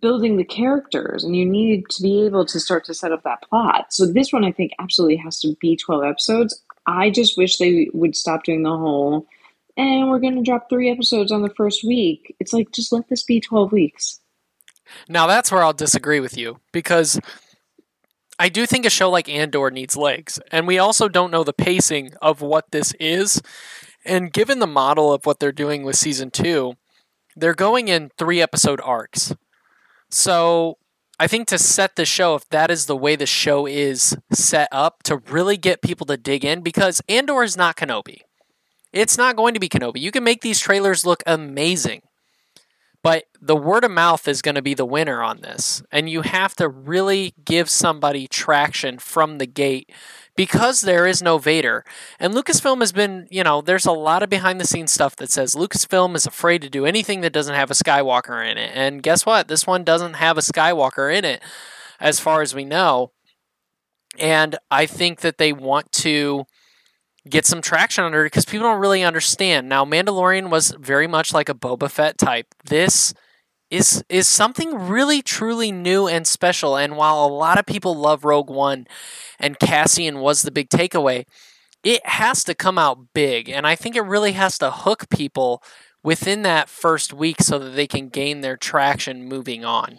building 0.00 0.36
the 0.36 0.44
characters 0.44 1.24
and 1.24 1.36
you 1.36 1.46
need 1.46 1.84
to 1.88 2.02
be 2.02 2.26
able 2.26 2.44
to 2.44 2.58
start 2.58 2.84
to 2.84 2.94
set 2.94 3.12
up 3.12 3.22
that 3.22 3.42
plot. 3.48 3.92
So 3.92 4.06
this 4.06 4.32
one 4.32 4.44
I 4.44 4.52
think 4.52 4.72
absolutely 4.80 5.16
has 5.16 5.38
to 5.40 5.54
be 5.60 5.76
12 5.76 6.04
episodes. 6.04 6.62
I 6.86 7.10
just 7.10 7.38
wish 7.38 7.58
they 7.58 7.88
would 7.92 8.16
stop 8.16 8.44
doing 8.44 8.62
the 8.62 8.76
whole 8.76 9.26
and 9.76 10.08
we're 10.08 10.18
going 10.18 10.36
to 10.36 10.42
drop 10.42 10.68
3 10.68 10.90
episodes 10.90 11.32
on 11.32 11.42
the 11.42 11.54
first 11.56 11.84
week. 11.84 12.34
It's 12.40 12.52
like 12.52 12.72
just 12.72 12.92
let 12.92 13.08
this 13.08 13.22
be 13.22 13.40
12 13.40 13.72
weeks. 13.72 14.20
Now 15.08 15.26
that's 15.26 15.50
where 15.50 15.62
I'll 15.62 15.72
disagree 15.72 16.20
with 16.20 16.36
you 16.36 16.58
because 16.72 17.20
I 18.38 18.48
do 18.48 18.66
think 18.66 18.84
a 18.84 18.90
show 18.90 19.10
like 19.10 19.28
Andor 19.28 19.70
needs 19.70 19.96
legs 19.96 20.40
and 20.50 20.66
we 20.66 20.78
also 20.78 21.08
don't 21.08 21.30
know 21.30 21.44
the 21.44 21.52
pacing 21.52 22.14
of 22.20 22.40
what 22.40 22.70
this 22.70 22.92
is. 22.98 23.40
And 24.04 24.32
given 24.32 24.58
the 24.58 24.66
model 24.66 25.12
of 25.12 25.24
what 25.24 25.40
they're 25.40 25.52
doing 25.52 25.82
with 25.82 25.96
season 25.96 26.30
2, 26.30 26.74
they're 27.36 27.54
going 27.54 27.88
in 27.88 28.10
3 28.18 28.42
episode 28.42 28.80
arcs. 28.84 29.34
So 30.10 30.78
I 31.18 31.26
think 31.26 31.48
to 31.48 31.58
set 31.58 31.96
the 31.96 32.04
show, 32.04 32.34
if 32.34 32.48
that 32.50 32.70
is 32.70 32.86
the 32.86 32.96
way 32.96 33.16
the 33.16 33.24
show 33.26 33.66
is 33.66 34.16
set 34.32 34.68
up, 34.72 35.02
to 35.04 35.16
really 35.16 35.56
get 35.56 35.80
people 35.80 36.06
to 36.06 36.16
dig 36.16 36.44
in, 36.44 36.60
because 36.60 37.00
Andor 37.08 37.42
is 37.42 37.56
not 37.56 37.76
Kenobi. 37.76 38.18
It's 38.92 39.16
not 39.16 39.36
going 39.36 39.54
to 39.54 39.60
be 39.60 39.68
Kenobi. 39.68 40.00
You 40.00 40.10
can 40.10 40.24
make 40.24 40.42
these 40.42 40.60
trailers 40.60 41.06
look 41.06 41.22
amazing, 41.26 42.02
but 43.04 43.26
the 43.38 43.54
word 43.54 43.84
of 43.84 43.90
mouth 43.90 44.26
is 44.26 44.40
going 44.40 44.54
to 44.54 44.62
be 44.62 44.72
the 44.72 44.86
winner 44.86 45.22
on 45.22 45.42
this. 45.42 45.82
And 45.92 46.08
you 46.08 46.22
have 46.22 46.56
to 46.56 46.70
really 46.70 47.34
give 47.44 47.68
somebody 47.68 48.26
traction 48.26 48.98
from 48.98 49.36
the 49.36 49.46
gate 49.46 49.92
because 50.36 50.80
there 50.80 51.06
is 51.06 51.22
no 51.22 51.36
Vader. 51.36 51.84
And 52.18 52.32
Lucasfilm 52.32 52.80
has 52.80 52.92
been, 52.92 53.28
you 53.30 53.44
know, 53.44 53.60
there's 53.60 53.84
a 53.84 53.92
lot 53.92 54.22
of 54.22 54.30
behind 54.30 54.58
the 54.58 54.66
scenes 54.66 54.90
stuff 54.90 55.16
that 55.16 55.30
says 55.30 55.54
Lucasfilm 55.54 56.16
is 56.16 56.26
afraid 56.26 56.62
to 56.62 56.70
do 56.70 56.86
anything 56.86 57.20
that 57.20 57.34
doesn't 57.34 57.54
have 57.54 57.70
a 57.70 57.74
Skywalker 57.74 58.42
in 58.50 58.56
it. 58.56 58.70
And 58.74 59.02
guess 59.02 59.26
what? 59.26 59.48
This 59.48 59.66
one 59.66 59.84
doesn't 59.84 60.14
have 60.14 60.38
a 60.38 60.42
Skywalker 60.42 61.14
in 61.14 61.26
it, 61.26 61.42
as 62.00 62.18
far 62.18 62.40
as 62.40 62.54
we 62.54 62.64
know. 62.64 63.12
And 64.18 64.56
I 64.70 64.86
think 64.86 65.20
that 65.20 65.36
they 65.36 65.52
want 65.52 65.92
to 65.92 66.46
get 67.28 67.46
some 67.46 67.62
traction 67.62 68.04
under 68.04 68.22
it 68.22 68.26
because 68.26 68.44
people 68.44 68.66
don't 68.68 68.80
really 68.80 69.02
understand. 69.02 69.68
Now, 69.68 69.84
Mandalorian 69.84 70.50
was 70.50 70.74
very 70.78 71.06
much 71.06 71.32
like 71.32 71.48
a 71.48 71.54
Boba 71.54 71.90
Fett 71.90 72.18
type. 72.18 72.54
This 72.64 73.14
is 73.70 74.04
is 74.08 74.28
something 74.28 74.88
really 74.88 75.22
truly 75.22 75.72
new 75.72 76.06
and 76.06 76.26
special. 76.26 76.76
And 76.76 76.96
while 76.96 77.24
a 77.24 77.26
lot 77.26 77.58
of 77.58 77.66
people 77.66 77.94
love 77.94 78.24
Rogue 78.24 78.50
One 78.50 78.86
and 79.38 79.58
Cassian 79.58 80.20
was 80.20 80.42
the 80.42 80.50
big 80.50 80.68
takeaway, 80.68 81.24
it 81.82 82.06
has 82.06 82.44
to 82.44 82.54
come 82.54 82.78
out 82.78 83.12
big. 83.14 83.48
And 83.48 83.66
I 83.66 83.74
think 83.74 83.96
it 83.96 84.02
really 84.02 84.32
has 84.32 84.58
to 84.58 84.70
hook 84.70 85.08
people 85.08 85.62
within 86.02 86.42
that 86.42 86.68
first 86.68 87.12
week 87.12 87.40
so 87.40 87.58
that 87.58 87.70
they 87.70 87.86
can 87.86 88.10
gain 88.10 88.42
their 88.42 88.56
traction 88.56 89.24
moving 89.24 89.64
on. 89.64 89.98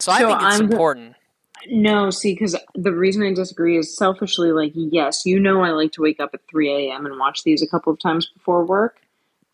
So, 0.00 0.10
so 0.10 0.12
I 0.12 0.18
think 0.18 0.42
it's 0.42 0.60
I'm 0.60 0.70
important. 0.70 1.16
No, 1.66 2.10
see, 2.10 2.34
because 2.34 2.56
the 2.74 2.92
reason 2.92 3.22
I 3.22 3.32
disagree 3.32 3.76
is 3.76 3.96
selfishly, 3.96 4.52
like, 4.52 4.72
yes, 4.74 5.26
you 5.26 5.40
know, 5.40 5.62
I 5.62 5.70
like 5.70 5.92
to 5.92 6.02
wake 6.02 6.20
up 6.20 6.30
at 6.34 6.46
3 6.48 6.90
a.m. 6.90 7.06
and 7.06 7.18
watch 7.18 7.42
these 7.42 7.62
a 7.62 7.68
couple 7.68 7.92
of 7.92 7.98
times 7.98 8.26
before 8.26 8.64
work. 8.64 9.00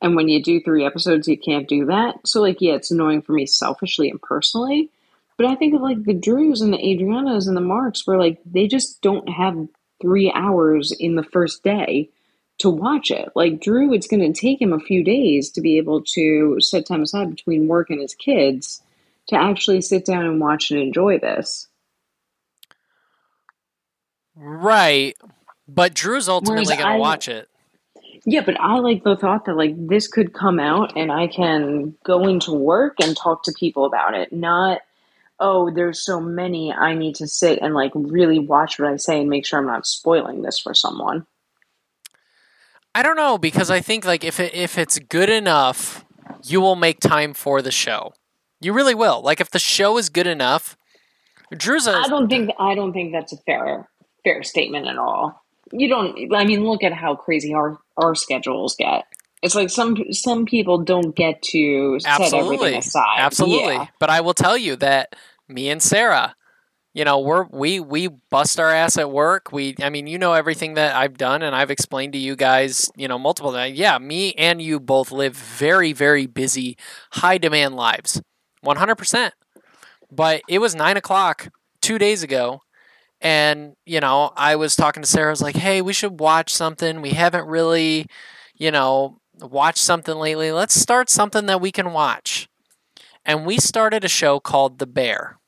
And 0.03 0.17
when 0.17 0.29
you 0.29 0.43
do 0.43 0.61
three 0.61 0.85
episodes, 0.85 1.29
you 1.29 1.39
can't 1.39 1.69
do 1.69 1.87
that. 1.87 2.17
So, 2.27 2.43
like, 2.43 2.61
yeah, 2.61 2.75
it's 2.75 2.91
annoying 2.91 3.23
for 3.23 3.33
me 3.33 3.47
selfishly 3.47 4.11
and 4.11 4.21
personally. 4.21 4.91
But 5.37 5.47
I 5.47 5.55
think 5.57 5.75
of 5.75 5.81
like 5.81 6.05
the 6.05 6.15
Drews 6.15 6.61
and 6.61 6.73
the 6.73 6.79
Adrianas 6.79 7.49
and 7.49 7.57
the 7.57 7.61
Marks 7.61 8.07
where 8.07 8.19
like 8.19 8.41
they 8.45 8.69
just 8.69 9.03
don't 9.03 9.29
have 9.29 9.69
three 10.01 10.31
hours 10.33 10.93
in 10.93 11.17
the 11.17 11.25
first 11.25 11.63
day 11.65 12.11
to 12.59 12.71
watch 12.71 13.11
it. 13.11 13.31
Like 13.35 13.61
Drew, 13.61 13.93
it's 13.93 14.07
going 14.07 14.33
to 14.33 14.39
take 14.41 14.61
him 14.61 14.73
a 14.73 14.79
few 14.79 15.03
days 15.03 15.51
to 15.51 15.61
be 15.61 15.77
able 15.79 16.03
to 16.15 16.61
set 16.61 16.87
time 16.87 17.03
aside 17.03 17.31
between 17.31 17.67
work 17.67 17.91
and 17.91 18.01
his 18.01 18.15
kids 18.15 18.81
to 19.29 19.37
actually 19.37 19.81
sit 19.81 20.05
down 20.05 20.25
and 20.25 20.41
watch 20.41 20.71
and 20.71 20.81
enjoy 20.81 21.19
this. 21.19 21.67
Right. 24.37 25.17
But 25.67 25.95
Drew's 25.95 26.29
ultimately 26.29 26.77
going 26.77 26.95
to 26.95 26.99
watch 26.99 27.29
it. 27.29 27.49
Yeah, 28.27 28.41
but 28.41 28.59
I 28.59 28.79
like 28.79 29.05
the 29.05 29.17
thought 29.17 29.45
that 29.45 29.57
like 29.57 29.75
this 29.77 30.09
could 30.09 30.33
come 30.33 30.59
out 30.59 30.97
and 30.97 31.13
I 31.13 31.27
can 31.27 31.95
go 32.05 32.27
into 32.27 32.53
work 32.53 32.95
and 33.03 33.17
talk 33.17 33.43
to 33.45 33.53
people 33.59 33.85
about 33.85 34.15
it, 34.15 34.33
not 34.33 34.81
oh, 35.41 35.71
there's 35.71 36.05
so 36.05 36.21
many, 36.21 36.73
I 36.73 36.95
need 36.95 37.17
to 37.17 37.27
sit 37.27 37.59
and 37.61 37.75
like 37.75 37.93
really 37.95 38.39
watch 38.39 38.79
what 38.79 38.91
I 38.91 38.97
say 38.97 39.21
and 39.21 39.29
make 39.29 39.47
sure 39.47 39.59
I'm 39.59 39.67
not 39.67 39.87
spoiling 39.87 40.43
this 40.43 40.59
for 40.59 40.75
someone. 40.75 41.27
I 42.95 43.03
don't 43.03 43.17
know 43.17 43.39
because 43.39 43.71
I 43.71 43.81
think 43.81 44.05
like 44.05 44.25
if 44.25 44.39
it, 44.39 44.55
if 44.55 44.79
it's 44.79 44.99
good 44.99 45.29
enough, 45.29 46.05
you 46.45 46.61
will 46.61 46.77
make 46.77 47.01
time 47.01 47.35
for 47.35 47.61
the 47.61 47.73
show. 47.73 48.15
You 48.61 48.73
really 48.73 48.95
will. 48.95 49.21
Like 49.23 49.41
if 49.41 49.51
the 49.51 49.59
show 49.59 49.99
is 49.99 50.09
good 50.09 50.29
enough, 50.29 50.77
Drew's. 51.51 51.89
I 51.89 52.07
don't 52.07 52.29
think 52.29 52.51
I 52.59 52.75
don't 52.75 52.93
think 52.93 53.13
that's 53.13 53.33
a 53.33 53.37
fair 53.39 53.89
fair 54.25 54.43
statement 54.43 54.87
at 54.87 54.99
all. 54.99 55.45
You 55.73 55.89
don't. 55.89 56.35
I 56.35 56.45
mean, 56.45 56.65
look 56.65 56.83
at 56.83 56.93
how 56.93 57.15
crazy 57.15 57.55
our 57.55 57.79
our 57.97 58.15
schedules 58.15 58.77
get. 58.77 59.05
It's 59.43 59.55
like 59.55 59.71
some 59.71 59.97
some 60.11 60.47
people 60.47 60.79
don't 60.79 61.15
get 61.15 61.43
to 61.43 61.99
Absolutely. 62.05 62.31
set 62.31 62.41
everything 62.41 62.79
aside. 62.79 63.19
Absolutely. 63.19 63.75
Yeah. 63.75 63.87
But 64.01 64.11
I 64.11 64.21
will 64.21 64.35
tell 64.35 64.57
you 64.57 64.77
that 64.77 65.15
me 65.49 65.69
and 65.69 65.83
Sarah, 65.83 66.35
you 66.95 67.05
know, 67.05 67.19
we're 67.19 67.45
we 67.51 67.81
we 67.81 68.09
bust 68.31 68.59
our 68.59 68.71
ass 68.71 68.97
at 68.97 69.11
work. 69.11 69.53
We 69.53 69.75
I 69.83 69.91
mean, 69.91 70.07
you 70.07 70.17
know 70.17 70.33
everything 70.33 70.75
that 70.75 70.95
I've 70.95 71.19
done 71.19 71.43
and 71.43 71.55
I've 71.55 71.71
explained 71.71 72.13
to 72.15 72.19
you 72.19 72.37
guys, 72.37 72.91
you 72.97 73.09
know, 73.09 73.19
multiple 73.19 73.53
times. 73.53 73.79
Yeah, 73.79 73.99
me 73.99 74.33
and 74.35 74.63
you 74.63 74.81
both 74.81 75.13
live 75.13 75.37
very, 75.37 75.93
very 75.93 76.27
busy, 76.27 76.79
high 77.13 77.39
demand 77.39 77.75
lives. 77.75 78.23
One 78.63 78.77
hundred 78.77 78.97
percent. 78.97 79.35
But 80.11 80.43
it 80.49 80.61
was 80.61 80.75
nine 80.75 80.97
o'clock 80.97 81.49
two 81.83 81.99
days 81.99 82.23
ago 82.23 82.63
and 83.25 83.75
you 83.85 83.99
know 83.99 84.33
i 84.37 84.55
was 84.55 84.77
talking 84.77 85.03
to 85.03 85.09
sarah 85.09 85.29
i 85.29 85.31
was 85.31 85.43
like 85.43 85.57
hey 85.57 85.83
we 85.83 85.93
should 85.93 86.21
watch 86.21 86.55
something 86.55 87.03
we 87.03 87.11
haven't 87.11 87.47
really 87.47 88.07
you 88.57 88.71
know, 88.71 89.19
watched 89.41 89.79
something 89.79 90.17
lately. 90.17 90.53
Let's 90.53 90.75
start 90.75 91.11
something 91.11 91.47
that 91.47 91.61
we 91.61 91.73
can 91.73 91.93
watch. 91.93 92.49
And 93.27 93.47
we 93.47 93.59
started 93.59 94.05
a 94.05 94.09
show 94.09 94.39
called 94.41 94.79
The 94.79 94.87
Bear. 94.87 95.39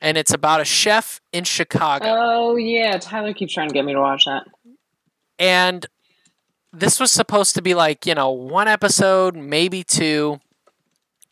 And 0.00 0.16
it's 0.16 0.32
about 0.32 0.60
a 0.60 0.64
chef 0.64 1.20
in 1.32 1.44
Chicago. 1.44 2.06
Oh 2.06 2.56
yeah, 2.56 2.98
Tyler 2.98 3.34
keeps 3.34 3.54
trying 3.54 3.68
to 3.68 3.74
get 3.74 3.84
me 3.84 3.94
to 3.94 4.00
watch 4.00 4.26
that. 4.26 4.46
And 5.38 5.86
this 6.72 7.00
was 7.00 7.10
supposed 7.10 7.54
to 7.56 7.62
be 7.62 7.74
like, 7.74 8.06
you 8.06 8.14
know, 8.14 8.30
one 8.30 8.68
episode, 8.68 9.34
maybe 9.34 9.82
two, 9.82 10.40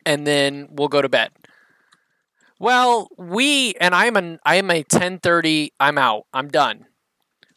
and 0.05 0.27
then 0.27 0.69
we'll 0.71 0.89
go 0.89 1.03
to 1.03 1.09
bed. 1.09 1.31
Well, 2.59 3.09
we 3.19 3.75
and 3.81 3.95
I'm 3.95 4.17
an 4.17 4.39
I'm 4.45 4.71
a 4.71 4.83
ten 4.83 5.19
thirty. 5.19 5.73
I'm 5.79 5.99
out. 5.99 6.27
I'm 6.33 6.49
done. 6.49 6.87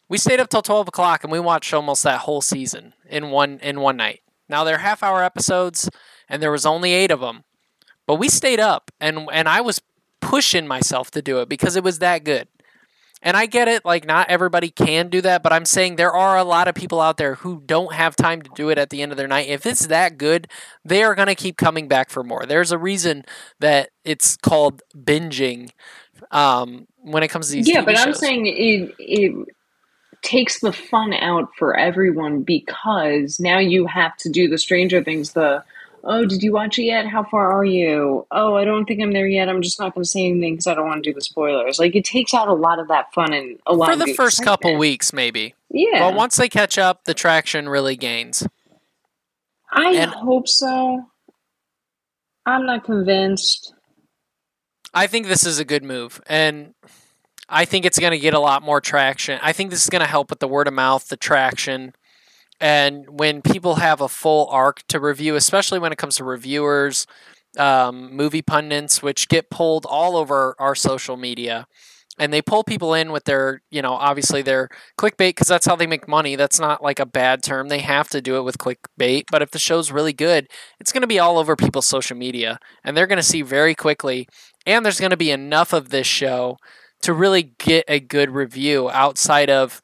We 0.08 0.18
stayed 0.18 0.40
up 0.40 0.48
till 0.50 0.62
twelve 0.62 0.88
o'clock 0.88 1.24
and 1.24 1.32
we 1.32 1.40
watched 1.40 1.72
almost 1.72 2.02
that 2.02 2.20
whole 2.20 2.42
season 2.42 2.94
in 3.08 3.30
one 3.30 3.58
in 3.62 3.80
one 3.80 3.96
night. 3.96 4.20
Now 4.48 4.64
they're 4.64 4.78
half 4.78 5.02
hour 5.02 5.22
episodes, 5.22 5.88
and 6.28 6.42
there 6.42 6.50
was 6.50 6.66
only 6.66 6.92
eight 6.92 7.10
of 7.10 7.20
them, 7.20 7.44
but 8.06 8.16
we 8.16 8.28
stayed 8.28 8.60
up 8.60 8.90
and 9.00 9.28
and 9.32 9.48
I 9.48 9.60
was 9.60 9.80
pushing 10.20 10.66
myself 10.66 11.10
to 11.12 11.22
do 11.22 11.40
it 11.40 11.48
because 11.48 11.76
it 11.76 11.84
was 11.84 11.98
that 12.00 12.24
good. 12.24 12.48
And 13.22 13.36
I 13.36 13.46
get 13.46 13.68
it, 13.68 13.84
like 13.84 14.06
not 14.06 14.30
everybody 14.30 14.70
can 14.70 15.08
do 15.08 15.20
that, 15.20 15.42
but 15.42 15.52
I'm 15.52 15.66
saying 15.66 15.96
there 15.96 16.12
are 16.12 16.38
a 16.38 16.44
lot 16.44 16.68
of 16.68 16.74
people 16.74 17.00
out 17.00 17.18
there 17.18 17.34
who 17.34 17.62
don't 17.66 17.92
have 17.92 18.16
time 18.16 18.40
to 18.40 18.50
do 18.54 18.70
it 18.70 18.78
at 18.78 18.88
the 18.88 19.02
end 19.02 19.12
of 19.12 19.18
their 19.18 19.28
night. 19.28 19.48
If 19.48 19.66
it's 19.66 19.86
that 19.88 20.16
good, 20.16 20.48
they 20.84 21.02
are 21.02 21.14
going 21.14 21.28
to 21.28 21.34
keep 21.34 21.58
coming 21.58 21.86
back 21.86 22.08
for 22.08 22.24
more. 22.24 22.46
There's 22.46 22.72
a 22.72 22.78
reason 22.78 23.24
that 23.58 23.90
it's 24.04 24.38
called 24.38 24.82
binging 24.96 25.70
um, 26.30 26.86
when 26.96 27.22
it 27.22 27.28
comes 27.28 27.48
to 27.48 27.52
these. 27.54 27.68
Yeah, 27.68 27.82
TV 27.82 27.86
but 27.86 27.98
I'm 27.98 28.14
saying 28.14 28.46
it 28.46 28.94
it 28.98 29.48
takes 30.22 30.60
the 30.60 30.72
fun 30.72 31.12
out 31.12 31.50
for 31.58 31.76
everyone 31.76 32.42
because 32.42 33.38
now 33.38 33.58
you 33.58 33.86
have 33.86 34.16
to 34.18 34.30
do 34.30 34.48
the 34.48 34.58
Stranger 34.58 35.02
Things. 35.02 35.32
The 35.32 35.62
oh, 36.04 36.24
did 36.26 36.42
you 36.42 36.52
watch 36.52 36.78
it 36.78 36.84
yet? 36.84 37.06
How 37.06 37.24
far 37.24 37.52
are 37.52 37.64
you? 37.64 38.26
Oh, 38.30 38.56
I 38.56 38.64
don't 38.64 38.84
think 38.86 39.00
I'm 39.02 39.12
there 39.12 39.26
yet. 39.26 39.48
I'm 39.48 39.62
just 39.62 39.78
not 39.78 39.94
going 39.94 40.04
to 40.04 40.08
say 40.08 40.26
anything 40.26 40.54
because 40.54 40.66
I 40.66 40.74
don't 40.74 40.86
want 40.86 41.02
to 41.04 41.10
do 41.10 41.14
the 41.14 41.20
spoilers. 41.20 41.78
Like 41.78 41.94
it 41.94 42.04
takes 42.04 42.34
out 42.34 42.48
a 42.48 42.54
lot 42.54 42.78
of 42.78 42.88
that 42.88 43.12
fun 43.14 43.32
and 43.32 43.58
a 43.66 43.74
lot 43.74 43.90
for 43.90 43.96
the 43.96 44.14
first 44.14 44.42
couple 44.42 44.76
weeks, 44.76 45.12
maybe. 45.12 45.54
Yeah, 45.70 46.00
But 46.00 46.14
once 46.14 46.36
they 46.36 46.48
catch 46.48 46.78
up, 46.78 47.04
the 47.04 47.14
traction 47.14 47.68
really 47.68 47.96
gains. 47.96 48.46
I 49.72 49.92
and- 49.94 50.10
hope 50.10 50.48
so. 50.48 51.06
I'm 52.46 52.66
not 52.66 52.84
convinced. 52.84 53.74
I 54.92 55.06
think 55.06 55.28
this 55.28 55.46
is 55.46 55.60
a 55.60 55.64
good 55.64 55.84
move, 55.84 56.20
and 56.26 56.74
I 57.48 57.64
think 57.64 57.84
it's 57.84 57.98
going 57.98 58.10
to 58.10 58.18
get 58.18 58.34
a 58.34 58.40
lot 58.40 58.62
more 58.62 58.80
traction. 58.80 59.38
I 59.42 59.52
think 59.52 59.70
this 59.70 59.84
is 59.84 59.90
going 59.90 60.00
to 60.00 60.08
help 60.08 60.30
with 60.30 60.40
the 60.40 60.48
word 60.48 60.66
of 60.66 60.74
mouth, 60.74 61.06
the 61.08 61.16
traction, 61.16 61.94
and 62.60 63.18
when 63.18 63.42
people 63.42 63.76
have 63.76 64.00
a 64.00 64.08
full 64.08 64.46
arc 64.48 64.86
to 64.88 65.00
review, 65.00 65.34
especially 65.36 65.78
when 65.78 65.92
it 65.92 65.98
comes 65.98 66.16
to 66.16 66.24
reviewers, 66.24 67.06
um, 67.58 68.14
movie 68.14 68.42
pundits, 68.42 69.02
which 69.02 69.28
get 69.28 69.50
pulled 69.50 69.86
all 69.86 70.16
over 70.16 70.54
our 70.58 70.74
social 70.74 71.16
media. 71.16 71.66
And 72.18 72.34
they 72.34 72.42
pull 72.42 72.64
people 72.64 72.92
in 72.92 73.12
with 73.12 73.24
their, 73.24 73.62
you 73.70 73.80
know, 73.80 73.94
obviously 73.94 74.42
their 74.42 74.68
clickbait 74.98 75.30
because 75.30 75.48
that's 75.48 75.64
how 75.64 75.74
they 75.74 75.86
make 75.86 76.06
money. 76.06 76.36
That's 76.36 76.60
not 76.60 76.82
like 76.82 76.98
a 76.98 77.06
bad 77.06 77.42
term. 77.42 77.68
They 77.68 77.78
have 77.78 78.10
to 78.10 78.20
do 78.20 78.36
it 78.36 78.42
with 78.42 78.58
clickbait. 78.58 79.24
But 79.30 79.40
if 79.40 79.52
the 79.52 79.58
show's 79.58 79.90
really 79.90 80.12
good, 80.12 80.46
it's 80.78 80.92
going 80.92 81.00
to 81.00 81.06
be 81.06 81.18
all 81.18 81.38
over 81.38 81.56
people's 81.56 81.86
social 81.86 82.16
media. 82.18 82.58
And 82.84 82.94
they're 82.94 83.06
going 83.06 83.16
to 83.16 83.22
see 83.22 83.40
very 83.40 83.74
quickly 83.74 84.28
and 84.66 84.84
there's 84.84 85.00
going 85.00 85.10
to 85.10 85.16
be 85.16 85.30
enough 85.30 85.72
of 85.72 85.88
this 85.88 86.06
show 86.06 86.58
to 87.02 87.14
really 87.14 87.42
get 87.58 87.84
a 87.88 87.98
good 88.00 88.30
review 88.30 88.90
outside 88.90 89.48
of 89.48 89.80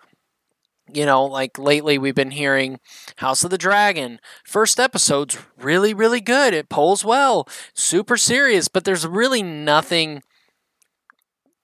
you 0.92 1.04
know 1.04 1.24
like 1.24 1.58
lately 1.58 1.98
we've 1.98 2.14
been 2.14 2.30
hearing 2.30 2.78
house 3.16 3.44
of 3.44 3.50
the 3.50 3.58
dragon. 3.58 4.20
First 4.44 4.78
episode's 4.78 5.38
really 5.58 5.94
really 5.94 6.20
good. 6.20 6.54
It 6.54 6.68
polls 6.68 7.04
well. 7.04 7.48
Super 7.74 8.16
serious 8.16 8.68
but 8.68 8.84
there's 8.84 9.06
really 9.06 9.42
nothing 9.42 10.22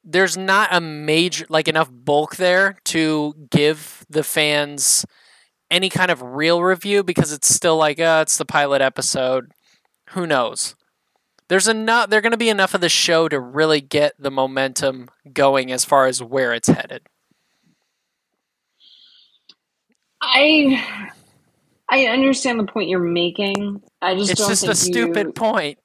there's 0.05 0.37
not 0.37 0.69
a 0.73 0.81
major 0.81 1.47
like 1.49 1.69
enough 1.69 1.89
bulk 1.93 2.37
there 2.37 2.79
to 2.85 3.35
give 3.51 4.05
the 4.11 4.25
fans 4.25 5.07
any 5.71 5.89
kind 5.89 6.11
of 6.11 6.21
real 6.23 6.63
review 6.63 7.03
because 7.03 7.33
it's 7.33 7.55
still 7.55 7.77
like 7.77 8.01
uh 8.01 8.21
it's 8.23 8.37
the 8.37 8.45
pilot 8.45 8.83
episode. 8.83 9.53
Who 10.11 10.27
knows? 10.27 10.75
There's 11.49 11.69
enough 11.69 12.11
there're 12.11 12.21
going 12.21 12.33
to 12.33 12.39
be 12.39 12.49
enough 12.49 12.75
of 12.75 12.81
the 12.81 12.89
show 12.89 13.29
to 13.29 13.39
really 13.39 13.81
get 13.81 14.15
the 14.19 14.31
momentum 14.31 15.09
going 15.33 15.71
as 15.71 15.85
far 15.85 16.07
as 16.07 16.23
where 16.23 16.53
it's 16.53 16.69
headed 16.69 17.03
I 20.23 21.09
I 21.91 22.07
understand 22.07 22.61
the 22.61 22.65
point 22.65 22.89
you're 22.89 23.01
making. 23.01 23.83
I 24.03 24.15
just 24.15 24.31
it's 24.33 24.47
just 24.49 24.67
a 24.69 24.75
stupid 24.75 25.29
you- 25.29 25.33
point 25.33 25.79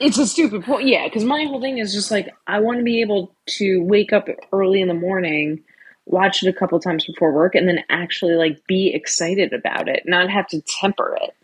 It's 0.00 0.18
a 0.18 0.26
stupid 0.26 0.64
point. 0.64 0.86
Yeah, 0.86 1.06
because 1.08 1.24
my 1.24 1.44
whole 1.44 1.60
thing 1.60 1.78
is 1.78 1.92
just 1.92 2.10
like 2.10 2.28
I 2.46 2.60
want 2.60 2.78
to 2.78 2.84
be 2.84 3.00
able 3.00 3.34
to 3.58 3.82
wake 3.84 4.12
up 4.12 4.28
early 4.52 4.80
in 4.80 4.88
the 4.88 4.94
morning, 4.94 5.62
watch 6.06 6.42
it 6.42 6.48
a 6.48 6.52
couple 6.52 6.78
times 6.80 7.04
before 7.06 7.32
work, 7.32 7.54
and 7.56 7.68
then 7.68 7.80
actually 7.90 8.34
like 8.34 8.64
be 8.68 8.92
excited 8.94 9.52
about 9.52 9.88
it, 9.88 10.04
not 10.06 10.30
have 10.30 10.46
to 10.48 10.60
temper 10.80 11.18
it. 11.22 11.34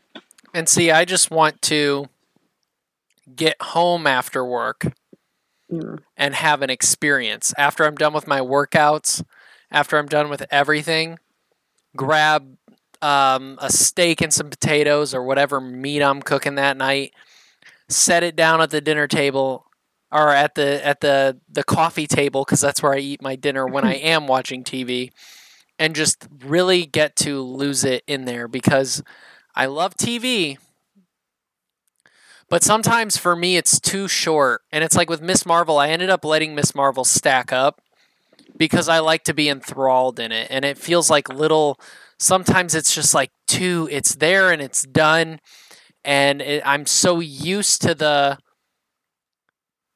and 0.54 0.68
see 0.68 0.90
i 0.92 1.04
just 1.04 1.30
want 1.32 1.60
to 1.62 2.06
get 3.34 3.60
home 3.62 4.06
after 4.06 4.44
work 4.44 4.86
Mm. 5.72 6.00
and 6.16 6.34
have 6.34 6.60
an 6.62 6.68
experience 6.70 7.54
after 7.56 7.84
i'm 7.84 7.94
done 7.96 8.12
with 8.12 8.26
my 8.28 8.38
workouts 8.40 9.24
after 9.70 9.96
i'm 9.98 10.06
done 10.06 10.28
with 10.28 10.44
everything 10.50 11.18
grab 11.96 12.56
um, 13.02 13.58
a 13.60 13.70
steak 13.70 14.20
and 14.20 14.32
some 14.32 14.50
potatoes 14.50 15.14
or 15.14 15.22
whatever 15.22 15.60
meat 15.60 16.00
i'm 16.02 16.22
cooking 16.22 16.54
that 16.54 16.76
night 16.76 17.12
set 17.88 18.22
it 18.22 18.34
down 18.34 18.60
at 18.60 18.70
the 18.70 18.80
dinner 18.80 19.06
table 19.06 19.66
or 20.10 20.30
at 20.30 20.54
the 20.54 20.84
at 20.84 21.00
the 21.00 21.38
the 21.50 21.64
coffee 21.64 22.06
table 22.06 22.44
because 22.44 22.60
that's 22.60 22.82
where 22.82 22.94
i 22.94 22.98
eat 22.98 23.20
my 23.20 23.36
dinner 23.36 23.66
when 23.66 23.84
i 23.84 23.94
am 23.94 24.26
watching 24.26 24.64
tv 24.64 25.10
and 25.78 25.94
just 25.94 26.26
really 26.44 26.86
get 26.86 27.16
to 27.16 27.40
lose 27.42 27.84
it 27.84 28.02
in 28.06 28.24
there 28.24 28.48
because 28.48 29.02
i 29.54 29.66
love 29.66 29.94
tv 29.96 30.56
but 32.48 32.62
sometimes 32.62 33.16
for 33.16 33.36
me 33.36 33.56
it's 33.56 33.78
too 33.78 34.08
short 34.08 34.62
and 34.72 34.82
it's 34.82 34.96
like 34.96 35.10
with 35.10 35.20
miss 35.20 35.44
marvel 35.44 35.78
i 35.78 35.88
ended 35.88 36.08
up 36.08 36.24
letting 36.24 36.54
miss 36.54 36.74
marvel 36.74 37.04
stack 37.04 37.52
up 37.52 37.82
because 38.56 38.88
i 38.88 38.98
like 38.98 39.24
to 39.24 39.34
be 39.34 39.48
enthralled 39.48 40.18
in 40.18 40.32
it 40.32 40.46
and 40.50 40.64
it 40.64 40.78
feels 40.78 41.10
like 41.10 41.28
little 41.28 41.78
sometimes 42.18 42.74
it's 42.74 42.94
just 42.94 43.14
like 43.14 43.30
two, 43.46 43.88
it's 43.90 44.14
there 44.14 44.50
and 44.50 44.62
it's 44.62 44.82
done 44.82 45.40
and 46.04 46.40
it, 46.40 46.62
i'm 46.66 46.86
so 46.86 47.20
used 47.20 47.82
to 47.82 47.94
the 47.94 48.38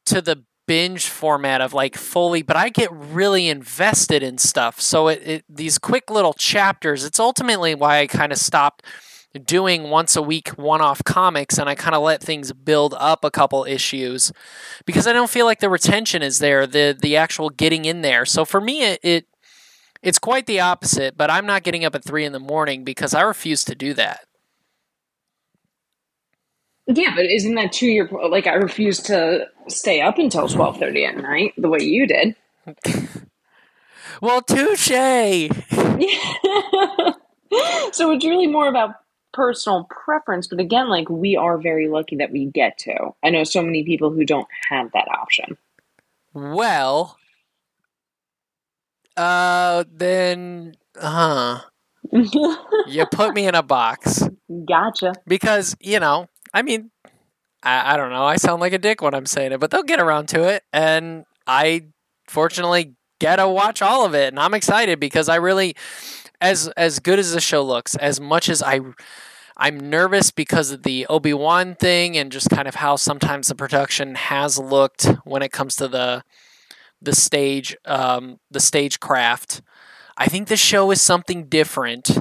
to 0.06 0.20
the 0.20 0.44
binge 0.66 1.06
format 1.06 1.62
of 1.62 1.72
like 1.72 1.96
fully 1.96 2.42
but 2.42 2.56
i 2.56 2.68
get 2.68 2.92
really 2.92 3.48
invested 3.48 4.22
in 4.22 4.36
stuff 4.36 4.80
so 4.80 5.08
it, 5.08 5.22
it 5.24 5.44
these 5.48 5.78
quick 5.78 6.10
little 6.10 6.34
chapters 6.34 7.04
it's 7.04 7.18
ultimately 7.18 7.74
why 7.74 8.00
i 8.00 8.06
kind 8.06 8.32
of 8.32 8.38
stopped 8.38 8.84
doing 9.38 9.90
once 9.90 10.16
a 10.16 10.22
week 10.22 10.48
one 10.50 10.80
off 10.80 11.02
comics 11.04 11.58
and 11.58 11.68
I 11.68 11.74
kind 11.74 11.94
of 11.94 12.02
let 12.02 12.22
things 12.22 12.52
build 12.52 12.94
up 12.98 13.24
a 13.24 13.30
couple 13.30 13.64
issues 13.64 14.32
because 14.84 15.06
I 15.06 15.12
don't 15.12 15.30
feel 15.30 15.46
like 15.46 15.60
the 15.60 15.70
retention 15.70 16.22
is 16.22 16.38
there, 16.38 16.66
the 16.66 16.96
the 17.00 17.16
actual 17.16 17.50
getting 17.50 17.84
in 17.84 18.02
there. 18.02 18.24
So 18.24 18.44
for 18.44 18.60
me 18.60 18.82
it, 18.82 19.00
it 19.02 19.26
it's 20.02 20.18
quite 20.18 20.46
the 20.46 20.60
opposite, 20.60 21.16
but 21.16 21.30
I'm 21.30 21.46
not 21.46 21.62
getting 21.62 21.84
up 21.84 21.94
at 21.94 22.04
three 22.04 22.24
in 22.24 22.32
the 22.32 22.40
morning 22.40 22.84
because 22.84 23.14
I 23.14 23.22
refuse 23.22 23.64
to 23.64 23.74
do 23.74 23.94
that. 23.94 24.20
Yeah, 26.86 27.14
but 27.14 27.26
isn't 27.26 27.54
that 27.56 27.72
to 27.72 27.86
your 27.86 28.08
like? 28.28 28.46
I 28.46 28.54
refuse 28.54 29.00
to 29.02 29.46
stay 29.66 30.00
up 30.00 30.18
until 30.18 30.48
twelve 30.48 30.78
thirty 30.78 31.04
at 31.04 31.16
night 31.16 31.52
the 31.58 31.68
way 31.68 31.82
you 31.82 32.06
did. 32.06 32.34
Well, 34.20 34.42
touche. 34.42 34.88
so 34.88 35.50
it's 38.10 38.24
really 38.24 38.46
more 38.48 38.68
about 38.68 38.94
personal 39.32 39.84
preference 39.90 40.46
but 40.46 40.60
again 40.60 40.88
like 40.88 41.08
we 41.08 41.36
are 41.36 41.58
very 41.58 41.88
lucky 41.88 42.16
that 42.16 42.32
we 42.32 42.46
get 42.46 42.78
to 42.78 43.14
i 43.22 43.30
know 43.30 43.44
so 43.44 43.62
many 43.62 43.84
people 43.84 44.10
who 44.10 44.24
don't 44.24 44.48
have 44.70 44.90
that 44.92 45.08
option 45.08 45.56
Well, 46.32 47.18
uh, 49.18 49.84
then, 49.92 50.76
huh? 50.96 51.60
You 52.12 53.04
put 53.12 53.34
me 53.34 53.46
in 53.46 53.54
a 53.54 53.62
box 53.62 54.22
gotcha 54.64 55.12
because 55.26 55.76
you 55.80 56.00
know, 56.00 56.28
I 56.54 56.62
mean, 56.62 56.90
I, 57.62 57.94
I 57.94 57.96
don't 57.96 58.10
know. 58.10 58.24
I 58.24 58.36
sound 58.36 58.60
like 58.60 58.72
a 58.72 58.78
dick 58.78 59.02
when 59.02 59.14
I'm 59.14 59.26
saying 59.26 59.52
it, 59.52 59.60
but 59.60 59.70
they'll 59.70 59.82
get 59.82 60.00
around 60.00 60.28
to 60.28 60.44
it, 60.44 60.62
and 60.72 61.24
I 61.46 61.86
fortunately 62.28 62.94
get 63.18 63.36
to 63.36 63.48
watch 63.48 63.82
all 63.82 64.06
of 64.06 64.14
it, 64.14 64.28
and 64.28 64.38
I'm 64.38 64.54
excited 64.54 65.00
because 65.00 65.28
I 65.28 65.36
really, 65.36 65.74
as 66.40 66.68
as 66.76 66.98
good 66.98 67.18
as 67.18 67.32
the 67.32 67.40
show 67.40 67.62
looks, 67.62 67.94
as 67.96 68.20
much 68.20 68.48
as 68.48 68.62
I. 68.62 68.80
I'm 69.60 69.90
nervous 69.90 70.30
because 70.30 70.70
of 70.70 70.84
the 70.84 71.04
Obi 71.08 71.34
Wan 71.34 71.74
thing 71.74 72.16
and 72.16 72.30
just 72.30 72.48
kind 72.48 72.68
of 72.68 72.76
how 72.76 72.94
sometimes 72.94 73.48
the 73.48 73.56
production 73.56 74.14
has 74.14 74.56
looked 74.56 75.06
when 75.24 75.42
it 75.42 75.50
comes 75.50 75.74
to 75.76 75.88
the 75.88 76.22
the 77.02 77.14
stage 77.14 77.76
um, 77.84 78.38
the 78.50 78.60
stagecraft. 78.60 79.62
I 80.16 80.26
think 80.26 80.48
the 80.48 80.56
show 80.56 80.90
is 80.92 81.02
something 81.02 81.46
different, 81.46 82.18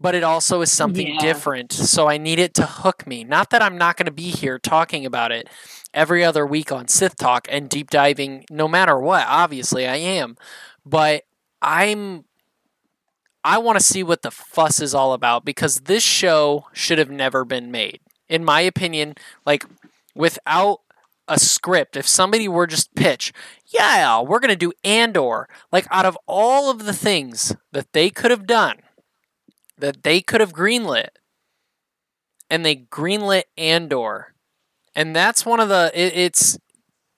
but 0.00 0.14
it 0.14 0.22
also 0.24 0.60
is 0.62 0.72
something 0.72 1.06
Yeah. 1.06 1.18
different. 1.20 1.72
So 1.72 2.08
I 2.08 2.18
need 2.18 2.38
it 2.38 2.54
to 2.54 2.66
hook 2.66 3.06
me. 3.06 3.24
Not 3.24 3.50
that 3.50 3.62
I'm 3.62 3.78
not 3.78 3.96
going 3.96 4.06
to 4.06 4.12
be 4.12 4.30
here 4.30 4.58
talking 4.58 5.04
about 5.06 5.32
it 5.32 5.48
every 5.94 6.24
other 6.24 6.46
week 6.46 6.72
on 6.72 6.88
Sith 6.88 7.16
Talk 7.16 7.46
and 7.50 7.68
deep 7.68 7.90
diving 7.90 8.44
no 8.50 8.68
matter 8.68 8.98
what. 8.98 9.26
Obviously, 9.28 9.86
I 9.86 9.96
am. 9.96 10.36
But 10.84 11.24
I'm 11.60 12.24
I 13.44 13.58
want 13.58 13.78
to 13.78 13.84
see 13.84 14.02
what 14.02 14.22
the 14.22 14.30
fuss 14.30 14.80
is 14.80 14.94
all 14.94 15.12
about 15.12 15.44
because 15.44 15.80
this 15.80 16.02
show 16.02 16.66
should 16.72 16.98
have 16.98 17.10
never 17.10 17.44
been 17.44 17.70
made. 17.70 18.00
In 18.28 18.44
my 18.44 18.60
opinion, 18.60 19.14
like 19.44 19.64
without 20.14 20.80
a 21.28 21.38
script, 21.38 21.96
if 21.96 22.06
somebody 22.06 22.48
were 22.48 22.66
just 22.66 22.94
pitch, 22.94 23.32
yeah, 23.66 24.20
we're 24.20 24.38
going 24.38 24.50
to 24.50 24.56
do 24.56 24.72
Andor, 24.84 25.48
like 25.70 25.86
out 25.90 26.06
of 26.06 26.16
all 26.26 26.70
of 26.70 26.84
the 26.84 26.92
things 26.92 27.56
that 27.72 27.92
they 27.92 28.10
could 28.10 28.30
have 28.30 28.46
done, 28.46 28.78
that 29.78 30.02
they 30.02 30.20
could 30.20 30.40
have 30.40 30.52
greenlit, 30.52 31.08
and 32.50 32.64
they 32.64 32.76
greenlit 32.76 33.44
Andor. 33.56 34.34
And 34.94 35.16
that's 35.16 35.46
one 35.46 35.58
of 35.58 35.68
the 35.68 35.90
it, 35.94 36.12
it's 36.14 36.58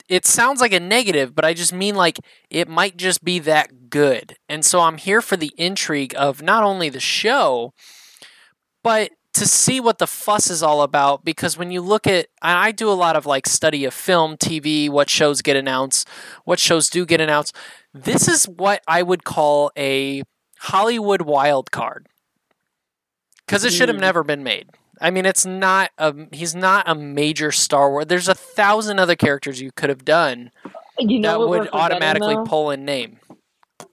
it 0.09 0.27
sounds 0.27 0.61
like 0.61 0.73
a 0.73 0.81
negative, 0.81 1.35
but 1.35 1.45
I 1.45 1.55
just 1.55 1.73
mean 1.73 1.95
like 1.95 2.21
it 2.51 2.69
might 2.69 2.97
just 2.97 3.25
be 3.25 3.39
that 3.41 3.84
good. 3.95 4.35
And 4.49 4.65
so 4.65 4.81
I'm 4.81 4.99
here 4.99 5.21
for 5.21 5.37
the 5.37 5.53
intrigue 5.57 6.15
of 6.19 6.43
not 6.43 6.65
only 6.65 6.89
the 6.89 6.99
show, 6.99 7.73
but 8.83 9.13
to 9.35 9.47
see 9.47 9.79
what 9.79 9.99
the 9.99 10.07
fuss 10.09 10.51
is 10.51 10.65
all 10.65 10.83
about 10.83 11.25
because 11.25 11.57
when 11.57 11.71
you 11.71 11.81
look 11.81 12.05
at 12.05 12.27
I 12.43 12.73
do 12.73 12.91
a 12.91 12.93
lot 13.05 13.15
of 13.15 13.25
like 13.25 13.47
study 13.47 13.85
of 13.85 13.95
film, 13.95 14.37
TV, 14.37 14.91
what 14.91 15.09
shows 15.09 15.43
get 15.43 15.55
announced, 15.57 16.09
what 16.45 16.59
shows 16.59 16.89
do 16.91 17.07
get 17.07 17.21
announced. 17.21 17.55
This 17.93 18.27
is 18.27 18.47
what 18.49 18.83
I 18.89 19.05
would 19.05 19.23
call 19.23 19.71
a 19.79 20.25
Hollywood 20.59 21.23
wild 21.23 21.71
card. 21.71 22.09
Cuz 23.47 23.63
it 23.63 23.73
should 23.73 23.89
have 23.89 23.99
Mm. 23.99 24.09
never 24.09 24.25
been 24.25 24.43
made. 24.43 24.71
I 25.01 25.11
mean, 25.13 25.25
it's 25.25 25.47
not 25.47 25.91
a 25.99 26.13
he's 26.33 26.57
not 26.57 26.89
a 26.89 26.97
major 26.97 27.53
Star 27.53 27.91
Wars. 27.93 28.07
There's 28.07 28.29
a 28.29 28.35
thousand 28.35 28.99
other 28.99 29.15
characters 29.15 29.61
you 29.61 29.71
could 29.71 29.89
have 29.91 30.05
done 30.05 30.51
You 30.99 31.21
know 31.21 31.41
that 31.41 31.49
would 31.49 31.69
automatically 31.73 32.37
pull 32.45 32.71
in 32.73 32.85
name. 32.85 33.19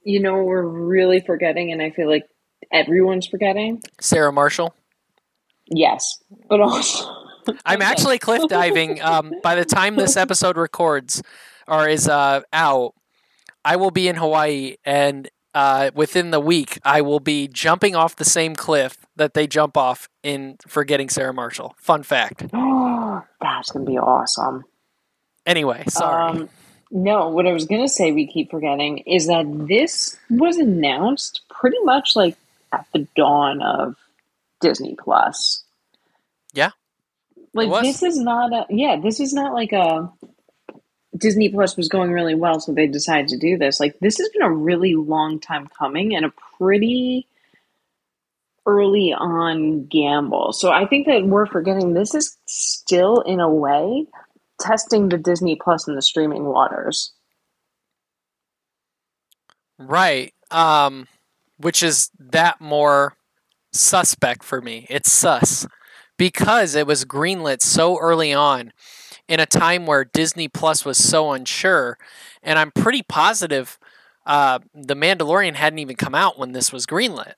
You 0.04 0.20
know 0.20 0.42
we're 0.42 0.66
really 0.66 1.20
forgetting, 1.20 1.72
and 1.72 1.82
I 1.82 1.90
feel 1.90 2.08
like 2.08 2.28
everyone's 2.72 3.26
forgetting. 3.26 3.82
Sarah 4.00 4.32
Marshall. 4.32 4.74
Yes, 5.66 6.22
but 6.48 6.60
also 6.60 7.06
I'm 7.64 7.82
actually 7.82 8.18
cliff 8.18 8.42
diving. 8.48 9.00
Um, 9.02 9.32
by 9.42 9.54
the 9.54 9.64
time 9.64 9.96
this 9.96 10.16
episode 10.16 10.56
records 10.56 11.22
or 11.66 11.88
is 11.88 12.08
uh, 12.08 12.42
out, 12.52 12.94
I 13.64 13.76
will 13.76 13.90
be 13.90 14.08
in 14.08 14.16
Hawaii, 14.16 14.76
and 14.84 15.28
uh, 15.54 15.90
within 15.94 16.30
the 16.30 16.40
week, 16.40 16.78
I 16.84 17.00
will 17.02 17.20
be 17.20 17.48
jumping 17.48 17.94
off 17.94 18.16
the 18.16 18.24
same 18.24 18.54
cliff 18.54 18.96
that 19.16 19.34
they 19.34 19.46
jump 19.46 19.76
off 19.76 20.08
in 20.22 20.56
Forgetting 20.66 21.08
Sarah 21.08 21.34
Marshall. 21.34 21.74
Fun 21.78 22.02
fact. 22.02 22.40
that's 23.40 23.70
gonna 23.70 23.84
be 23.84 23.98
awesome. 23.98 24.64
Anyway, 25.44 25.84
sorry. 25.88 26.40
Um, 26.40 26.48
no, 26.92 27.28
what 27.30 27.46
I 27.46 27.52
was 27.52 27.64
gonna 27.64 27.88
say, 27.88 28.12
we 28.12 28.26
keep 28.26 28.50
forgetting, 28.50 28.98
is 28.98 29.26
that 29.26 29.46
this 29.66 30.16
was 30.30 30.58
announced 30.58 31.40
pretty 31.48 31.78
much 31.84 32.14
like 32.14 32.36
at 32.70 32.86
the 32.92 33.06
dawn 33.16 33.62
of 33.62 33.96
Disney 34.60 34.94
Plus. 34.94 35.64
Yeah. 36.52 36.70
like 37.54 37.82
this 37.82 38.02
is 38.02 38.18
not 38.18 38.52
a 38.52 38.66
yeah, 38.70 39.00
this 39.02 39.20
is 39.20 39.32
not 39.32 39.54
like 39.54 39.72
a 39.72 40.12
Disney 41.16 41.48
Plus 41.48 41.76
was 41.76 41.88
going 41.88 42.10
really 42.10 42.34
well, 42.34 42.60
so 42.60 42.72
they 42.72 42.86
decided 42.86 43.28
to 43.28 43.38
do 43.38 43.56
this. 43.56 43.80
Like 43.80 43.98
this 44.00 44.18
has 44.18 44.28
been 44.28 44.42
a 44.42 44.52
really 44.52 44.94
long 44.94 45.40
time 45.40 45.68
coming 45.68 46.14
and 46.14 46.26
a 46.26 46.32
pretty 46.58 47.26
early 48.66 49.12
on 49.12 49.86
gamble. 49.86 50.52
So 50.52 50.70
I 50.70 50.86
think 50.86 51.06
that 51.06 51.24
we're 51.24 51.46
forgetting 51.46 51.94
this 51.94 52.14
is 52.14 52.36
still 52.46 53.20
in 53.20 53.40
a 53.40 53.50
way 53.50 54.06
testing 54.62 55.08
the 55.08 55.18
Disney 55.18 55.56
Plus 55.56 55.88
and 55.88 55.96
the 55.96 56.02
streaming 56.02 56.44
waters. 56.44 57.12
Right. 59.78 60.32
Um, 60.50 61.08
which 61.56 61.82
is 61.82 62.10
that 62.18 62.60
more 62.60 63.16
suspect 63.72 64.44
for 64.44 64.60
me. 64.60 64.86
It's 64.88 65.10
sus 65.10 65.66
because 66.18 66.74
it 66.74 66.86
was 66.86 67.04
greenlit 67.04 67.62
so 67.62 67.98
early 67.98 68.32
on 68.32 68.72
in 69.28 69.40
a 69.40 69.46
time 69.46 69.86
where 69.86 70.04
Disney 70.04 70.48
Plus 70.48 70.84
was 70.84 70.98
so 70.98 71.32
unsure, 71.32 71.96
and 72.42 72.58
I'm 72.58 72.70
pretty 72.70 73.02
positive 73.02 73.78
uh, 74.26 74.60
the 74.74 74.94
Mandalorian 74.94 75.54
hadn't 75.54 75.78
even 75.78 75.96
come 75.96 76.14
out 76.14 76.38
when 76.38 76.52
this 76.52 76.72
was 76.72 76.86
greenlit. 76.86 77.34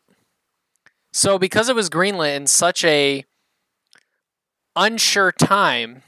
So 1.12 1.38
because 1.38 1.68
it 1.68 1.76
was 1.76 1.88
greenlit 1.88 2.36
in 2.36 2.46
such 2.46 2.84
a 2.84 3.24
unsure 4.76 5.32
time, 5.32 6.02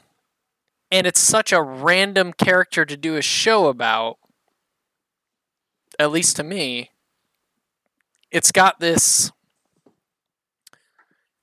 and 0.90 1.06
it's 1.06 1.20
such 1.20 1.52
a 1.52 1.62
random 1.62 2.32
character 2.32 2.84
to 2.84 2.96
do 2.96 3.16
a 3.16 3.22
show 3.22 3.66
about, 3.66 4.18
at 5.98 6.10
least 6.10 6.36
to 6.36 6.44
me, 6.44 6.90
it's 8.30 8.52
got 8.52 8.80
this 8.80 9.32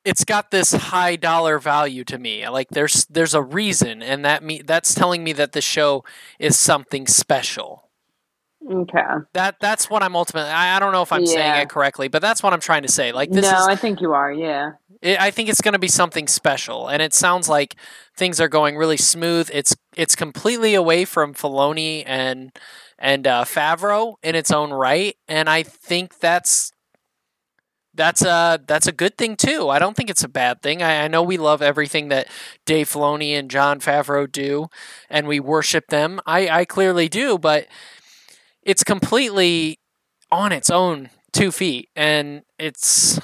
it's 0.06 0.26
got 0.26 0.52
this 0.52 0.74
high 0.74 1.16
dollar 1.16 1.60
value 1.60 2.04
to 2.04 2.18
me. 2.18 2.48
Like 2.48 2.70
there's 2.70 3.06
there's 3.06 3.34
a 3.34 3.42
reason 3.42 4.02
and 4.04 4.26
that 4.26 4.44
me 4.44 4.62
that's 4.62 4.94
telling 4.94 5.24
me 5.24 5.34
that 5.34 5.54
the 5.54 5.62
show 5.62 6.04
is 6.40 6.58
something 6.58 7.08
special. 7.08 7.83
Okay. 8.72 9.04
That 9.34 9.60
that's 9.60 9.90
what 9.90 10.04
I'm 10.04 10.16
ultimately 10.16 10.50
I, 10.50 10.78
I 10.78 10.80
don't 10.80 10.94
know 10.94 11.02
if 11.02 11.12
I'm 11.12 11.26
saying 11.26 11.62
it 11.62 11.70
correctly, 11.70 12.08
but 12.08 12.22
that's 12.22 12.42
what 12.42 12.54
I'm 12.54 12.60
trying 12.60 12.84
to 12.84 12.92
say. 12.92 13.12
Like 13.12 13.30
this 13.30 13.44
no, 13.44 13.58
is 13.58 13.68
I 13.68 13.76
think 13.76 14.00
you 14.00 14.14
are, 14.14 14.32
yeah. 14.32 14.72
it, 15.02 15.20
I 15.20 15.32
think 15.32 15.50
it's 15.50 15.62
going 15.62 15.74
to 15.74 15.80
be 15.80 15.90
something 15.90 16.28
special, 16.28 16.88
and 16.88 17.02
it 17.02 17.14
sounds 17.14 17.50
like 17.50 17.76
things 18.16 18.40
are 18.40 18.48
going 18.48 18.78
really 18.78 18.98
smooth. 18.98 19.50
It's 19.54 19.76
it's 19.96 20.16
completely 20.16 20.76
away 20.76 21.04
from 21.06 21.34
Filoni 21.34 22.04
and 22.06 22.52
and 22.98 23.28
uh, 23.28 23.44
Favreau 23.44 24.16
in 24.24 24.36
its 24.36 24.50
own 24.50 24.72
right, 24.72 25.18
and 25.28 25.50
I 25.50 25.64
think 25.64 26.20
that's 26.20 26.72
that's 27.94 28.24
a 28.24 28.60
that's 28.66 28.88
a 28.88 28.92
good 28.92 29.18
thing 29.18 29.36
too. 29.36 29.70
I 29.70 29.80
don't 29.80 29.96
think 29.96 30.10
it's 30.10 30.24
a 30.24 30.30
bad 30.30 30.62
thing. 30.62 30.82
I, 30.82 31.04
I 31.04 31.08
know 31.08 31.22
we 31.22 31.38
love 31.38 31.62
everything 31.62 32.08
that 32.10 32.28
Dave 32.66 32.90
Filoni 32.90 33.32
and 33.38 33.52
Jon 33.52 33.80
Favreau 33.80 34.32
do, 34.32 34.68
and 35.10 35.28
we 35.28 35.40
worship 35.40 35.88
them. 35.88 36.20
I, 36.26 36.50
I 36.50 36.66
clearly 36.66 37.10
do, 37.10 37.38
but 37.38 37.68
it's 38.66 38.84
completely 38.84 39.80
on 40.32 40.52
its 40.52 40.70
own 40.70 41.10
two 41.32 41.52
feet, 41.52 41.90
and 41.96 42.44
it's 42.60 43.20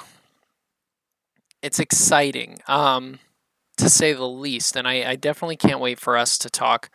it's 1.62 1.78
exciting, 1.78 2.58
um, 2.68 3.18
to 3.76 3.88
say 3.90 4.12
the 4.12 4.28
least. 4.28 4.76
And 4.76 4.86
I, 4.88 5.10
I 5.10 5.16
definitely 5.16 5.56
can't 5.56 5.80
wait 5.80 5.98
for 6.00 6.16
us 6.16 6.38
to 6.38 6.50
talk 6.50 6.90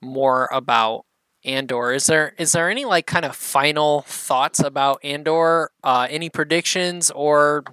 more 0.00 0.48
about 0.52 1.04
Andor. 1.44 1.92
Is 1.92 2.06
there 2.06 2.34
is 2.38 2.52
there 2.52 2.70
any 2.70 2.84
like 2.84 3.06
kind 3.06 3.24
of 3.24 3.36
final 3.36 4.02
thoughts 4.02 4.60
about 4.60 5.00
Andor? 5.04 5.70
Uh, 5.84 6.06
any 6.10 6.28
predictions 6.28 7.10
or 7.12 7.64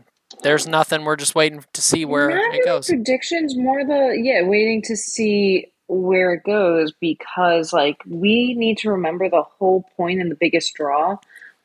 there's 0.44 0.68
nothing? 0.68 1.04
We're 1.06 1.16
just 1.16 1.36
waiting 1.36 1.64
to 1.74 1.82
see 1.82 2.06
where 2.06 2.30
Not 2.30 2.54
it 2.54 2.66
goes. 2.66 2.88
predictions, 2.88 3.56
more 3.58 3.84
the 3.84 4.20
yeah, 4.22 4.44
waiting 4.44 4.82
to 4.84 4.96
see 4.96 5.73
where 5.88 6.34
it 6.34 6.44
goes 6.44 6.94
because 7.00 7.74
like 7.74 7.98
we 8.08 8.54
need 8.56 8.78
to 8.80 8.92
remember 8.92 9.30
the 9.30 9.44
whole 9.44 9.86
point 9.98 10.22
and 10.22 10.32
the 10.32 10.36
biggest 10.36 10.74
draw 10.74 11.18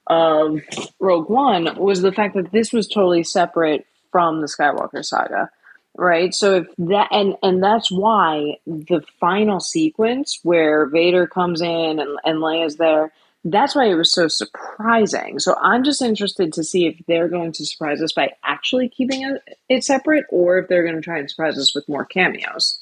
of 0.09 0.61
Rogue 0.99 1.29
One 1.29 1.77
was 1.77 2.03
the 2.03 2.13
fact 2.13 2.35
that 2.35 2.51
this 2.51 2.73
was 2.73 2.89
totally 2.89 3.23
separate 3.23 3.87
from 4.11 4.41
the 4.41 4.47
Skywalker 4.47 5.05
saga. 5.05 5.51
Right? 5.97 6.33
So 6.33 6.55
if 6.57 6.67
that 6.79 7.09
and 7.11 7.35
and 7.43 7.63
that's 7.63 7.91
why 7.91 8.59
the 8.67 9.03
final 9.19 9.59
sequence 9.59 10.39
where 10.45 10.87
Vader 10.87 11.27
comes 11.27 11.61
in 11.61 11.99
and, 11.99 12.19
and 12.25 12.39
Leia's 12.39 12.77
there, 12.77 13.13
that's 13.45 13.75
why 13.75 13.87
it 13.87 13.95
was 13.95 14.13
so 14.13 14.29
surprising. 14.29 15.41
So 15.41 15.57
I'm 15.61 15.83
just 15.83 16.01
interested 16.01 16.53
to 16.53 16.63
see 16.63 16.87
if 16.87 17.05
they're 17.07 17.29
going 17.29 17.53
to 17.53 17.67
surprise 17.67 18.01
us 18.01 18.13
by 18.13 18.33
actually 18.45 18.89
keeping 18.89 19.23
it, 19.23 19.43
it 19.69 19.85
separate 19.85 20.25
or 20.31 20.59
if 20.59 20.69
they're 20.69 20.85
going 20.85 20.97
to 20.97 21.03
try 21.03 21.19
and 21.19 21.29
surprise 21.29 21.59
us 21.59 21.75
with 21.75 21.89
more 21.89 22.05
cameos. 22.05 22.79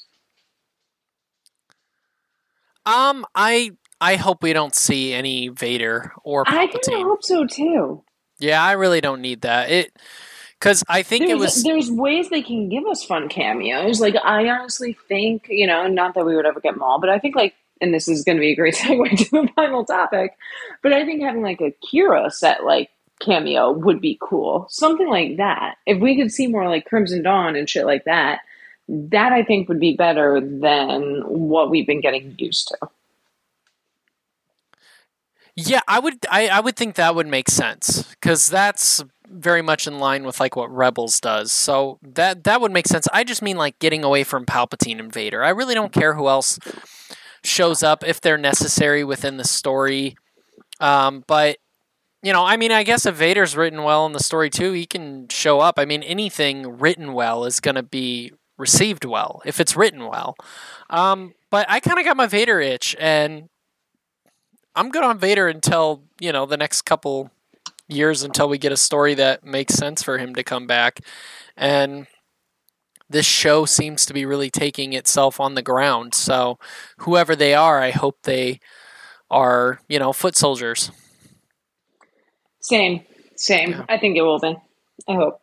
Um, 2.87 3.25
I 3.35 3.71
I 3.99 4.15
hope 4.15 4.43
we 4.43 4.53
don't 4.53 4.75
see 4.75 5.13
any 5.13 5.49
Vader 5.49 6.13
or 6.23 6.43
I 6.47 6.67
kind 6.67 6.75
of 6.75 7.01
hope 7.03 7.23
so 7.23 7.45
too. 7.45 8.03
Yeah, 8.39 8.63
I 8.63 8.73
really 8.73 9.01
don't 9.01 9.21
need 9.21 9.41
that. 9.41 9.69
It 9.69 9.91
because 10.59 10.83
I 10.87 11.03
think 11.03 11.25
it 11.25 11.27
There's, 11.27 11.39
was 11.39 11.63
there's 11.63 11.91
ways 11.91 12.29
they 12.29 12.41
can 12.41 12.69
give 12.69 12.85
us 12.85 13.03
fun 13.03 13.29
cameos. 13.29 13.99
Like 13.99 14.15
I 14.15 14.49
honestly 14.49 14.97
think, 15.07 15.47
you 15.49 15.67
know, 15.67 15.87
not 15.87 16.15
that 16.15 16.25
we 16.25 16.35
would 16.35 16.45
ever 16.45 16.59
get 16.59 16.79
all, 16.79 16.99
but 16.99 17.09
I 17.09 17.19
think 17.19 17.35
like, 17.35 17.55
and 17.81 17.93
this 17.93 18.07
is 18.07 18.23
going 18.23 18.37
to 18.37 18.41
be 18.41 18.51
a 18.51 18.55
great 18.55 18.75
segue 18.75 19.17
to 19.17 19.29
the 19.31 19.49
final 19.55 19.85
topic, 19.85 20.37
but 20.81 20.93
I 20.93 21.05
think 21.05 21.21
having 21.21 21.41
like 21.41 21.61
a 21.61 21.75
Qi'ra 21.85 22.31
set 22.31 22.63
like 22.63 22.89
cameo 23.19 23.71
would 23.71 24.01
be 24.01 24.17
cool. 24.21 24.67
Something 24.69 25.09
like 25.09 25.37
that. 25.37 25.75
If 25.85 25.99
we 25.99 26.15
could 26.15 26.31
see 26.31 26.47
more 26.47 26.67
like 26.67 26.85
Crimson 26.85 27.23
Dawn 27.23 27.55
and 27.55 27.69
shit 27.69 27.85
like 27.85 28.05
that, 28.05 28.39
that 28.87 29.33
I 29.33 29.43
think 29.43 29.67
would 29.69 29.79
be 29.79 29.95
better 29.95 30.39
than 30.39 31.21
what 31.25 31.69
we've 31.69 31.87
been 31.87 32.01
getting 32.01 32.35
used 32.37 32.69
to. 32.69 32.89
Yeah, 35.55 35.81
I 35.87 35.99
would 35.99 36.17
I, 36.29 36.47
I 36.49 36.59
would 36.59 36.75
think 36.75 36.95
that 36.95 37.15
would 37.15 37.27
make 37.27 37.49
sense 37.49 38.03
because 38.03 38.47
that's 38.47 39.03
very 39.27 39.61
much 39.61 39.87
in 39.87 39.99
line 39.99 40.23
with 40.23 40.39
like 40.39 40.55
what 40.55 40.71
Rebels 40.71 41.19
does. 41.19 41.51
So 41.51 41.97
that 42.03 42.43
that 42.43 42.61
would 42.61 42.71
make 42.71 42.87
sense. 42.87 43.07
I 43.11 43.23
just 43.23 43.41
mean 43.41 43.57
like 43.57 43.79
getting 43.79 44.03
away 44.03 44.23
from 44.23 44.45
Palpatine 44.45 44.99
and 44.99 45.11
Vader. 45.11 45.43
I 45.43 45.49
really 45.49 45.73
don't 45.73 45.91
care 45.91 46.13
who 46.13 46.27
else 46.27 46.59
shows 47.43 47.81
up 47.81 48.03
if 48.05 48.21
they're 48.21 48.37
necessary 48.37 49.03
within 49.03 49.37
the 49.37 49.43
story. 49.43 50.15
Um, 50.79 51.23
but 51.27 51.57
you 52.21 52.33
know, 52.33 52.45
I 52.45 52.57
mean, 52.57 52.71
I 52.71 52.83
guess 52.83 53.05
if 53.05 53.15
Vader's 53.15 53.55
written 53.55 53.83
well 53.83 54.05
in 54.05 54.13
the 54.13 54.19
story 54.19 54.49
too, 54.49 54.73
he 54.73 54.85
can 54.85 55.27
show 55.29 55.59
up. 55.59 55.79
I 55.79 55.85
mean, 55.85 56.03
anything 56.03 56.77
written 56.77 57.13
well 57.13 57.45
is 57.45 57.59
going 57.59 57.75
to 57.75 57.83
be 57.83 58.31
received 58.57 59.05
well 59.05 59.41
if 59.45 59.59
it's 59.59 59.75
written 59.75 60.07
well. 60.07 60.35
Um, 60.89 61.33
but 61.49 61.69
I 61.69 61.79
kind 61.79 61.99
of 61.99 62.05
got 62.05 62.17
my 62.17 62.27
Vader 62.27 62.59
itch, 62.59 62.95
and 62.99 63.49
I'm 64.75 64.89
good 64.89 65.03
on 65.03 65.19
Vader 65.19 65.47
until 65.47 66.03
you 66.19 66.31
know 66.31 66.45
the 66.45 66.57
next 66.57 66.83
couple 66.83 67.31
years 67.87 68.23
until 68.23 68.49
we 68.49 68.57
get 68.57 68.71
a 68.71 68.77
story 68.77 69.13
that 69.13 69.43
makes 69.43 69.73
sense 69.73 70.03
for 70.03 70.17
him 70.17 70.35
to 70.35 70.43
come 70.43 70.67
back. 70.67 70.99
And 71.55 72.07
this 73.09 73.25
show 73.25 73.65
seems 73.65 74.05
to 74.05 74.13
be 74.13 74.25
really 74.25 74.49
taking 74.49 74.93
itself 74.93 75.39
on 75.39 75.55
the 75.55 75.61
ground. 75.61 76.13
So 76.13 76.59
whoever 76.97 77.35
they 77.35 77.53
are, 77.53 77.79
I 77.79 77.91
hope 77.91 78.23
they 78.23 78.59
are, 79.31 79.79
you 79.87 79.99
know, 79.99 80.13
foot 80.13 80.35
soldiers. 80.35 80.91
Same, 82.59 83.05
same. 83.35 83.71
Yeah. 83.71 83.85
I 83.87 83.97
think 83.97 84.17
it 84.17 84.23
will 84.23 84.39
be. 84.39 84.55
I 85.07 85.13
hope. 85.13 85.39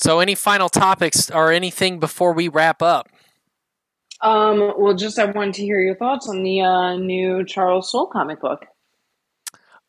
So, 0.00 0.20
any 0.20 0.34
final 0.34 0.70
topics 0.70 1.30
or 1.30 1.52
anything 1.52 2.00
before 2.00 2.32
we 2.32 2.48
wrap 2.48 2.80
up? 2.80 3.10
Um, 4.22 4.72
well, 4.78 4.94
just 4.94 5.18
I 5.18 5.26
wanted 5.26 5.54
to 5.54 5.62
hear 5.62 5.78
your 5.78 5.94
thoughts 5.94 6.26
on 6.26 6.42
the 6.42 6.62
uh, 6.62 6.96
new 6.96 7.44
Charles 7.44 7.90
Soule 7.90 8.06
comic 8.06 8.40
book. 8.40 8.64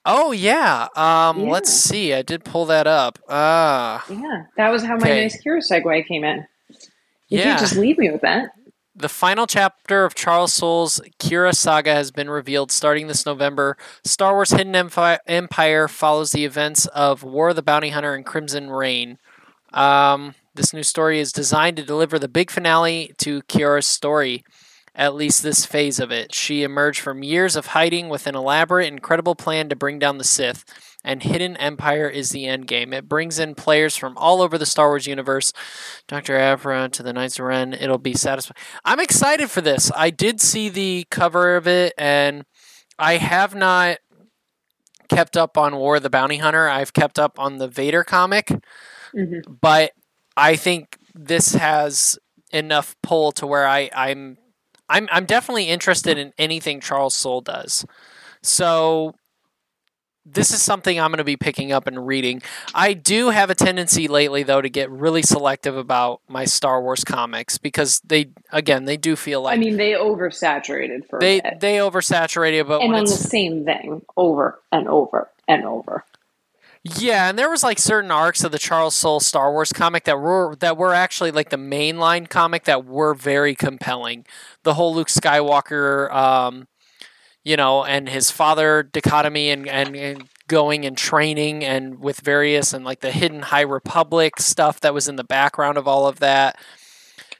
Oh 0.06 0.34
yeah. 0.34 0.88
Um, 0.96 1.42
yeah. 1.42 1.52
let's 1.52 1.72
see. 1.72 2.14
I 2.14 2.24
did 2.24 2.44
pull 2.44 2.66
that 2.66 2.88
up. 2.88 3.20
Ah. 3.30 4.06
Uh, 4.10 4.14
yeah, 4.14 4.44
that 4.58 4.70
was 4.70 4.84
how 4.84 4.96
my 4.98 5.02
okay. 5.02 5.22
nice 5.22 5.42
Qi'ra 5.42 5.62
segue 5.62 6.08
came 6.08 6.26
in. 6.26 6.46
You 7.30 7.38
yeah. 7.38 7.44
can't 7.44 7.60
just 7.60 7.78
leave 7.78 7.98
me 7.98 8.12
with 8.12 8.22
that. 8.22 8.52
The 8.94 9.10
final 9.10 9.48
chapter 9.48 10.04
of 10.04 10.16
Charles 10.16 10.54
Soule's 10.54 11.00
Qi'ra 11.20 11.56
saga 11.56 11.94
has 11.94 12.12
been 12.12 12.30
revealed 12.30 12.72
starting 12.72 13.08
this 13.08 13.26
November. 13.26 13.78
Star 14.04 14.34
Wars 14.34 14.52
Hidden 14.52 14.76
Empire 14.76 15.88
follows 15.88 16.32
the 16.32 16.44
events 16.44 16.86
of 16.88 17.24
War 17.24 17.50
of 17.52 17.56
the 17.56 17.64
Bounty 17.64 17.90
Hunter 17.90 18.14
and 18.14 18.26
Crimson 18.26 18.70
Reign. 18.70 19.18
Um, 19.74 20.36
this 20.56 20.74
new 20.74 20.84
story 20.84 21.20
is 21.20 21.32
designed 21.32 21.78
to 21.78 21.84
deliver 21.84 22.20
the 22.20 22.28
big 22.28 22.52
finale 22.52 23.14
to 23.20 23.42
Qi'ra's 23.44 23.88
story 23.88 24.44
at 24.94 25.16
least 25.16 25.42
this 25.42 25.66
phase 25.66 26.00
of 26.00 26.12
it. 26.12 26.36
She 26.36 26.64
emerged 26.64 27.00
from 27.00 27.24
years 27.24 27.56
of 27.56 27.68
hiding 27.68 28.10
with 28.10 28.28
an 28.28 28.36
elaborate, 28.36 28.88
incredible 28.88 29.36
plan 29.36 29.70
to 29.70 29.76
bring 29.76 30.00
down 30.00 30.18
the 30.18 30.24
Sith, 30.24 30.66
and 31.04 31.24
Hidden 31.24 31.58
Empire 31.58 32.10
is 32.10 32.30
the 32.30 32.46
end 32.46 32.68
game. 32.68 32.94
It 32.94 33.08
brings 33.08 33.40
in 33.40 33.56
players 33.56 33.96
from 33.96 34.18
all 34.18 34.42
over 34.42 34.58
the 34.58 34.66
Star 34.66 34.90
Wars 34.90 35.08
universe, 35.08 35.54
Dr. 36.08 36.36
Aphra 36.36 36.90
to 36.90 37.04
the 37.04 37.14
Knights 37.14 37.40
of 37.40 37.46
Ren. 37.46 37.74
It'll 37.74 37.98
be 37.98 38.14
satisfying. 38.14 38.58
I'm 38.84 39.00
excited 39.00 39.50
for 39.50 39.62
this. 39.62 39.92
I 39.96 40.10
did 40.10 40.42
see 40.42 40.68
the 40.70 41.06
cover 41.10 41.56
of 41.56 41.68
it, 41.68 41.94
and 41.98 42.44
I 43.00 43.18
have 43.18 43.56
not 43.56 43.98
kept 45.10 45.38
up 45.38 45.58
on 45.58 45.78
War 45.78 45.96
of 45.98 46.04
the 46.04 46.10
Bounty 46.10 46.38
Hunter. 46.38 46.68
I've 46.68 46.94
kept 46.94 47.18
up 47.18 47.40
on 47.40 47.58
the 47.58 47.68
Vader 47.68 48.04
comic, 48.04 48.52
mm-hmm. 49.16 49.54
but 49.62 49.92
I 50.38 50.56
think 50.56 50.98
this 51.14 51.54
has 51.54 52.18
enough 52.52 52.96
pull 53.02 53.32
to 53.34 53.48
where 53.48 53.68
I, 53.68 53.90
I'm 53.96 54.38
I'm 54.90 55.08
I'm 55.12 55.26
definitely 55.26 55.70
interested 55.70 56.18
in 56.18 56.34
anything 56.38 56.82
Charles 56.82 57.16
Soule 57.16 57.42
does. 57.42 57.86
So 58.42 59.16
this 60.26 60.52
is 60.52 60.62
something 60.62 61.00
I'm 61.00 61.10
going 61.10 61.18
to 61.18 61.24
be 61.24 61.38
picking 61.38 61.72
up 61.72 61.88
and 61.88 62.06
reading. 62.06 62.42
I 62.76 62.94
do 62.94 63.30
have 63.30 63.50
a 63.50 63.56
tendency 63.56 64.08
lately 64.08 64.44
though 64.44 64.62
to 64.62 64.70
get 64.70 64.92
really 64.92 65.24
selective 65.24 65.78
about 65.78 66.22
my 66.28 66.46
Star 66.46 66.82
Wars 66.82 67.04
comics 67.04 67.58
because 67.58 68.02
they 68.06 68.32
again 68.52 68.86
they 68.86 68.98
do 68.98 69.16
feel 69.16 69.42
like 69.42 69.56
I 69.56 69.60
mean 69.60 69.78
they 69.78 69.94
oversaturated 69.94 71.08
for 71.10 71.20
they 71.20 71.42
they 71.60 71.78
oversaturated 71.78 72.68
but 72.68 72.82
and 72.82 72.94
on 72.94 73.06
the 73.06 73.12
same 73.12 73.66
thing 73.66 74.04
over 74.18 74.60
and 74.72 74.88
over 74.88 75.30
and 75.48 75.66
over. 75.66 76.04
Yeah, 76.84 77.30
and 77.30 77.38
there 77.38 77.50
was 77.50 77.62
like 77.62 77.78
certain 77.78 78.10
arcs 78.10 78.44
of 78.44 78.52
the 78.52 78.58
Charles 78.58 78.96
Soule 78.96 79.20
Star 79.20 79.52
Wars 79.52 79.72
comic 79.72 80.06
that 80.06 80.20
were 80.20 80.56
that 80.62 80.78
were 80.78 80.96
actually 80.96 81.30
like 81.30 81.52
the 81.52 81.58
mainline 81.58 82.28
comic 82.28 82.64
that 82.64 82.86
were 82.86 83.14
very 83.14 83.54
compelling. 83.54 84.26
The 84.64 84.74
whole 84.74 84.96
Luke 84.96 85.08
Skywalker, 85.10 86.12
um, 86.12 86.68
you 87.44 87.56
know, 87.56 87.84
and 87.86 88.10
his 88.10 88.32
father 88.32 88.84
dichotomy 88.84 89.52
and, 89.52 89.68
and, 89.68 89.96
and 89.96 90.24
going 90.48 90.86
and 90.86 90.98
training 90.98 91.64
and 91.64 92.00
with 92.00 92.22
various 92.22 92.74
and 92.74 92.84
like 92.84 93.02
the 93.02 93.12
hidden 93.12 93.44
High 93.44 93.62
Republic 93.62 94.40
stuff 94.40 94.80
that 94.82 94.94
was 94.94 95.08
in 95.08 95.18
the 95.18 95.24
background 95.24 95.78
of 95.78 95.88
all 95.88 96.08
of 96.08 96.20
that. 96.20 96.60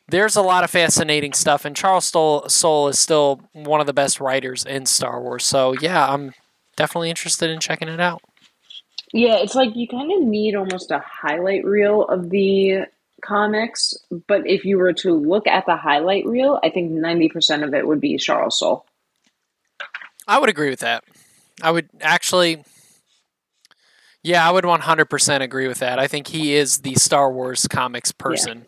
There's 0.08 0.36
a 0.36 0.42
lot 0.44 0.64
of 0.64 0.70
fascinating 0.70 1.34
stuff, 1.34 1.66
and 1.66 1.76
Charles 1.76 2.06
Soule 2.06 2.88
is 2.90 3.00
still 3.00 3.42
one 3.54 3.80
of 3.80 3.88
the 3.88 3.94
best 3.94 4.20
writers 4.20 4.66
in 4.66 4.86
Star 4.86 5.22
Wars. 5.22 5.46
So 5.46 5.74
yeah, 5.82 6.12
I'm 6.12 6.34
definitely 6.76 7.10
interested 7.10 7.50
in 7.50 7.60
checking 7.60 7.88
it 7.88 8.00
out. 8.00 8.22
Yeah, 9.14 9.38
it's 9.38 9.56
like 9.56 9.76
you 9.76 9.88
kind 9.88 10.12
of 10.12 10.22
need 10.22 10.56
almost 10.56 10.92
a 10.92 11.00
highlight 11.00 11.66
reel 11.66 12.04
of 12.04 12.30
the 12.30 12.86
comics, 13.22 13.94
but 14.28 14.48
if 14.48 14.66
you 14.66 14.78
were 14.78 14.94
to 14.94 15.14
look 15.14 15.48
at 15.48 15.66
the 15.66 15.76
highlight 15.76 16.26
reel, 16.26 16.60
I 16.64 16.70
think 16.70 16.92
90% 16.92 17.64
of 17.64 17.74
it 17.74 17.88
would 17.88 18.00
be 18.00 18.18
Charles 18.18 18.58
Soule. 18.58 18.86
I 20.28 20.40
would 20.40 20.50
agree 20.50 20.70
with 20.70 20.80
that. 20.80 21.04
I 21.62 21.72
would 21.72 21.90
actually 22.00 22.64
Yeah, 24.24 24.48
I 24.48 24.52
would 24.52 24.64
100% 24.64 25.42
agree 25.42 25.68
with 25.68 25.80
that. 25.80 26.00
I 26.00 26.08
think 26.08 26.28
he 26.28 26.54
is 26.54 26.80
the 26.80 26.96
Star 26.96 27.32
Wars 27.32 27.68
comics 27.68 28.12
person. 28.12 28.68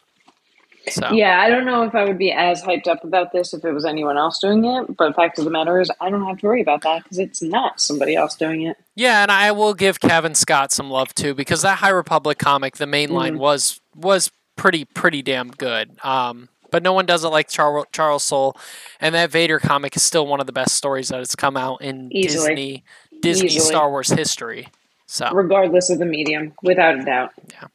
So. 0.89 1.11
Yeah, 1.11 1.39
I 1.39 1.49
don't 1.49 1.65
know 1.65 1.83
if 1.83 1.95
I 1.95 2.03
would 2.03 2.17
be 2.17 2.31
as 2.31 2.61
hyped 2.61 2.87
up 2.87 3.03
about 3.03 3.31
this 3.31 3.53
if 3.53 3.63
it 3.63 3.71
was 3.71 3.85
anyone 3.85 4.17
else 4.17 4.39
doing 4.39 4.65
it, 4.65 4.97
but 4.97 5.07
the 5.07 5.13
fact 5.13 5.39
of 5.39 5.45
the 5.45 5.51
matter 5.51 5.79
is, 5.79 5.89
I 6.01 6.09
don't 6.09 6.25
have 6.25 6.39
to 6.39 6.45
worry 6.45 6.61
about 6.61 6.81
that 6.81 7.03
because 7.03 7.19
it's 7.19 7.41
not 7.41 7.79
somebody 7.79 8.15
else 8.15 8.35
doing 8.35 8.63
it. 8.63 8.77
Yeah, 8.95 9.23
and 9.23 9.31
I 9.31 9.51
will 9.53 9.73
give 9.73 9.99
Cavan 9.99 10.35
Scott 10.35 10.71
some 10.71 10.89
love 10.89 11.13
too 11.15 11.33
because 11.33 11.61
that 11.61 11.79
High 11.79 11.89
Republic 11.89 12.37
comic, 12.37 12.77
the 12.77 12.85
main 12.85 13.11
line, 13.11 13.35
mm. 13.35 13.39
was 13.39 13.79
was 13.95 14.29
pretty 14.55 14.85
pretty 14.85 15.21
damn 15.21 15.51
good. 15.51 15.97
Um, 16.03 16.49
but 16.69 16.83
no 16.83 16.91
one 16.93 17.05
does 17.05 17.23
it 17.23 17.29
like 17.29 17.49
Charles 17.49 17.85
Charles 17.91 18.23
Soule, 18.23 18.57
and 18.99 19.15
that 19.15 19.31
Vader 19.31 19.59
comic 19.59 19.95
is 19.95 20.03
still 20.03 20.27
one 20.27 20.39
of 20.39 20.47
the 20.47 20.53
best 20.53 20.75
stories 20.75 21.09
that 21.09 21.19
has 21.19 21.35
come 21.35 21.55
out 21.55 21.81
in 21.81 22.09
Easily. 22.11 22.49
Disney 22.49 22.83
Disney 23.21 23.47
Easily. 23.47 23.65
Star 23.65 23.89
Wars 23.89 24.09
history. 24.09 24.67
So 25.05 25.29
regardless 25.31 25.89
of 25.89 25.99
the 25.99 26.05
medium, 26.05 26.53
without 26.61 26.99
a 26.99 27.03
doubt. 27.03 27.31
Yeah. 27.51 27.67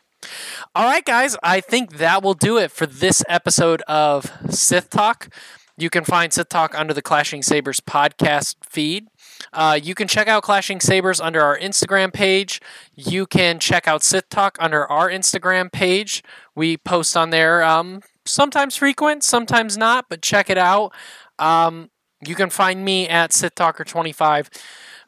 All 0.74 0.84
right, 0.84 1.04
guys, 1.04 1.36
I 1.42 1.60
think 1.60 1.98
that 1.98 2.22
will 2.22 2.34
do 2.34 2.58
it 2.58 2.70
for 2.70 2.86
this 2.86 3.24
episode 3.28 3.82
of 3.82 4.32
Sith 4.50 4.90
Talk. 4.90 5.28
You 5.76 5.90
can 5.90 6.04
find 6.04 6.32
Sith 6.32 6.48
Talk 6.48 6.76
under 6.78 6.92
the 6.92 7.02
Clashing 7.02 7.42
Sabers 7.42 7.80
podcast 7.80 8.56
feed. 8.68 9.06
Uh, 9.52 9.78
you 9.80 9.94
can 9.94 10.08
check 10.08 10.26
out 10.26 10.42
Clashing 10.42 10.80
Sabers 10.80 11.20
under 11.20 11.40
our 11.40 11.56
Instagram 11.58 12.12
page. 12.12 12.60
You 12.94 13.26
can 13.26 13.60
check 13.60 13.86
out 13.86 14.02
Sith 14.02 14.28
Talk 14.28 14.56
under 14.60 14.86
our 14.90 15.08
Instagram 15.08 15.70
page. 15.70 16.24
We 16.56 16.76
post 16.76 17.16
on 17.16 17.30
there 17.30 17.62
um, 17.62 18.02
sometimes 18.24 18.76
frequent, 18.76 19.22
sometimes 19.22 19.76
not, 19.76 20.06
but 20.08 20.22
check 20.22 20.50
it 20.50 20.58
out. 20.58 20.92
Um, 21.38 21.90
you 22.26 22.34
can 22.34 22.50
find 22.50 22.84
me 22.84 23.08
at 23.08 23.32
Sith 23.32 23.54
Talker25. 23.54 24.48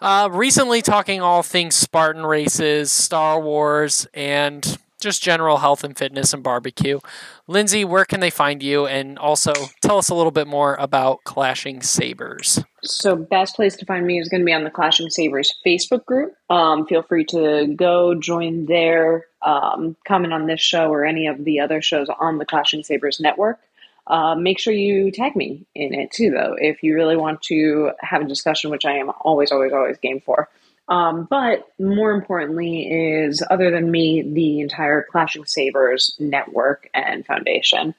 Uh, 0.01 0.29
recently, 0.33 0.81
talking 0.81 1.21
all 1.21 1.43
things 1.43 1.75
Spartan 1.75 2.25
races, 2.25 2.93
Star 2.93 3.41
Wars, 3.41 4.07
and 4.15 4.79
just 5.01 5.23
general 5.23 5.59
health 5.59 5.83
and 5.83 5.97
fitness 5.97 6.33
and 6.33 6.43
barbecue. 6.43 7.01
Lindsay, 7.47 7.85
where 7.85 8.05
can 8.05 8.21
they 8.21 8.31
find 8.31 8.63
you? 8.63 8.87
And 8.87 9.19
also 9.19 9.53
tell 9.81 9.99
us 9.99 10.09
a 10.09 10.15
little 10.15 10.31
bit 10.31 10.47
more 10.47 10.77
about 10.77 11.25
Clashing 11.25 11.83
Sabers. 11.83 12.63
So, 12.83 13.17
best 13.17 13.57
place 13.57 13.77
to 13.77 13.87
find 13.87 14.07
me 14.07 14.19
is 14.21 14.29
going 14.29 14.41
to 14.41 14.47
be 14.47 14.53
on 14.53 14.65
the 14.65 14.71
Clashing 14.71 15.11
Sabers 15.11 15.55
Facebook 15.67 16.05
group. 16.07 16.35
Um, 16.49 16.87
feel 16.87 17.03
free 17.03 17.25
to 17.27 17.75
go 17.77 18.15
join 18.15 18.67
there, 18.67 19.27
um, 19.43 19.97
comment 20.07 20.33
on 20.33 20.47
this 20.47 20.61
show 20.61 20.89
or 20.89 21.05
any 21.05 21.27
of 21.27 21.45
the 21.45 21.61
other 21.61 21.83
shows 21.83 22.09
on 22.21 22.39
the 22.39 22.47
Clashing 22.47 22.83
Sabers 22.83 23.21
network. 23.21 23.59
Uh, 24.07 24.35
make 24.35 24.59
sure 24.59 24.73
you 24.73 25.11
tag 25.11 25.37
me 25.37 25.67
in 25.75 25.95
it 25.95 26.11
too, 26.11 26.31
though, 26.31 26.57
if 26.59 26.83
you 26.83 26.95
really 26.95 27.17
want 27.17 27.43
to 27.43 27.93
have 28.01 28.23
a 28.23 28.29
discussion, 28.29 28.71
which 28.71 28.85
I 28.85 28.95
am 28.95 29.11
always, 29.21 29.53
always, 29.53 29.73
always 29.73 29.99
game 29.99 30.21
for. 30.25 30.49
Um, 30.91 31.29
but 31.31 31.69
more 31.79 32.11
importantly, 32.11 32.83
is 32.83 33.43
other 33.49 33.71
than 33.71 33.91
me, 33.91 34.23
the 34.23 34.61
entire 34.61 35.07
Clashing 35.11 35.47
Sabers 35.47 36.17
network 36.19 36.91
and 36.93 37.25
foundation. 37.25 37.95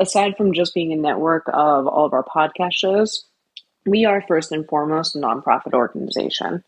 Aside 0.00 0.38
from 0.38 0.54
just 0.54 0.72
being 0.72 0.92
a 0.92 0.96
network 0.96 1.46
of 1.48 1.86
all 1.86 2.06
of 2.06 2.14
our 2.14 2.24
podcast 2.24 2.72
shows, 2.72 3.26
we 3.84 4.06
are 4.06 4.24
first 4.26 4.52
and 4.52 4.66
foremost 4.66 5.14
a 5.14 5.18
nonprofit 5.18 5.74
organization. 5.74 6.64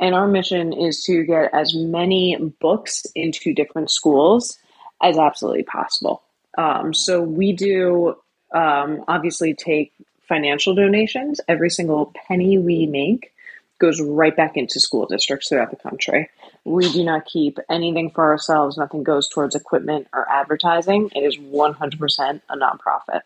And 0.00 0.14
our 0.14 0.26
mission 0.26 0.72
is 0.72 1.04
to 1.04 1.24
get 1.24 1.52
as 1.52 1.74
many 1.74 2.36
books 2.58 3.04
into 3.14 3.52
different 3.52 3.90
schools 3.90 4.58
as 5.02 5.18
absolutely 5.18 5.64
possible. 5.64 6.22
Um, 6.56 6.94
so 6.94 7.20
we 7.20 7.52
do 7.52 8.16
um, 8.54 9.04
obviously 9.06 9.52
take 9.52 9.92
financial 10.26 10.74
donations. 10.74 11.42
Every 11.46 11.68
single 11.68 12.14
penny 12.26 12.56
we 12.56 12.86
make 12.86 13.34
goes 13.80 14.00
right 14.00 14.36
back 14.36 14.56
into 14.56 14.78
school 14.78 15.06
districts 15.06 15.48
throughout 15.48 15.70
the 15.70 15.76
country. 15.76 16.30
We 16.64 16.90
do 16.92 17.02
not 17.04 17.26
keep 17.26 17.58
anything 17.68 18.10
for 18.10 18.24
ourselves, 18.24 18.76
nothing 18.76 19.02
goes 19.02 19.28
towards 19.28 19.54
equipment 19.54 20.06
or 20.12 20.30
advertising. 20.30 21.10
It 21.14 21.20
is 21.20 21.36
100% 21.36 22.40
a 22.48 22.56
nonprofit. 22.56 23.22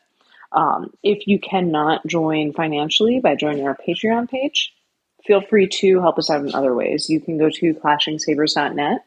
Um, 0.53 0.95
if 1.03 1.27
you 1.27 1.39
cannot 1.39 2.07
join 2.07 2.53
financially 2.53 3.21
by 3.21 3.35
joining 3.35 3.67
our 3.67 3.77
Patreon 3.77 4.31
page, 4.31 4.73
feel 5.27 5.41
free 5.41 5.67
to 5.67 6.01
help 6.01 6.19
us 6.19 6.31
out 6.31 6.45
in 6.45 6.55
other 6.55 6.75
ways. 6.75 7.11
You 7.11 7.21
can 7.21 7.39
go 7.39 7.51
to 7.51 7.75
clashingsabers.net, 7.75 9.05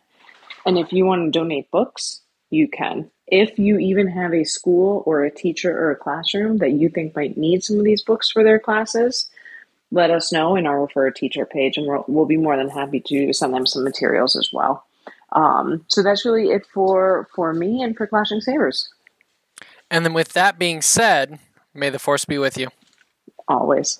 and 0.65 0.77
if 0.77 0.91
you 0.91 1.05
want 1.05 1.25
to 1.33 1.39
donate 1.39 1.71
books, 1.71 2.21
you 2.49 2.67
can. 2.67 3.09
If 3.27 3.57
you 3.59 3.77
even 3.77 4.07
have 4.07 4.33
a 4.33 4.43
school 4.43 5.03
or 5.05 5.23
a 5.23 5.31
teacher 5.31 5.71
or 5.71 5.91
a 5.91 5.95
classroom 5.95 6.57
that 6.57 6.71
you 6.71 6.89
think 6.89 7.15
might 7.15 7.37
need 7.37 7.63
some 7.63 7.77
of 7.77 7.85
these 7.85 8.03
books 8.03 8.31
for 8.31 8.43
their 8.43 8.59
classes, 8.59 9.29
let 9.91 10.11
us 10.11 10.31
know 10.31 10.55
in 10.55 10.67
our 10.67 10.81
refer 10.81 11.07
a 11.07 11.13
teacher 11.13 11.45
page, 11.45 11.77
and 11.77 11.88
we'll, 11.88 12.05
we'll 12.07 12.25
be 12.25 12.38
more 12.38 12.57
than 12.57 12.69
happy 12.69 13.01
to 13.07 13.33
send 13.33 13.53
them 13.53 13.65
some 13.65 13.83
materials 13.83 14.35
as 14.35 14.49
well. 14.51 14.85
Um, 15.33 15.85
so 15.88 16.03
that's 16.03 16.25
really 16.25 16.49
it 16.49 16.65
for 16.73 17.27
for 17.35 17.53
me 17.53 17.81
and 17.81 17.95
for 17.95 18.07
Clashing 18.07 18.41
Sabers. 18.41 18.89
And 19.89 20.05
then, 20.05 20.13
with 20.13 20.33
that 20.33 20.59
being 20.59 20.81
said, 20.81 21.39
may 21.73 21.89
the 21.89 21.99
force 21.99 22.25
be 22.25 22.38
with 22.38 22.57
you. 22.57 22.69
Always. 23.47 23.99